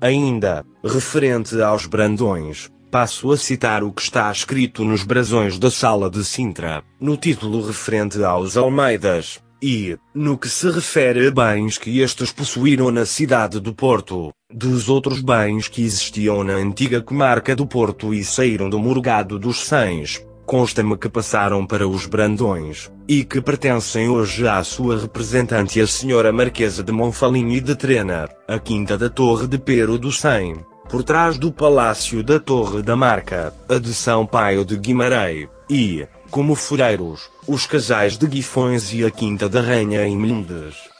Ainda, 0.00 0.64
referente 0.82 1.60
aos 1.60 1.86
brandões, 1.86 2.70
passo 2.90 3.32
a 3.32 3.36
citar 3.36 3.82
o 3.82 3.92
que 3.92 4.02
está 4.02 4.30
escrito 4.30 4.84
nos 4.84 5.02
brasões 5.02 5.58
da 5.58 5.70
sala 5.70 6.08
de 6.08 6.24
Sintra, 6.24 6.82
no 7.00 7.16
título 7.16 7.66
referente 7.66 8.22
aos 8.22 8.56
Almeidas, 8.56 9.42
e, 9.60 9.98
no 10.14 10.38
que 10.38 10.48
se 10.48 10.70
refere 10.70 11.26
a 11.26 11.30
bens 11.30 11.76
que 11.76 12.00
estes 12.00 12.30
possuíram 12.30 12.90
na 12.90 13.04
cidade 13.04 13.60
do 13.60 13.74
Porto, 13.74 14.32
dos 14.52 14.88
outros 14.88 15.20
bens 15.20 15.68
que 15.68 15.82
existiam 15.82 16.44
na 16.44 16.54
antiga 16.54 17.02
comarca 17.02 17.56
do 17.56 17.66
Porto 17.66 18.14
e 18.14 18.22
saíram 18.24 18.70
do 18.70 18.78
Morgado 18.78 19.38
dos 19.38 19.66
Sães, 19.66 20.24
Consta-me 20.54 20.96
que 20.96 21.08
passaram 21.08 21.66
para 21.66 21.88
os 21.88 22.06
Brandões, 22.06 22.88
e 23.08 23.24
que 23.24 23.40
pertencem 23.40 24.08
hoje 24.08 24.46
à 24.46 24.62
sua 24.62 24.96
representante 25.00 25.80
a 25.80 25.86
senhora 25.88 26.32
Marquesa 26.32 26.80
de 26.80 26.92
Monfalim 26.92 27.54
e 27.54 27.60
de 27.60 27.74
Trena, 27.74 28.28
a 28.46 28.56
quinta 28.60 28.96
da 28.96 29.10
Torre 29.10 29.48
de 29.48 29.58
Pero 29.58 29.98
do 29.98 30.12
Cem, 30.12 30.64
por 30.88 31.02
trás 31.02 31.38
do 31.38 31.50
Palácio 31.50 32.22
da 32.22 32.38
Torre 32.38 32.82
da 32.82 32.94
Marca, 32.94 33.52
a 33.68 33.78
de 33.78 33.92
São 33.92 34.24
Paio 34.24 34.64
de 34.64 34.76
Guimarães, 34.76 35.48
e, 35.68 36.06
como 36.30 36.54
fureiros, 36.54 37.28
os 37.48 37.66
casais 37.66 38.16
de 38.16 38.28
Guifões 38.28 38.92
e 38.92 39.04
a 39.04 39.10
Quinta 39.10 39.48
da 39.48 39.60
Rainha 39.60 40.06
em 40.06 40.16
Mendes. 40.16 40.93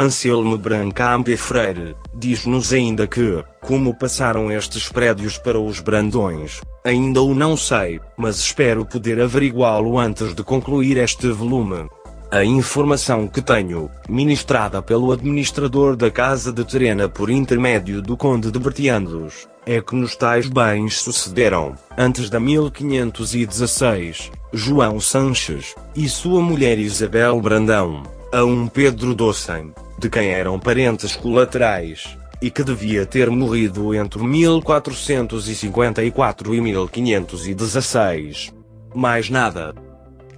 Anselmo 0.00 0.56
Brancamp 0.56 1.26
e 1.26 1.36
Freire, 1.36 1.96
diz-nos 2.14 2.72
ainda 2.72 3.04
que, 3.04 3.42
como 3.60 3.92
passaram 3.92 4.48
estes 4.48 4.88
prédios 4.88 5.38
para 5.38 5.58
os 5.58 5.80
Brandões, 5.80 6.60
ainda 6.84 7.20
o 7.20 7.34
não 7.34 7.56
sei, 7.56 8.00
mas 8.16 8.38
espero 8.38 8.86
poder 8.86 9.20
averiguá-lo 9.20 9.98
antes 9.98 10.36
de 10.36 10.44
concluir 10.44 10.98
este 10.98 11.28
volume. 11.32 11.88
A 12.30 12.44
informação 12.44 13.26
que 13.26 13.42
tenho, 13.42 13.90
ministrada 14.08 14.80
pelo 14.80 15.10
administrador 15.10 15.96
da 15.96 16.12
Casa 16.12 16.52
de 16.52 16.64
Terena 16.64 17.08
por 17.08 17.28
intermédio 17.28 18.00
do 18.00 18.16
Conde 18.16 18.52
de 18.52 18.58
Bertiandos, 18.60 19.48
é 19.66 19.80
que 19.80 19.96
nos 19.96 20.14
tais 20.14 20.46
bens 20.48 21.00
sucederam, 21.00 21.74
antes 21.96 22.30
da 22.30 22.38
1516, 22.38 24.30
João 24.52 25.00
Sanches, 25.00 25.74
e 25.96 26.08
sua 26.08 26.40
mulher 26.40 26.78
Isabel 26.78 27.40
Brandão, 27.40 28.04
a 28.32 28.44
um 28.44 28.68
Pedro 28.68 29.12
Docem, 29.12 29.72
de 29.98 30.08
quem 30.08 30.30
eram 30.30 30.58
parentes 30.58 31.14
colaterais, 31.16 32.16
e 32.40 32.50
que 32.50 32.62
devia 32.62 33.04
ter 33.04 33.28
morrido 33.30 33.92
entre 33.94 34.22
1454 34.22 36.54
e 36.54 36.60
1516. 36.60 38.54
Mais 38.94 39.28
nada. 39.28 39.74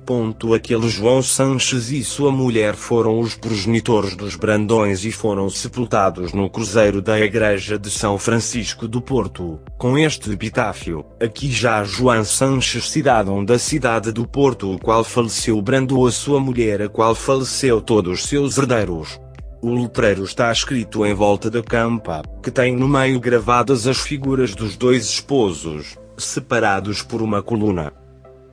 Ponto 0.07 0.55
aquele 0.55 0.89
João 0.89 1.21
Sanches 1.23 1.91
e 1.91 2.03
sua 2.03 2.33
mulher 2.33 2.75
foram 2.75 3.21
os 3.21 3.35
progenitores 3.37 4.17
dos 4.17 4.35
Brandões 4.35 5.05
e 5.05 5.13
foram 5.13 5.49
sepultados 5.49 6.33
no 6.33 6.51
cruzeiro 6.51 7.01
da 7.01 7.21
igreja 7.21 7.79
de 7.79 7.89
São 7.91 8.19
Francisco 8.19 8.89
do 8.89 9.01
Porto, 9.01 9.61
com 9.79 9.97
este 9.97 10.33
epitáfio, 10.33 11.07
aqui 11.23 11.53
já 11.53 11.85
João 11.85 12.25
Sanches 12.25 12.91
cidadão 12.91 13.45
da 13.45 13.57
cidade 13.57 14.11
do 14.11 14.27
Porto 14.27 14.75
o 14.75 14.81
qual 14.81 15.05
faleceu 15.05 15.63
Brando 15.63 16.05
a 16.05 16.11
sua 16.11 16.41
mulher 16.41 16.83
a 16.83 16.89
qual 16.89 17.15
faleceu 17.15 17.81
todos 17.81 18.25
seus 18.25 18.59
herdeiros. 18.59 19.21
O 19.63 19.75
letreiro 19.75 20.25
está 20.25 20.51
escrito 20.51 21.05
em 21.05 21.13
volta 21.13 21.51
da 21.51 21.63
campa, 21.63 22.23
que 22.43 22.51
tem 22.51 22.75
no 22.75 22.89
meio 22.89 23.21
gravadas 23.21 23.87
as 23.87 23.99
figuras 23.99 24.55
dos 24.55 24.75
dois 24.75 25.05
esposos, 25.05 25.99
separados 26.17 27.03
por 27.03 27.21
uma 27.21 27.43
coluna. 27.43 27.93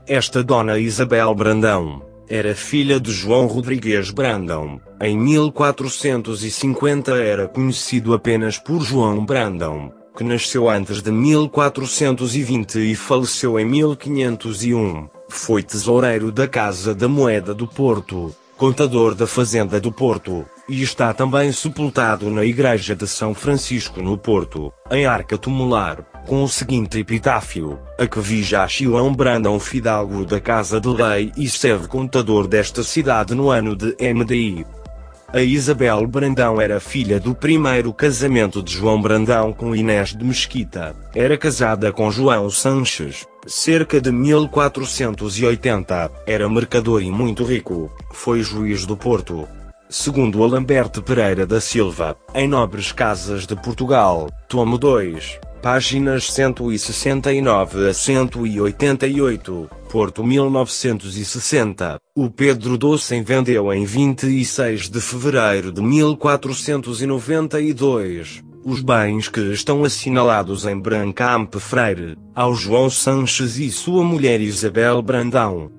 Esta 0.06 0.44
dona 0.44 0.78
Isabel 0.78 1.34
Brandão, 1.34 2.02
era 2.30 2.54
filha 2.54 3.00
de 3.00 3.10
João 3.10 3.46
Rodrigues 3.48 4.12
Brandão. 4.12 4.82
Em 5.02 5.18
1450 5.18 7.12
era 7.16 7.48
conhecido 7.48 8.14
apenas 8.14 8.58
por 8.58 8.82
João 8.82 9.26
Brandão, 9.26 9.94
que 10.18 10.26
nasceu 10.26 10.70
antes 10.70 11.02
de 11.02 11.10
1420 11.10 12.80
e 12.80 12.96
faleceu 12.96 13.58
em 13.58 13.66
1501. 13.66 15.08
Foi 15.30 15.64
tesoureiro 15.64 16.30
da 16.30 16.50
Casa 16.50 16.94
da 16.94 17.08
Moeda 17.08 17.54
do 17.54 17.66
Porto, 17.66 18.36
contador 18.58 19.14
da 19.14 19.28
Fazenda 19.28 19.80
do 19.80 19.92
Porto, 19.92 20.44
e 20.68 20.82
está 20.82 21.14
também 21.14 21.52
sepultado 21.52 22.30
na 22.32 22.44
Igreja 22.44 22.96
de 22.96 23.08
São 23.08 23.34
Francisco 23.34 24.02
no 24.02 24.18
Porto, 24.18 24.74
em 24.90 25.06
arca 25.06 25.38
tumular, 25.38 26.04
com 26.26 26.44
o 26.44 26.50
seguinte 26.50 27.00
epitáfio, 27.00 27.80
a 28.00 28.08
que 28.08 28.20
vi 28.20 28.42
já 28.42 28.66
João 28.68 29.14
Brandão 29.14 29.60
Fidalgo 29.60 30.26
da 30.26 30.42
Casa 30.42 30.82
de 30.82 30.90
Lei 30.90 31.32
e 31.38 31.48
serve 31.48 31.88
contador 31.88 32.48
desta 32.48 32.84
cidade 32.84 33.36
no 33.36 33.50
ano 33.50 33.76
de 33.76 33.96
MDI. 34.02 34.66
A 35.34 35.42
Isabel 35.42 36.08
Brandão 36.08 36.62
era 36.62 36.80
filha 36.80 37.20
do 37.20 37.36
primeiro 37.36 37.94
casamento 37.94 38.64
de 38.64 38.72
João 38.72 39.02
Brandão 39.02 39.52
com 39.52 39.76
Inês 39.76 40.16
de 40.16 40.24
Mesquita. 40.24 40.96
Era 41.14 41.38
casada 41.38 41.92
com 41.92 42.10
João 42.10 42.50
Sanches, 42.50 43.28
cerca 43.46 44.00
de 44.00 44.10
1480. 44.10 46.10
Era 46.26 46.48
mercador 46.48 47.04
e 47.04 47.12
muito 47.12 47.44
rico. 47.44 47.92
Foi 48.14 48.42
juiz 48.42 48.86
do 48.86 48.96
Porto. 48.96 49.46
Segundo 49.90 50.42
Alamberto 50.42 51.04
Pereira 51.04 51.46
da 51.46 51.60
Silva, 51.60 52.16
em 52.34 52.48
Nobres 52.48 52.94
Casas 52.94 53.46
de 53.46 53.56
Portugal, 53.56 54.30
tomo 54.48 54.78
2, 54.78 55.42
páginas 55.68 56.32
169 56.32 57.90
a 57.90 57.94
188. 57.94 59.70
Porto 59.90 60.24
1960, 60.24 62.00
o 62.16 62.30
Pedro 62.30 62.78
Dossem 62.78 63.22
vendeu 63.22 63.74
em 63.74 63.84
26 63.84 64.90
de 64.90 65.02
fevereiro 65.02 65.74
de 65.74 65.82
1492, 65.82 68.42
os 68.64 68.80
bens 68.80 69.28
que 69.28 69.42
estão 69.52 69.84
assinalados 69.84 70.66
em 70.66 70.80
Brancamp 70.80 71.54
Freire, 71.56 72.18
ao 72.34 72.56
João 72.56 72.90
Sanches 72.90 73.58
e 73.58 73.70
sua 73.70 74.06
mulher 74.06 74.40
Isabel 74.40 75.02
Brandão. 75.02 75.70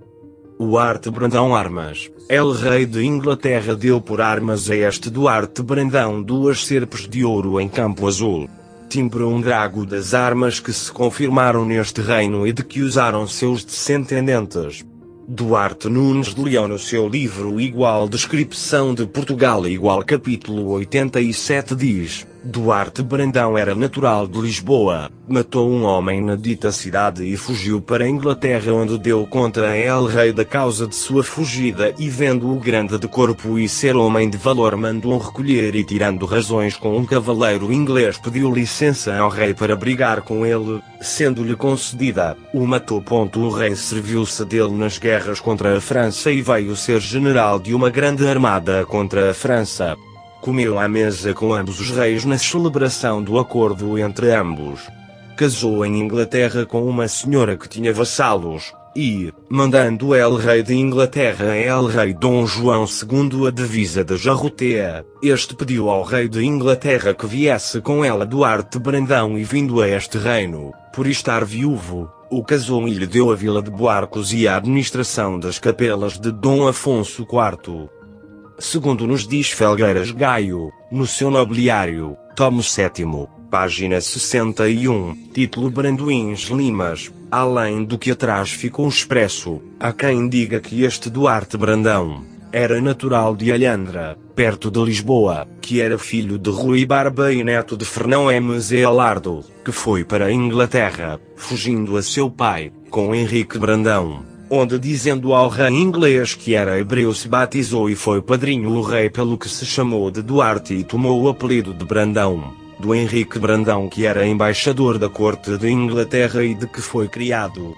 O 0.59 0.77
Arte 0.77 1.11
Brandão 1.11 1.57
Armas, 1.57 2.11
El 2.29 2.53
Rei 2.53 2.85
de 2.85 3.07
Inglaterra 3.07 3.75
deu 3.75 4.03
por 4.03 4.21
armas 4.21 4.69
a 4.69 4.77
este 4.77 5.09
Duarte 5.09 5.63
Brandão 5.63 6.23
duas 6.23 6.67
serpes 6.67 7.09
de 7.09 7.25
ouro 7.25 7.59
em 7.59 7.71
campo 7.71 8.07
azul 8.07 8.51
timbre 8.89 9.23
um 9.23 9.39
drago 9.39 9.85
das 9.85 10.15
armas 10.15 10.61
que 10.61 10.73
se 10.73 10.91
confirmaram 10.91 11.65
neste 11.65 12.01
reino 12.01 12.47
e 12.47 12.53
de 12.53 12.65
que 12.65 12.81
usaram 12.81 13.27
seus 13.29 13.63
descendentes. 13.63 14.85
Duarte 15.29 15.91
Nunes 15.91 16.35
de 16.35 16.43
Leão 16.43 16.67
no 16.67 16.79
seu 16.79 17.07
livro 17.07 17.61
Igual 17.61 18.09
Descrição 18.09 18.95
de 18.95 19.07
Portugal 19.07 19.69
igual 19.69 20.03
capítulo 20.03 20.71
87 20.71 21.75
diz, 21.75 22.27
Duarte 22.49 23.03
Brandão 23.03 23.59
era 23.59 23.75
natural 23.75 24.27
de 24.27 24.41
Lisboa, 24.41 25.11
matou 25.29 25.71
um 25.71 25.85
homem 25.85 26.23
na 26.23 26.35
dita 26.35 26.73
cidade 26.73 27.23
e 27.23 27.37
fugiu 27.37 27.79
para 27.79 28.05
a 28.05 28.09
Inglaterra 28.09 28.73
onde 28.73 28.97
deu 28.97 29.27
contra 29.27 29.69
a 29.69 29.77
El 29.77 30.07
Rei 30.07 30.33
da 30.33 30.47
causa 30.47 30.87
de 30.87 30.97
sua 30.97 31.23
fugida 31.23 31.95
e 31.99 32.09
vendo-o 32.09 32.59
grande 32.59 32.99
de 32.99 33.07
corpo 33.07 33.59
e 33.59 33.69
ser 33.69 33.95
homem 33.97 34.31
de 34.31 34.39
valor 34.39 34.77
mandou 34.77 35.19
recolher 35.19 35.75
e 35.75 35.85
tirando 35.85 36.25
razões 36.25 36.75
com 36.75 36.97
um 36.97 37.05
cavaleiro 37.05 37.71
inglês 37.71 38.17
pediu 38.17 38.51
licença 38.51 39.15
ao 39.15 39.29
rei 39.29 39.53
para 39.53 39.77
brigar 39.77 40.23
com 40.23 40.47
ele, 40.47 40.81
sendo-lhe 41.03 41.55
concedida, 41.55 42.35
o 42.55 42.67
matou. 42.67 43.05
O 43.37 43.51
rei 43.51 43.77
serviu-se 43.77 44.43
dele 44.47 44.73
nas 44.73 44.97
guerras 44.97 45.39
contra 45.39 45.77
a 45.77 45.81
França 45.83 46.31
e 46.31 46.41
veio 46.41 46.75
ser 46.75 46.99
general 47.01 47.59
de 47.59 47.75
uma 47.75 47.91
grande 47.91 48.27
armada 48.27 48.87
contra 48.87 49.31
a 49.31 49.35
França. 49.35 49.97
Comeu 50.49 50.79
à 50.79 50.89
mesa 50.89 51.35
com 51.35 51.53
ambos 51.53 51.79
os 51.79 51.91
reis 51.91 52.25
na 52.25 52.39
celebração 52.39 53.23
do 53.23 53.39
acordo 53.39 53.99
entre 53.99 54.35
ambos. 54.35 54.81
Casou 55.37 55.85
em 55.85 56.01
Inglaterra 56.01 56.65
com 56.65 56.89
uma 56.89 57.07
senhora 57.07 57.55
que 57.55 57.69
tinha 57.69 57.93
vassalos, 57.93 58.73
e, 58.97 59.31
mandando 59.51 60.15
El 60.15 60.37
Rei 60.37 60.63
de 60.63 60.73
Inglaterra 60.75 61.51
a 61.51 61.55
El 61.55 61.85
Rei 61.85 62.15
Dom 62.15 62.47
João 62.47 62.87
II 62.87 63.47
a 63.47 63.51
divisa 63.51 64.03
de 64.03 64.17
Jarrotea, 64.17 65.05
este 65.23 65.55
pediu 65.55 65.91
ao 65.91 66.03
Rei 66.03 66.31
de 66.31 66.43
Inglaterra 66.43 67.13
que 67.13 67.27
viesse 67.27 67.83
com 67.83 68.03
ela 68.03 68.25
Duarte 68.25 68.79
Brandão 68.79 69.39
e 69.39 69.45
vindo 69.45 69.83
a 69.83 69.87
este 69.87 70.17
reino, 70.17 70.73
por 70.95 71.07
estar 71.07 71.45
viúvo, 71.45 72.11
o 72.31 72.43
casou 72.43 72.89
e 72.89 72.95
lhe 72.95 73.07
deu 73.07 73.31
a 73.31 73.35
vila 73.35 73.61
de 73.61 73.71
Boarcos 73.71 74.33
e 74.33 74.49
a 74.49 74.57
administração 74.57 75.39
das 75.39 75.59
capelas 75.59 76.19
de 76.19 76.33
Dom 76.33 76.67
Afonso 76.67 77.25
IV 77.31 77.98
segundo 78.59 79.07
nos 79.07 79.27
diz 79.27 79.51
Felgueiras 79.51 80.11
Gaio, 80.11 80.73
no 80.91 81.07
seu 81.07 81.31
nobiliário, 81.31 82.17
tomo 82.35 82.63
7, 82.63 83.05
página 83.51 84.01
61, 84.01 85.15
título 85.33 85.71
Branduins 85.71 86.49
Limas, 86.49 87.13
além 87.31 87.85
do 87.85 87.97
que 87.97 88.11
atrás 88.11 88.51
ficou 88.51 88.89
expresso, 88.89 89.63
há 89.79 89.93
quem 89.93 90.29
diga 90.29 90.61
que 90.61 90.83
este 90.83 91.09
Duarte 91.09 91.57
Brandão, 91.57 92.25
era 92.51 92.81
natural 92.81 93.37
de 93.37 93.53
Alhandra, 93.53 94.19
perto 94.35 94.71
de 94.71 94.83
Lisboa, 94.83 95.47
que 95.61 95.81
era 95.81 95.99
filho 95.99 96.39
de 96.39 96.51
Rui 96.51 96.85
Barba 96.85 97.33
e 97.33 97.45
neto 97.45 97.77
de 97.77 97.85
Fernão 97.85 98.29
e 98.31 98.85
Alardo, 98.85 99.45
que 99.65 99.71
foi 99.71 100.03
para 100.03 100.27
a 100.27 100.33
Inglaterra, 100.33 101.21
fugindo 101.37 101.97
a 101.97 102.03
seu 102.03 102.31
pai, 102.31 102.73
com 102.91 103.15
Henrique 103.15 103.59
Brandão 103.59 104.38
onde 104.51 104.79
dizendo 104.79 105.35
ao 105.35 105.49
rei 105.49 105.69
inglês 105.69 106.35
que 106.35 106.55
era 106.55 106.79
hebreu 106.79 107.13
se 107.15 107.29
batizou 107.29 107.91
e 107.91 107.95
foi 107.95 108.23
padrinho 108.23 108.71
o 108.71 108.83
rei 108.83 109.11
pelo 109.11 109.37
que 109.37 109.49
se 109.49 109.67
chamou 109.67 110.11
de 110.11 110.23
Duarte 110.23 110.75
e 110.75 110.85
tomou 110.85 111.23
o 111.23 111.29
apelido 111.29 111.75
de 111.75 111.85
Brandão, 111.85 112.55
do 112.79 112.95
Henrique 112.95 113.39
Brandão 113.39 113.89
que 113.89 114.07
era 114.07 114.27
embaixador 114.27 114.99
da 114.99 115.09
corte 115.09 115.57
de 115.57 115.71
Inglaterra 115.71 116.43
e 116.45 116.55
de 116.55 116.67
que 116.67 116.81
foi 116.81 117.09
criado. 117.09 117.75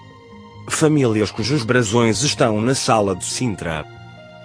Famílias 0.69 1.31
cujos 1.31 1.63
brasões 1.63 2.23
estão 2.23 2.61
na 2.61 2.73
sala 2.73 3.15
de 3.15 3.25
Sintra. 3.25 3.85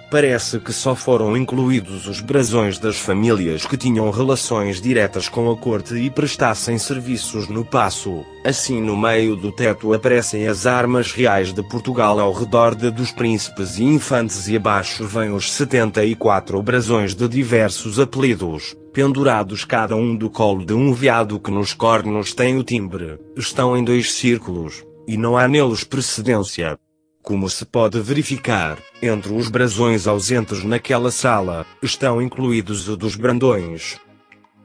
Parece 0.09 0.59
que 0.59 0.71
só 0.71 0.95
foram 0.95 1.35
incluídos 1.35 2.07
os 2.07 2.21
brasões 2.21 2.79
das 2.79 2.97
famílias 2.97 3.65
que 3.65 3.75
tinham 3.75 4.09
relações 4.09 4.81
diretas 4.81 5.27
com 5.27 5.51
a 5.51 5.57
corte 5.57 5.95
e 5.95 6.09
prestassem 6.09 6.77
serviços 6.77 7.49
no 7.49 7.65
passo. 7.65 8.23
Assim 8.45 8.81
no 8.81 8.95
meio 8.95 9.35
do 9.35 9.51
teto 9.51 9.93
aparecem 9.93 10.47
as 10.47 10.65
armas 10.65 11.11
reais 11.11 11.51
de 11.51 11.61
Portugal 11.61 12.21
ao 12.21 12.31
redor 12.31 12.73
de 12.73 12.89
dos 12.89 13.11
príncipes 13.11 13.77
e 13.79 13.83
infantes 13.83 14.47
e 14.47 14.55
abaixo 14.55 15.05
vêm 15.05 15.33
os 15.33 15.51
74 15.51 16.63
brasões 16.63 17.13
de 17.13 17.27
diversos 17.27 17.99
apelidos, 17.99 18.77
pendurados 18.93 19.65
cada 19.65 19.93
um 19.97 20.15
do 20.15 20.29
colo 20.29 20.65
de 20.65 20.73
um 20.73 20.93
veado 20.93 21.37
que 21.37 21.51
nos 21.51 21.73
cornos 21.73 22.33
tem 22.33 22.57
o 22.57 22.63
timbre. 22.63 23.19
Estão 23.35 23.75
em 23.75 23.83
dois 23.83 24.13
círculos, 24.13 24.85
e 25.05 25.17
não 25.17 25.37
há 25.37 25.49
neles 25.49 25.83
precedência. 25.83 26.79
Como 27.27 27.49
se 27.49 27.65
pode 27.65 27.99
verificar, 27.99 28.77
entre 29.01 29.33
os 29.33 29.49
brasões 29.49 30.07
ausentes 30.07 30.63
naquela 30.63 31.11
sala, 31.11 31.65
estão 31.83 32.21
incluídos 32.21 32.87
o 32.87 32.95
dos 32.95 33.17
brandões. 33.17 33.99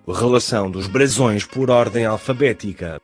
Relação 0.07 0.71
dos 0.71 0.87
brasões 0.87 1.45
por 1.45 1.73
ordem 1.73 2.07
alfabética. 2.07 3.03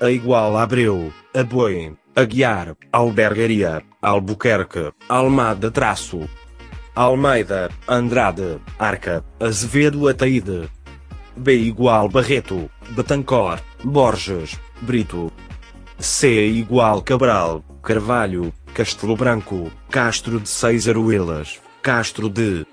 A 0.00 0.12
igual 0.12 0.56
a 0.56 0.62
Abreu, 0.62 1.12
a 1.34 1.42
Boi, 1.42 1.92
Aguiar, 2.14 2.76
Albergaria, 2.92 3.82
Albuquerque, 4.00 4.92
Almada 5.08 5.72
traço. 5.72 6.28
Almeida, 6.94 7.72
Andrade, 7.88 8.60
Arca, 8.78 9.24
Azevedo 9.40 10.06
Ataíde. 10.06 10.70
B 11.36 11.52
igual 11.56 12.08
Barreto, 12.08 12.70
Betancor, 12.90 13.58
Borges, 13.82 14.56
Brito. 14.82 15.32
C 15.98 16.46
igual 16.46 17.02
Cabral, 17.02 17.64
Carvalho, 17.82 18.54
Castelo 18.74 19.14
Branco, 19.14 19.70
Castro 19.88 20.40
de 20.40 20.48
Seisaruelas, 20.48 21.60
Castro 21.80 22.28
de 22.28 22.66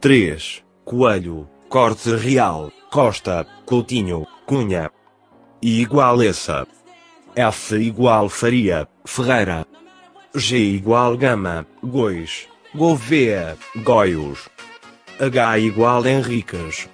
3, 0.00 0.64
Coelho, 0.84 1.48
Corte 1.68 2.16
Real, 2.16 2.72
Costa, 2.90 3.46
Coutinho, 3.64 4.26
Cunha. 4.44 4.90
I 5.62 5.80
igual 5.82 6.22
essa. 6.22 6.66
F 7.36 7.76
igual 7.76 8.28
Faria, 8.28 8.88
Ferreira. 9.04 9.64
G 10.34 10.56
igual 10.56 11.16
Gama, 11.16 11.64
Gois, 11.84 12.48
Gouveia, 12.74 13.56
Goios. 13.76 14.48
H 15.20 15.58
igual 15.60 16.04
Henriques. 16.04 16.88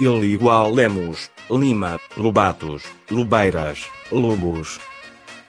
L 0.00 0.26
igual 0.26 0.74
Lemos, 0.74 1.30
Lima, 1.48 2.00
Lobatos, 2.16 2.82
Lobeiras, 3.08 3.86
Lobos. 4.10 4.80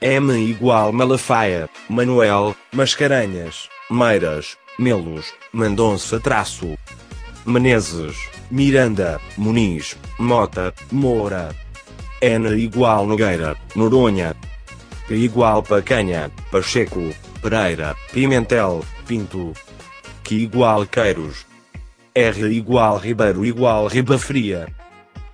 M 0.02 0.32
igual 0.32 0.92
Malafaia, 0.92 1.68
Manuel, 1.90 2.56
Mascarenhas, 2.72 3.68
Meiras, 3.90 4.56
Melos, 4.78 5.26
Mandonça 5.52 6.18
traço. 6.18 6.78
Menezes, 7.44 8.16
Miranda, 8.50 9.20
Muniz, 9.36 9.98
Mota, 10.18 10.72
Moura. 10.90 11.54
N 12.22 12.48
igual 12.58 13.06
Nogueira, 13.06 13.54
Noronha. 13.76 14.34
P 15.06 15.16
igual 15.16 15.62
Pacanha, 15.62 16.30
Pacheco, 16.50 17.14
Pereira, 17.42 17.94
Pimentel, 18.10 18.82
Pinto. 19.06 19.52
Q 20.24 20.34
igual 20.34 20.86
Queiros. 20.86 21.44
R 22.14 22.54
igual 22.54 22.98
Ribeiro 23.00 23.44
igual 23.44 23.88
Ribafria. 23.88 24.66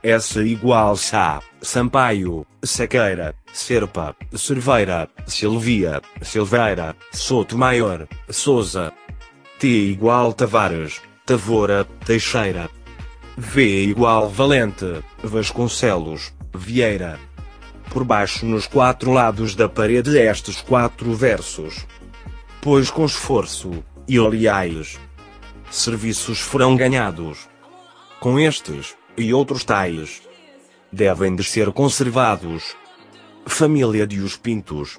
S 0.03 0.41
igual 0.41 0.97
Sá, 0.97 1.41
Sampaio, 1.63 2.45
Sequeira, 2.65 3.35
Serpa, 3.57 4.15
Cerveira, 4.35 5.09
Silvia, 5.27 6.03
Silveira, 6.21 6.95
Soto 7.11 7.57
Maior, 7.57 8.07
Souza. 8.29 8.93
T 9.59 9.67
igual 9.67 10.35
Tavares, 10.35 11.01
Tavora, 11.25 11.87
Teixeira. 12.05 12.69
V 13.39 13.85
igual 13.85 14.29
Valente, 14.29 15.03
Vasconcelos, 15.23 16.35
Vieira. 16.55 17.19
Por 17.89 18.05
baixo 18.05 18.45
nos 18.45 18.67
quatro 18.67 19.11
lados 19.11 19.55
da 19.55 19.71
parede 19.71 20.19
estes 20.19 20.61
quatro 20.61 21.15
versos. 21.15 21.87
Pois 22.61 22.91
com 22.91 23.07
esforço, 23.07 23.83
e 24.07 24.19
aliás, 24.19 25.01
serviços 25.71 26.41
foram 26.41 26.77
ganhados. 26.77 27.49
Com 28.21 28.39
estes, 28.39 28.95
e 29.17 29.33
outros 29.33 29.65
tais, 29.65 30.21
devem 30.93 31.35
de 31.35 31.43
ser 31.43 31.73
conservados. 31.73 32.77
Família 33.49 34.07
de 34.07 34.21
Os 34.21 34.37
Pintos. 34.37 34.99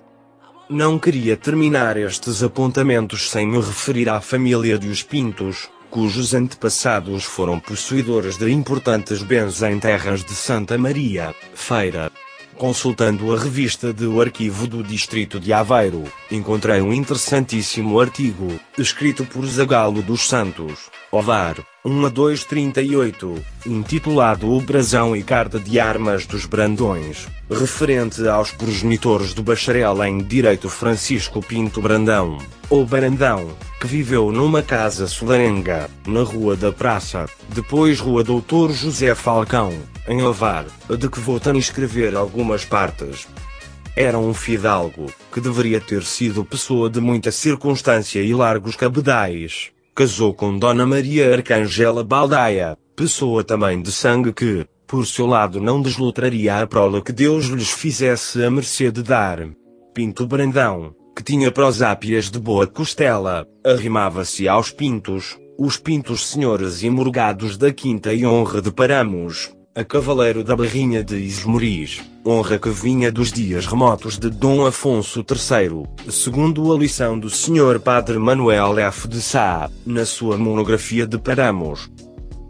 Não 0.69 0.97
queria 0.97 1.37
terminar 1.37 1.97
estes 1.97 2.41
apontamentos 2.41 3.29
sem 3.29 3.45
me 3.45 3.57
referir 3.57 4.09
à 4.09 4.19
família 4.19 4.79
de 4.79 4.87
Os 4.87 5.03
Pintos, 5.03 5.69
cujos 5.91 6.33
antepassados 6.33 7.23
foram 7.23 7.59
possuidores 7.59 8.37
de 8.37 8.49
importantes 8.49 9.21
bens 9.21 9.61
em 9.61 9.77
terras 9.79 10.23
de 10.23 10.33
Santa 10.33 10.77
Maria, 10.77 11.35
Feira. 11.53 12.11
Consultando 12.57 13.31
a 13.35 13.37
revista 13.37 13.93
do 13.93 14.19
Arquivo 14.19 14.65
do 14.65 14.81
Distrito 14.81 15.39
de 15.39 15.53
Aveiro, 15.53 16.03
encontrei 16.31 16.81
um 16.81 16.91
interessantíssimo 16.91 17.99
artigo, 17.99 18.59
escrito 18.77 19.23
por 19.25 19.45
Zagalo 19.45 20.01
dos 20.01 20.27
Santos, 20.27 20.89
Ovar, 21.11 21.57
1 21.87 22.05
a 22.05 22.09
238, 22.09 23.45
intitulado 23.65 24.51
O 24.51 24.59
Brasão 24.59 25.15
e 25.15 25.23
Carta 25.23 25.57
de 25.57 25.79
Armas 25.79 26.25
dos 26.25 26.45
Brandões, 26.45 27.27
referente 27.49 28.27
aos 28.27 28.51
progenitores 28.51 29.33
do 29.33 29.41
bacharel 29.41 30.03
em 30.03 30.17
Direito 30.17 30.67
Francisco 30.67 31.41
Pinto 31.41 31.81
Brandão, 31.81 32.39
ou 32.69 32.85
Barandão, 32.85 33.47
que 33.79 33.87
viveu 33.87 34.33
numa 34.33 34.61
casa 34.61 35.07
solarenga, 35.07 35.89
na 36.05 36.23
Rua 36.23 36.57
da 36.57 36.73
Praça, 36.73 37.25
depois 37.47 38.01
Rua 38.01 38.21
Doutor 38.21 38.73
José 38.73 39.15
Falcão, 39.15 39.71
em 40.09 40.21
Ovar, 40.21 40.65
de 40.89 41.07
que 41.07 41.21
vou 41.21 41.39
escrever 41.55 42.17
algumas 42.17 42.65
partes. 42.65 43.29
Era 43.95 44.19
um 44.19 44.33
fidalgo, 44.33 45.09
que 45.31 45.39
deveria 45.39 45.79
ter 45.79 46.03
sido 46.03 46.43
pessoa 46.43 46.89
de 46.89 46.99
muita 46.99 47.31
circunstância 47.31 48.21
e 48.21 48.33
largos 48.33 48.75
cabedais 48.75 49.71
casou 49.97 50.31
com 50.31 50.59
Dona 50.59 50.85
Maria 50.85 51.33
Arcangela 51.33 52.03
Baldaia, 52.03 52.77
pessoa 52.95 53.43
também 53.43 53.81
de 53.81 53.91
sangue 53.91 54.31
que, 54.31 54.63
por 54.85 55.07
seu 55.07 55.25
lado 55.25 55.59
não 55.59 55.81
deslutraria 55.81 56.61
a 56.61 56.67
prole 56.67 57.01
que 57.01 57.11
Deus 57.11 57.45
lhes 57.45 57.71
fizesse 57.71 58.43
a 58.43 58.51
mercê 58.51 58.91
de 58.91 59.01
dar. 59.01 59.49
Pinto 59.95 60.27
Brandão, 60.27 60.93
que 61.15 61.23
tinha 61.23 61.51
prosápias 61.51 62.29
de 62.29 62.37
boa 62.37 62.67
costela, 62.67 63.47
arrimava-se 63.65 64.47
aos 64.47 64.69
pintos, 64.69 65.35
os 65.57 65.77
pintos 65.77 66.27
senhores 66.27 66.83
e 66.83 66.91
morgados 66.91 67.57
da 67.57 67.73
quinta 67.73 68.13
e 68.13 68.23
honra 68.23 68.61
de 68.61 68.71
Paramos, 68.71 69.51
a 69.73 69.83
cavaleiro 69.83 70.43
da 70.43 70.55
Barrinha 70.55 71.03
de 71.03 71.17
Ismoris, 71.17 72.03
honra 72.27 72.59
que 72.59 72.69
vinha 72.69 73.09
dos 73.09 73.31
dias 73.31 73.65
remotos 73.65 74.19
de 74.19 74.29
Dom 74.29 74.65
Afonso 74.65 75.21
III, 75.21 76.11
segundo 76.11 76.73
a 76.73 76.77
lição 76.77 77.17
do 77.17 77.29
Sr. 77.29 77.79
Padre 77.79 78.19
Manuel 78.19 78.77
F. 78.77 79.07
de 79.07 79.21
Sá, 79.21 79.69
na 79.85 80.05
sua 80.05 80.37
monografia 80.37 81.07
de 81.07 81.17
Paramos. 81.17 81.89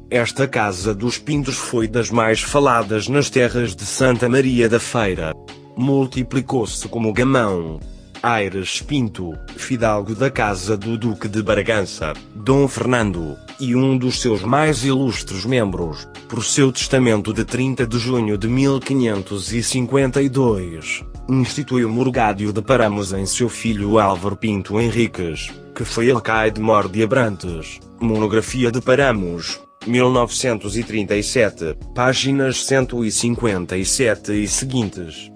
Esta 0.09 0.47
Casa 0.47 0.95
dos 0.95 1.19
Pintos 1.19 1.57
foi 1.57 1.87
das 1.87 2.09
mais 2.09 2.41
faladas 2.41 3.07
nas 3.07 3.29
terras 3.29 3.75
de 3.75 3.85
Santa 3.85 4.27
Maria 4.27 4.67
da 4.67 4.79
Feira. 4.79 5.35
Multiplicou-se 5.75 6.87
como 6.87 7.13
gamão, 7.13 7.79
Aires 8.23 8.81
Pinto, 8.81 9.37
fidalgo 9.57 10.15
da 10.15 10.31
casa 10.31 10.75
do 10.75 10.97
Duque 10.97 11.27
de 11.27 11.43
Bragança, 11.43 12.13
Dom 12.33 12.67
Fernando, 12.67 13.37
e 13.59 13.75
um 13.75 13.97
dos 13.97 14.21
seus 14.21 14.43
mais 14.43 14.83
ilustres 14.83 15.43
membros, 15.45 16.07
por 16.27 16.43
seu 16.43 16.71
testamento 16.71 17.33
de 17.33 17.43
30 17.43 17.87
de 17.87 17.97
junho 17.97 18.37
de 18.37 18.47
1552, 18.47 21.03
instituiu 21.29 21.89
Morgádio 21.89 22.53
de 22.53 22.61
Paramos 22.61 23.11
em 23.13 23.25
seu 23.25 23.49
filho 23.49 23.97
Álvaro 23.99 24.35
Pinto 24.35 24.79
Henriques, 24.79 25.51
que 25.75 25.83
foi 25.83 26.11
alcaide 26.11 26.61
mor 26.61 26.87
de 26.89 27.01
Abrantes, 27.03 27.79
monografia 27.99 28.71
de 28.71 28.79
Paramos, 28.81 29.59
1937, 29.85 31.77
páginas 31.93 32.65
157 32.65 34.31
e 34.33 34.47
seguintes 34.47 35.29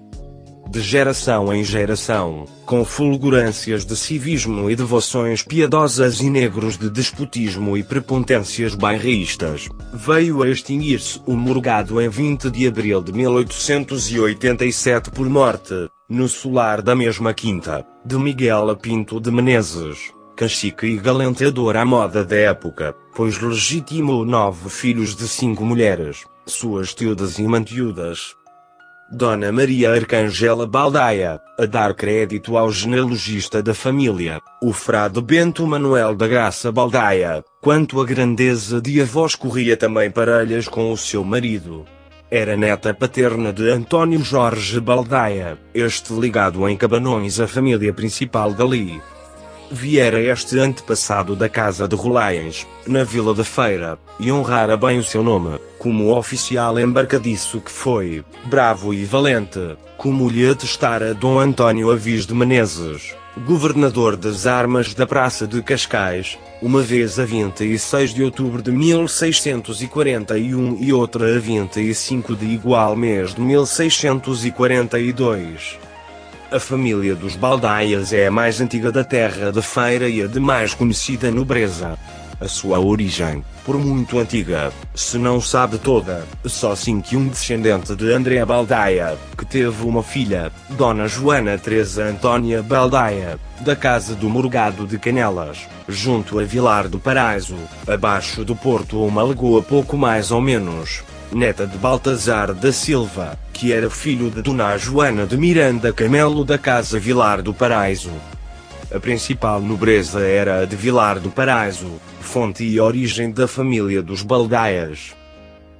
de 0.72 0.80
geração 0.80 1.52
em 1.52 1.62
geração, 1.62 2.46
com 2.64 2.82
fulgurâncias 2.82 3.84
de 3.84 3.94
civismo 3.94 4.70
e 4.70 4.74
devoções 4.74 5.42
piedosas 5.42 6.20
e 6.20 6.30
negros 6.30 6.78
de 6.78 6.88
despotismo 6.88 7.76
e 7.76 7.82
prepotências 7.82 8.74
bairristas, 8.74 9.68
veio 9.92 10.42
a 10.42 10.48
extinguir-se 10.48 11.20
o 11.26 11.34
morgado 11.34 12.00
em 12.00 12.08
20 12.08 12.50
de 12.50 12.66
abril 12.66 13.02
de 13.02 13.12
1887 13.12 15.10
por 15.10 15.28
morte, 15.28 15.74
no 16.08 16.26
solar 16.26 16.80
da 16.80 16.96
mesma 16.96 17.34
quinta, 17.34 17.84
de 18.02 18.16
Miguel 18.16 18.74
Pinto 18.74 19.20
de 19.20 19.30
Menezes, 19.30 20.10
cacique 20.34 20.86
e 20.86 20.96
galanteador 20.96 21.76
à 21.76 21.84
moda 21.84 22.24
da 22.24 22.36
época, 22.36 22.94
pois 23.14 23.38
legitimou 23.38 24.24
nove 24.24 24.70
filhos 24.70 25.14
de 25.14 25.28
cinco 25.28 25.66
mulheres, 25.66 26.24
suas 26.46 26.94
tiudas 26.94 27.38
e 27.38 27.42
mantiudas, 27.42 28.36
Dona 29.14 29.52
Maria 29.52 29.92
Arcangela 29.92 30.66
Baldaia, 30.66 31.38
a 31.58 31.66
dar 31.66 31.92
crédito 31.92 32.56
ao 32.56 32.72
genealogista 32.72 33.62
da 33.62 33.74
família, 33.74 34.40
o 34.62 34.72
frade 34.72 35.20
Bento 35.20 35.66
Manuel 35.66 36.14
da 36.14 36.26
Graça 36.26 36.72
Baldaia, 36.72 37.44
quanto 37.60 38.00
a 38.00 38.06
grandeza 38.06 38.80
de 38.80 39.02
avós 39.02 39.34
corria 39.34 39.76
também 39.76 40.10
parelhas 40.10 40.66
com 40.66 40.90
o 40.90 40.96
seu 40.96 41.22
marido. 41.22 41.84
Era 42.30 42.56
neta 42.56 42.94
paterna 42.94 43.52
de 43.52 43.68
Antônio 43.68 44.24
Jorge 44.24 44.80
Baldaia, 44.80 45.58
este 45.74 46.14
ligado 46.14 46.66
em 46.66 46.74
Cabanões 46.74 47.38
à 47.38 47.46
família 47.46 47.92
principal 47.92 48.54
dali. 48.54 48.98
Viera 49.70 50.22
este 50.22 50.58
antepassado 50.58 51.36
da 51.36 51.50
casa 51.50 51.86
de 51.86 51.94
Rolaiens, 51.94 52.66
na 52.86 53.04
Vila 53.04 53.34
da 53.34 53.44
Feira, 53.44 53.98
e 54.18 54.32
honrara 54.32 54.74
bem 54.74 54.98
o 54.98 55.04
seu 55.04 55.22
nome, 55.22 55.58
como 55.82 56.16
oficial 56.16 56.78
embarcadiço 56.78 57.60
que 57.60 57.72
foi, 57.72 58.24
bravo 58.44 58.94
e 58.94 59.04
valente, 59.04 59.76
como 59.96 60.30
lhe 60.30 60.48
atestara 60.48 61.12
Dom 61.12 61.40
António 61.40 61.90
Avis 61.90 62.24
de 62.24 62.32
Menezes, 62.32 63.16
governador 63.44 64.16
das 64.16 64.46
armas 64.46 64.94
da 64.94 65.08
Praça 65.08 65.44
de 65.44 65.60
Cascais, 65.60 66.38
uma 66.62 66.82
vez 66.82 67.18
a 67.18 67.24
26 67.24 68.14
de 68.14 68.22
outubro 68.22 68.62
de 68.62 68.70
1641 68.70 70.76
e 70.78 70.92
outra 70.92 71.34
a 71.34 71.38
25 71.40 72.36
de 72.36 72.46
igual 72.46 72.94
mês 72.94 73.34
de 73.34 73.40
1642. 73.40 75.80
A 76.52 76.60
família 76.60 77.16
dos 77.16 77.34
Baldaias 77.34 78.12
é 78.12 78.28
a 78.28 78.30
mais 78.30 78.60
antiga 78.60 78.92
da 78.92 79.02
terra 79.02 79.50
da 79.50 79.62
feira 79.62 80.08
e 80.08 80.22
a 80.22 80.28
de 80.28 80.38
mais 80.38 80.74
conhecida 80.74 81.28
nobreza. 81.32 81.98
A 82.42 82.48
sua 82.48 82.80
origem, 82.80 83.44
por 83.64 83.78
muito 83.78 84.18
antiga, 84.18 84.72
se 84.96 85.16
não 85.16 85.40
sabe 85.40 85.78
toda, 85.78 86.26
só 86.44 86.74
sim 86.74 87.00
que 87.00 87.16
um 87.16 87.28
descendente 87.28 87.94
de 87.94 88.12
André 88.12 88.44
Baldaia, 88.44 89.16
que 89.38 89.46
teve 89.46 89.86
uma 89.86 90.02
filha, 90.02 90.50
Dona 90.70 91.06
Joana 91.06 91.56
Teresa 91.56 92.02
Antônia 92.02 92.60
Baldaia, 92.60 93.38
da 93.60 93.76
casa 93.76 94.16
do 94.16 94.28
Morgado 94.28 94.88
de 94.88 94.98
Canelas, 94.98 95.68
junto 95.88 96.40
a 96.40 96.42
Vilar 96.42 96.88
do 96.88 96.98
Paraíso, 96.98 97.54
abaixo 97.86 98.44
do 98.44 98.56
porto 98.56 99.04
uma 99.04 99.22
lagoa 99.22 99.62
pouco 99.62 99.96
mais 99.96 100.32
ou 100.32 100.40
menos, 100.40 101.04
neta 101.30 101.64
de 101.64 101.78
Baltazar 101.78 102.52
da 102.52 102.72
Silva, 102.72 103.38
que 103.52 103.72
era 103.72 103.88
filho 103.88 104.32
de 104.32 104.42
Dona 104.42 104.76
Joana 104.76 105.26
de 105.26 105.36
Miranda 105.36 105.92
Camelo 105.92 106.44
da 106.44 106.58
Casa 106.58 106.98
Vilar 106.98 107.40
do 107.40 107.54
Paraíso. 107.54 108.10
A 108.94 109.00
principal 109.00 109.60
nobreza 109.60 110.20
era 110.20 110.60
a 110.60 110.64
de 110.64 110.76
Vilar 110.76 111.18
do 111.18 111.30
Paraíso, 111.30 112.00
fonte 112.20 112.64
e 112.64 112.78
origem 112.78 113.30
da 113.30 113.48
família 113.48 114.02
dos 114.02 114.22
Baldaias. 114.22 115.14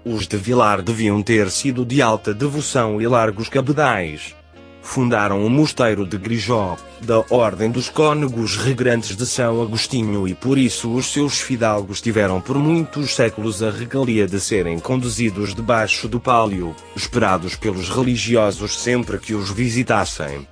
Os 0.04 0.26
de 0.26 0.36
Vilar 0.36 0.82
deviam 0.82 1.22
ter 1.22 1.50
sido 1.50 1.84
de 1.84 2.00
alta 2.00 2.32
devoção 2.32 3.00
e 3.00 3.06
largos 3.06 3.48
cabedais 3.48 4.34
fundaram 4.82 5.46
o 5.46 5.48
mosteiro 5.48 6.04
de 6.04 6.18
Grijó, 6.18 6.76
da 7.00 7.24
Ordem 7.30 7.70
dos 7.70 7.88
Cônegos 7.88 8.56
Regrantes 8.56 9.16
de 9.16 9.24
São 9.24 9.62
Agostinho 9.62 10.26
e 10.26 10.34
por 10.34 10.58
isso 10.58 10.92
os 10.92 11.06
seus 11.06 11.40
fidalgos 11.40 12.00
tiveram 12.00 12.40
por 12.40 12.58
muitos 12.58 13.14
séculos 13.14 13.62
a 13.62 13.70
regalia 13.70 14.26
de 14.26 14.40
serem 14.40 14.78
conduzidos 14.78 15.54
debaixo 15.54 16.08
do 16.08 16.20
pálio, 16.20 16.74
esperados 16.96 17.54
pelos 17.54 17.88
religiosos 17.88 18.78
sempre 18.78 19.18
que 19.18 19.34
os 19.34 19.50
visitassem. 19.50 20.46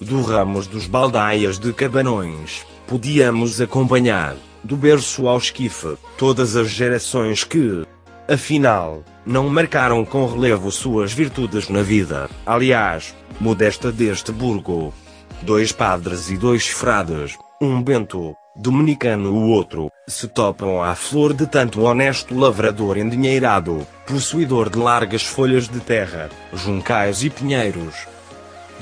Do 0.00 0.22
Ramos 0.22 0.66
dos 0.66 0.86
Baldaias 0.86 1.58
de 1.58 1.74
Cabanões, 1.74 2.64
podíamos 2.86 3.60
acompanhar, 3.60 4.34
do 4.64 4.74
berço 4.74 5.28
ao 5.28 5.36
esquife, 5.36 5.94
todas 6.16 6.56
as 6.56 6.70
gerações 6.70 7.44
que, 7.44 7.86
afinal, 8.26 9.04
não 9.26 9.46
marcaram 9.50 10.02
com 10.06 10.24
relevo 10.24 10.70
suas 10.70 11.12
virtudes 11.12 11.68
na 11.68 11.82
vida. 11.82 12.30
Aliás, 12.46 13.14
modesta 13.38 13.92
deste 13.92 14.32
burgo. 14.32 14.94
Dois 15.42 15.70
padres 15.70 16.30
e 16.30 16.38
dois 16.38 16.66
frades, 16.66 17.36
um 17.60 17.82
bento, 17.82 18.34
dominicano 18.56 19.34
o 19.34 19.48
outro, 19.50 19.90
se 20.08 20.26
topam 20.26 20.82
à 20.82 20.94
flor 20.94 21.34
de 21.34 21.46
tanto 21.46 21.82
honesto 21.82 22.34
lavrador 22.34 22.96
endinheirado, 22.96 23.86
possuidor 24.06 24.70
de 24.70 24.78
largas 24.78 25.24
folhas 25.24 25.68
de 25.68 25.78
terra, 25.78 26.30
juncais 26.54 27.22
e 27.22 27.28
pinheiros. 27.28 27.94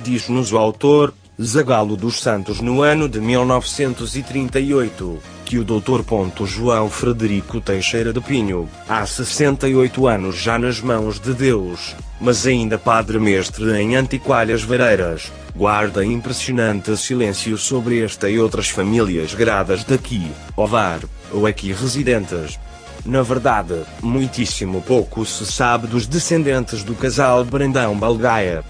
Diz-nos 0.03 0.53
o 0.53 0.59
autor, 0.59 1.13
Zagalo 1.41 1.97
dos 1.97 2.21
Santos 2.21 2.61
no 2.61 2.83
ano 2.83 3.09
de 3.09 3.21
1938, 3.21 5.19
que 5.45 5.59
o 5.59 5.65
Dr. 5.65 6.03
João 6.45 6.91
Frederico 6.91 7.61
Teixeira 7.61 8.13
de 8.13 8.21
Pinho, 8.21 8.69
há 8.89 9.07
68 9.07 10.07
anos 10.07 10.37
já 10.37 10.59
nas 10.59 10.81
mãos 10.81 11.21
de 11.21 11.33
Deus, 11.35 11.95
mas 12.21 12.47
ainda 12.47 12.77
Padre 12.77 13.19
Mestre 13.19 13.71
em 13.81 13.97
Antiqualhas 13.97 14.63
Vareiras, 14.63 15.33
guarda 15.55 16.05
impressionante 16.05 16.97
silêncio 16.97 17.57
sobre 17.57 18.05
esta 18.05 18.29
e 18.29 18.39
outras 18.39 18.69
famílias 18.69 19.35
gradas 19.35 19.85
daqui, 19.85 20.31
Ovar, 20.57 21.01
ou 21.33 21.47
aqui 21.47 21.73
residentes. 21.73 22.59
Na 23.05 23.23
verdade, 23.23 23.83
muitíssimo 24.03 24.83
pouco 24.83 25.25
se 25.25 25.47
sabe 25.47 25.87
dos 25.87 26.07
descendentes 26.07 26.83
do 26.83 26.95
casal 26.95 27.45
Brandão 27.45 27.97
Balgaia. 27.97 28.65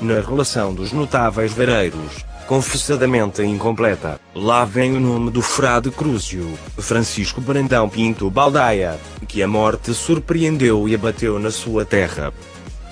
Na 0.00 0.20
relação 0.20 0.74
dos 0.74 0.92
notáveis 0.92 1.52
vareiros, 1.52 2.24
confessadamente 2.46 3.42
incompleta, 3.42 4.20
lá 4.34 4.64
vem 4.64 4.96
o 4.96 5.00
nome 5.00 5.30
do 5.30 5.40
frade 5.40 5.90
Crúzio, 5.90 6.52
Francisco 6.76 7.40
Brandão 7.40 7.88
Pinto 7.88 8.30
Baldaia, 8.30 8.98
que 9.26 9.42
a 9.42 9.48
morte 9.48 9.94
surpreendeu 9.94 10.88
e 10.88 10.94
abateu 10.94 11.38
na 11.38 11.50
sua 11.50 11.84
terra. 11.84 12.32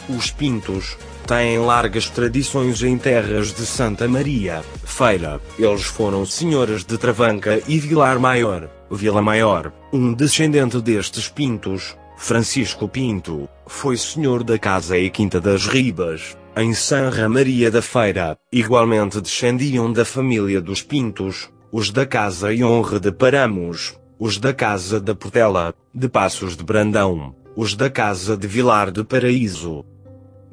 Os 0.08 0.30
Pintos, 0.30 0.96
têm 1.26 1.58
largas 1.58 2.08
tradições 2.08 2.82
em 2.82 2.98
terras 2.98 3.52
de 3.52 3.64
Santa 3.64 4.06
Maria, 4.06 4.62
Feira. 4.84 5.40
Eles 5.58 5.84
foram 5.84 6.24
senhoras 6.26 6.84
de 6.84 6.98
Travanca 6.98 7.62
e 7.66 7.78
Vilar 7.78 8.18
Maior, 8.18 8.68
Vila 8.90 9.22
Maior. 9.22 9.72
Um 9.92 10.12
descendente 10.12 10.80
destes 10.80 11.28
Pintos, 11.28 11.96
Francisco 12.16 12.88
Pinto, 12.88 13.48
foi 13.66 13.96
senhor 13.96 14.44
da 14.44 14.58
casa 14.58 14.98
e 14.98 15.10
Quinta 15.10 15.40
das 15.40 15.66
Ribas, 15.66 16.36
em 16.56 16.72
Sanra 16.72 17.28
Maria 17.28 17.70
da 17.70 17.82
Feira. 17.82 18.38
Igualmente 18.52 19.20
descendiam 19.20 19.92
da 19.92 20.04
família 20.04 20.60
dos 20.60 20.82
Pintos, 20.82 21.50
os 21.72 21.90
da 21.90 22.06
casa 22.06 22.52
e 22.52 22.62
honra 22.62 23.00
de 23.00 23.10
Paramos, 23.10 23.98
os 24.18 24.38
da 24.38 24.54
casa 24.54 25.00
da 25.00 25.14
Portela, 25.14 25.74
de 25.92 26.08
Passos 26.08 26.56
de 26.56 26.62
Brandão, 26.62 27.34
os 27.56 27.74
da 27.74 27.90
casa 27.90 28.36
de 28.36 28.46
Vilar 28.46 28.92
de 28.92 29.02
Paraíso, 29.02 29.84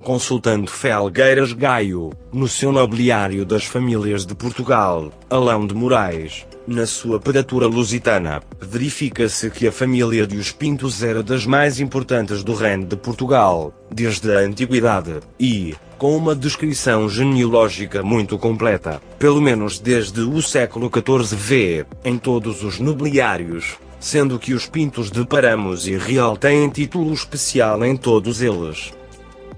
consultando 0.02 0.72
Felgueiras 0.72 1.54
Gaio, 1.54 2.10
no 2.34 2.48
seu 2.48 2.72
nobiliário 2.72 3.46
das 3.46 3.66
famílias 3.66 4.26
de 4.26 4.34
Portugal, 4.34 5.12
Alão 5.30 5.68
de 5.68 5.76
Moraes, 5.76 6.48
na 6.72 6.88
sua 6.88 7.20
pedatura 7.20 7.68
lusitana, 7.68 8.42
verifica-se 8.60 9.50
que 9.50 9.68
a 9.68 9.72
família 9.72 10.26
de 10.26 10.38
os 10.38 10.52
Pintos 10.52 11.04
era 11.04 11.22
das 11.22 11.46
mais 11.46 11.80
importantes 11.80 12.44
do 12.44 12.54
reino 12.54 12.86
de 12.86 12.96
Portugal, 12.96 13.74
desde 13.92 14.32
a 14.32 14.40
antiguidade, 14.40 15.20
e, 15.40 15.76
com 15.98 16.16
uma 16.16 16.34
descrição 16.34 17.10
genealógica 17.10 18.02
muito 18.02 18.38
completa, 18.38 19.02
pelo 19.20 19.42
menos 19.42 19.80
desde 19.80 20.22
o 20.22 20.42
século 20.42 20.90
XIV 20.90 21.36
v, 21.36 21.86
em 22.04 22.18
todos 22.18 22.64
os 22.64 22.80
nobiliários, 22.80 23.78
sendo 24.00 24.40
que 24.40 24.54
os 24.54 24.66
Pintos 24.66 25.12
de 25.12 25.26
Paramos 25.26 25.88
e 25.88 25.98
Real 25.98 26.38
têm 26.38 26.70
título 26.70 27.14
especial 27.14 27.84
em 27.86 27.96
todos 27.96 28.42
eles. 28.42 28.94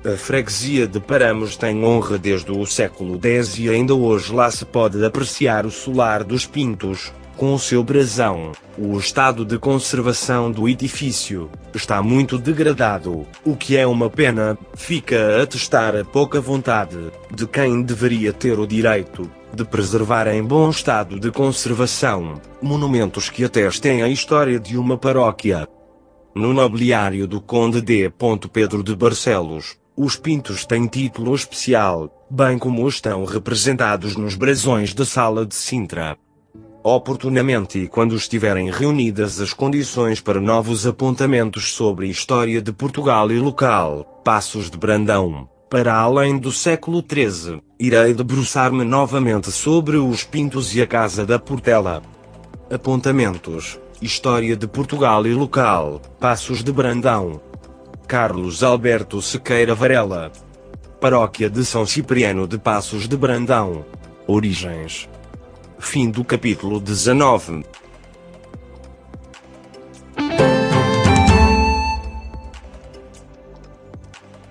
A 0.05 0.17
freguesia 0.17 0.85
de 0.85 0.99
Paramos 0.99 1.55
tem 1.55 1.81
honra 1.85 2.17
desde 2.17 2.51
o 2.51 2.65
século 2.65 3.17
X 3.23 3.57
e 3.57 3.69
ainda 3.69 3.95
hoje 3.95 4.33
lá 4.33 4.51
se 4.51 4.65
pode 4.65 5.03
apreciar 5.05 5.65
o 5.65 5.71
solar 5.71 6.25
dos 6.25 6.45
Pintos, 6.45 7.13
com 7.37 7.53
o 7.53 7.59
seu 7.59 7.81
brasão. 7.85 8.51
O 8.77 8.97
estado 8.97 9.45
de 9.45 9.57
conservação 9.57 10.51
do 10.51 10.67
edifício 10.67 11.49
está 11.73 12.03
muito 12.03 12.37
degradado, 12.37 13.25
o 13.45 13.55
que 13.55 13.77
é 13.77 13.87
uma 13.87 14.09
pena, 14.09 14.57
fica 14.75 15.41
a 15.41 15.47
testar 15.47 15.95
a 15.95 16.03
pouca 16.03 16.41
vontade 16.41 16.97
de 17.33 17.47
quem 17.47 17.81
deveria 17.81 18.33
ter 18.33 18.59
o 18.59 18.67
direito 18.67 19.31
de 19.53 19.63
preservar 19.63 20.27
em 20.27 20.43
bom 20.43 20.69
estado 20.69 21.17
de 21.17 21.31
conservação 21.31 22.41
monumentos 22.61 23.29
que 23.29 23.45
atestem 23.45 24.01
a 24.01 24.09
história 24.09 24.59
de 24.59 24.77
uma 24.77 24.97
paróquia. 24.97 25.65
No 26.35 26.51
nobiliário 26.51 27.25
do 27.25 27.39
Conde 27.39 27.79
D. 27.79 28.11
Pedro 28.51 28.83
de 28.83 28.95
Barcelos, 28.95 29.77
os 29.95 30.15
pintos 30.15 30.65
têm 30.65 30.87
título 30.87 31.35
especial, 31.35 32.25
bem 32.29 32.57
como 32.57 32.87
estão 32.87 33.25
representados 33.25 34.15
nos 34.15 34.35
brasões 34.35 34.91
da 34.93 35.05
Sala 35.05 35.45
de 35.45 35.53
Sintra. 35.53 36.17
Oportunamente 36.83 37.77
e 37.77 37.87
quando 37.87 38.15
estiverem 38.15 38.71
reunidas 38.71 39.39
as 39.39 39.53
condições 39.53 40.19
para 40.19 40.41
novos 40.41 40.87
apontamentos 40.87 41.73
sobre 41.73 42.07
história 42.07 42.59
de 42.59 42.73
Portugal 42.73 43.31
e 43.31 43.39
local, 43.39 44.21
Passos 44.25 44.69
de 44.69 44.77
Brandão, 44.77 45.47
para 45.69 45.93
além 45.93 46.39
do 46.39 46.51
século 46.51 47.03
XIII, 47.07 47.61
irei 47.79 48.15
debruçar-me 48.15 48.83
novamente 48.83 49.51
sobre 49.51 49.97
os 49.97 50.23
pintos 50.23 50.75
e 50.75 50.81
a 50.81 50.87
Casa 50.87 51.25
da 51.25 51.37
Portela. 51.37 52.01
Apontamentos, 52.69 53.79
História 54.01 54.57
de 54.57 54.67
Portugal 54.67 55.25
e 55.25 55.33
local, 55.33 56.01
Passos 56.19 56.63
de 56.63 56.71
Brandão, 56.71 57.39
Carlos 58.07 58.63
Alberto 58.63 59.21
Sequeira 59.21 59.73
Varela. 59.73 60.31
Paróquia 60.99 61.49
de 61.49 61.65
São 61.65 61.85
Cipriano 61.85 62.47
de 62.47 62.57
Passos 62.57 63.07
de 63.07 63.17
Brandão. 63.17 63.85
Origens. 64.27 65.09
Fim 65.79 66.09
do 66.09 66.23
capítulo 66.23 66.79
19. 66.79 67.65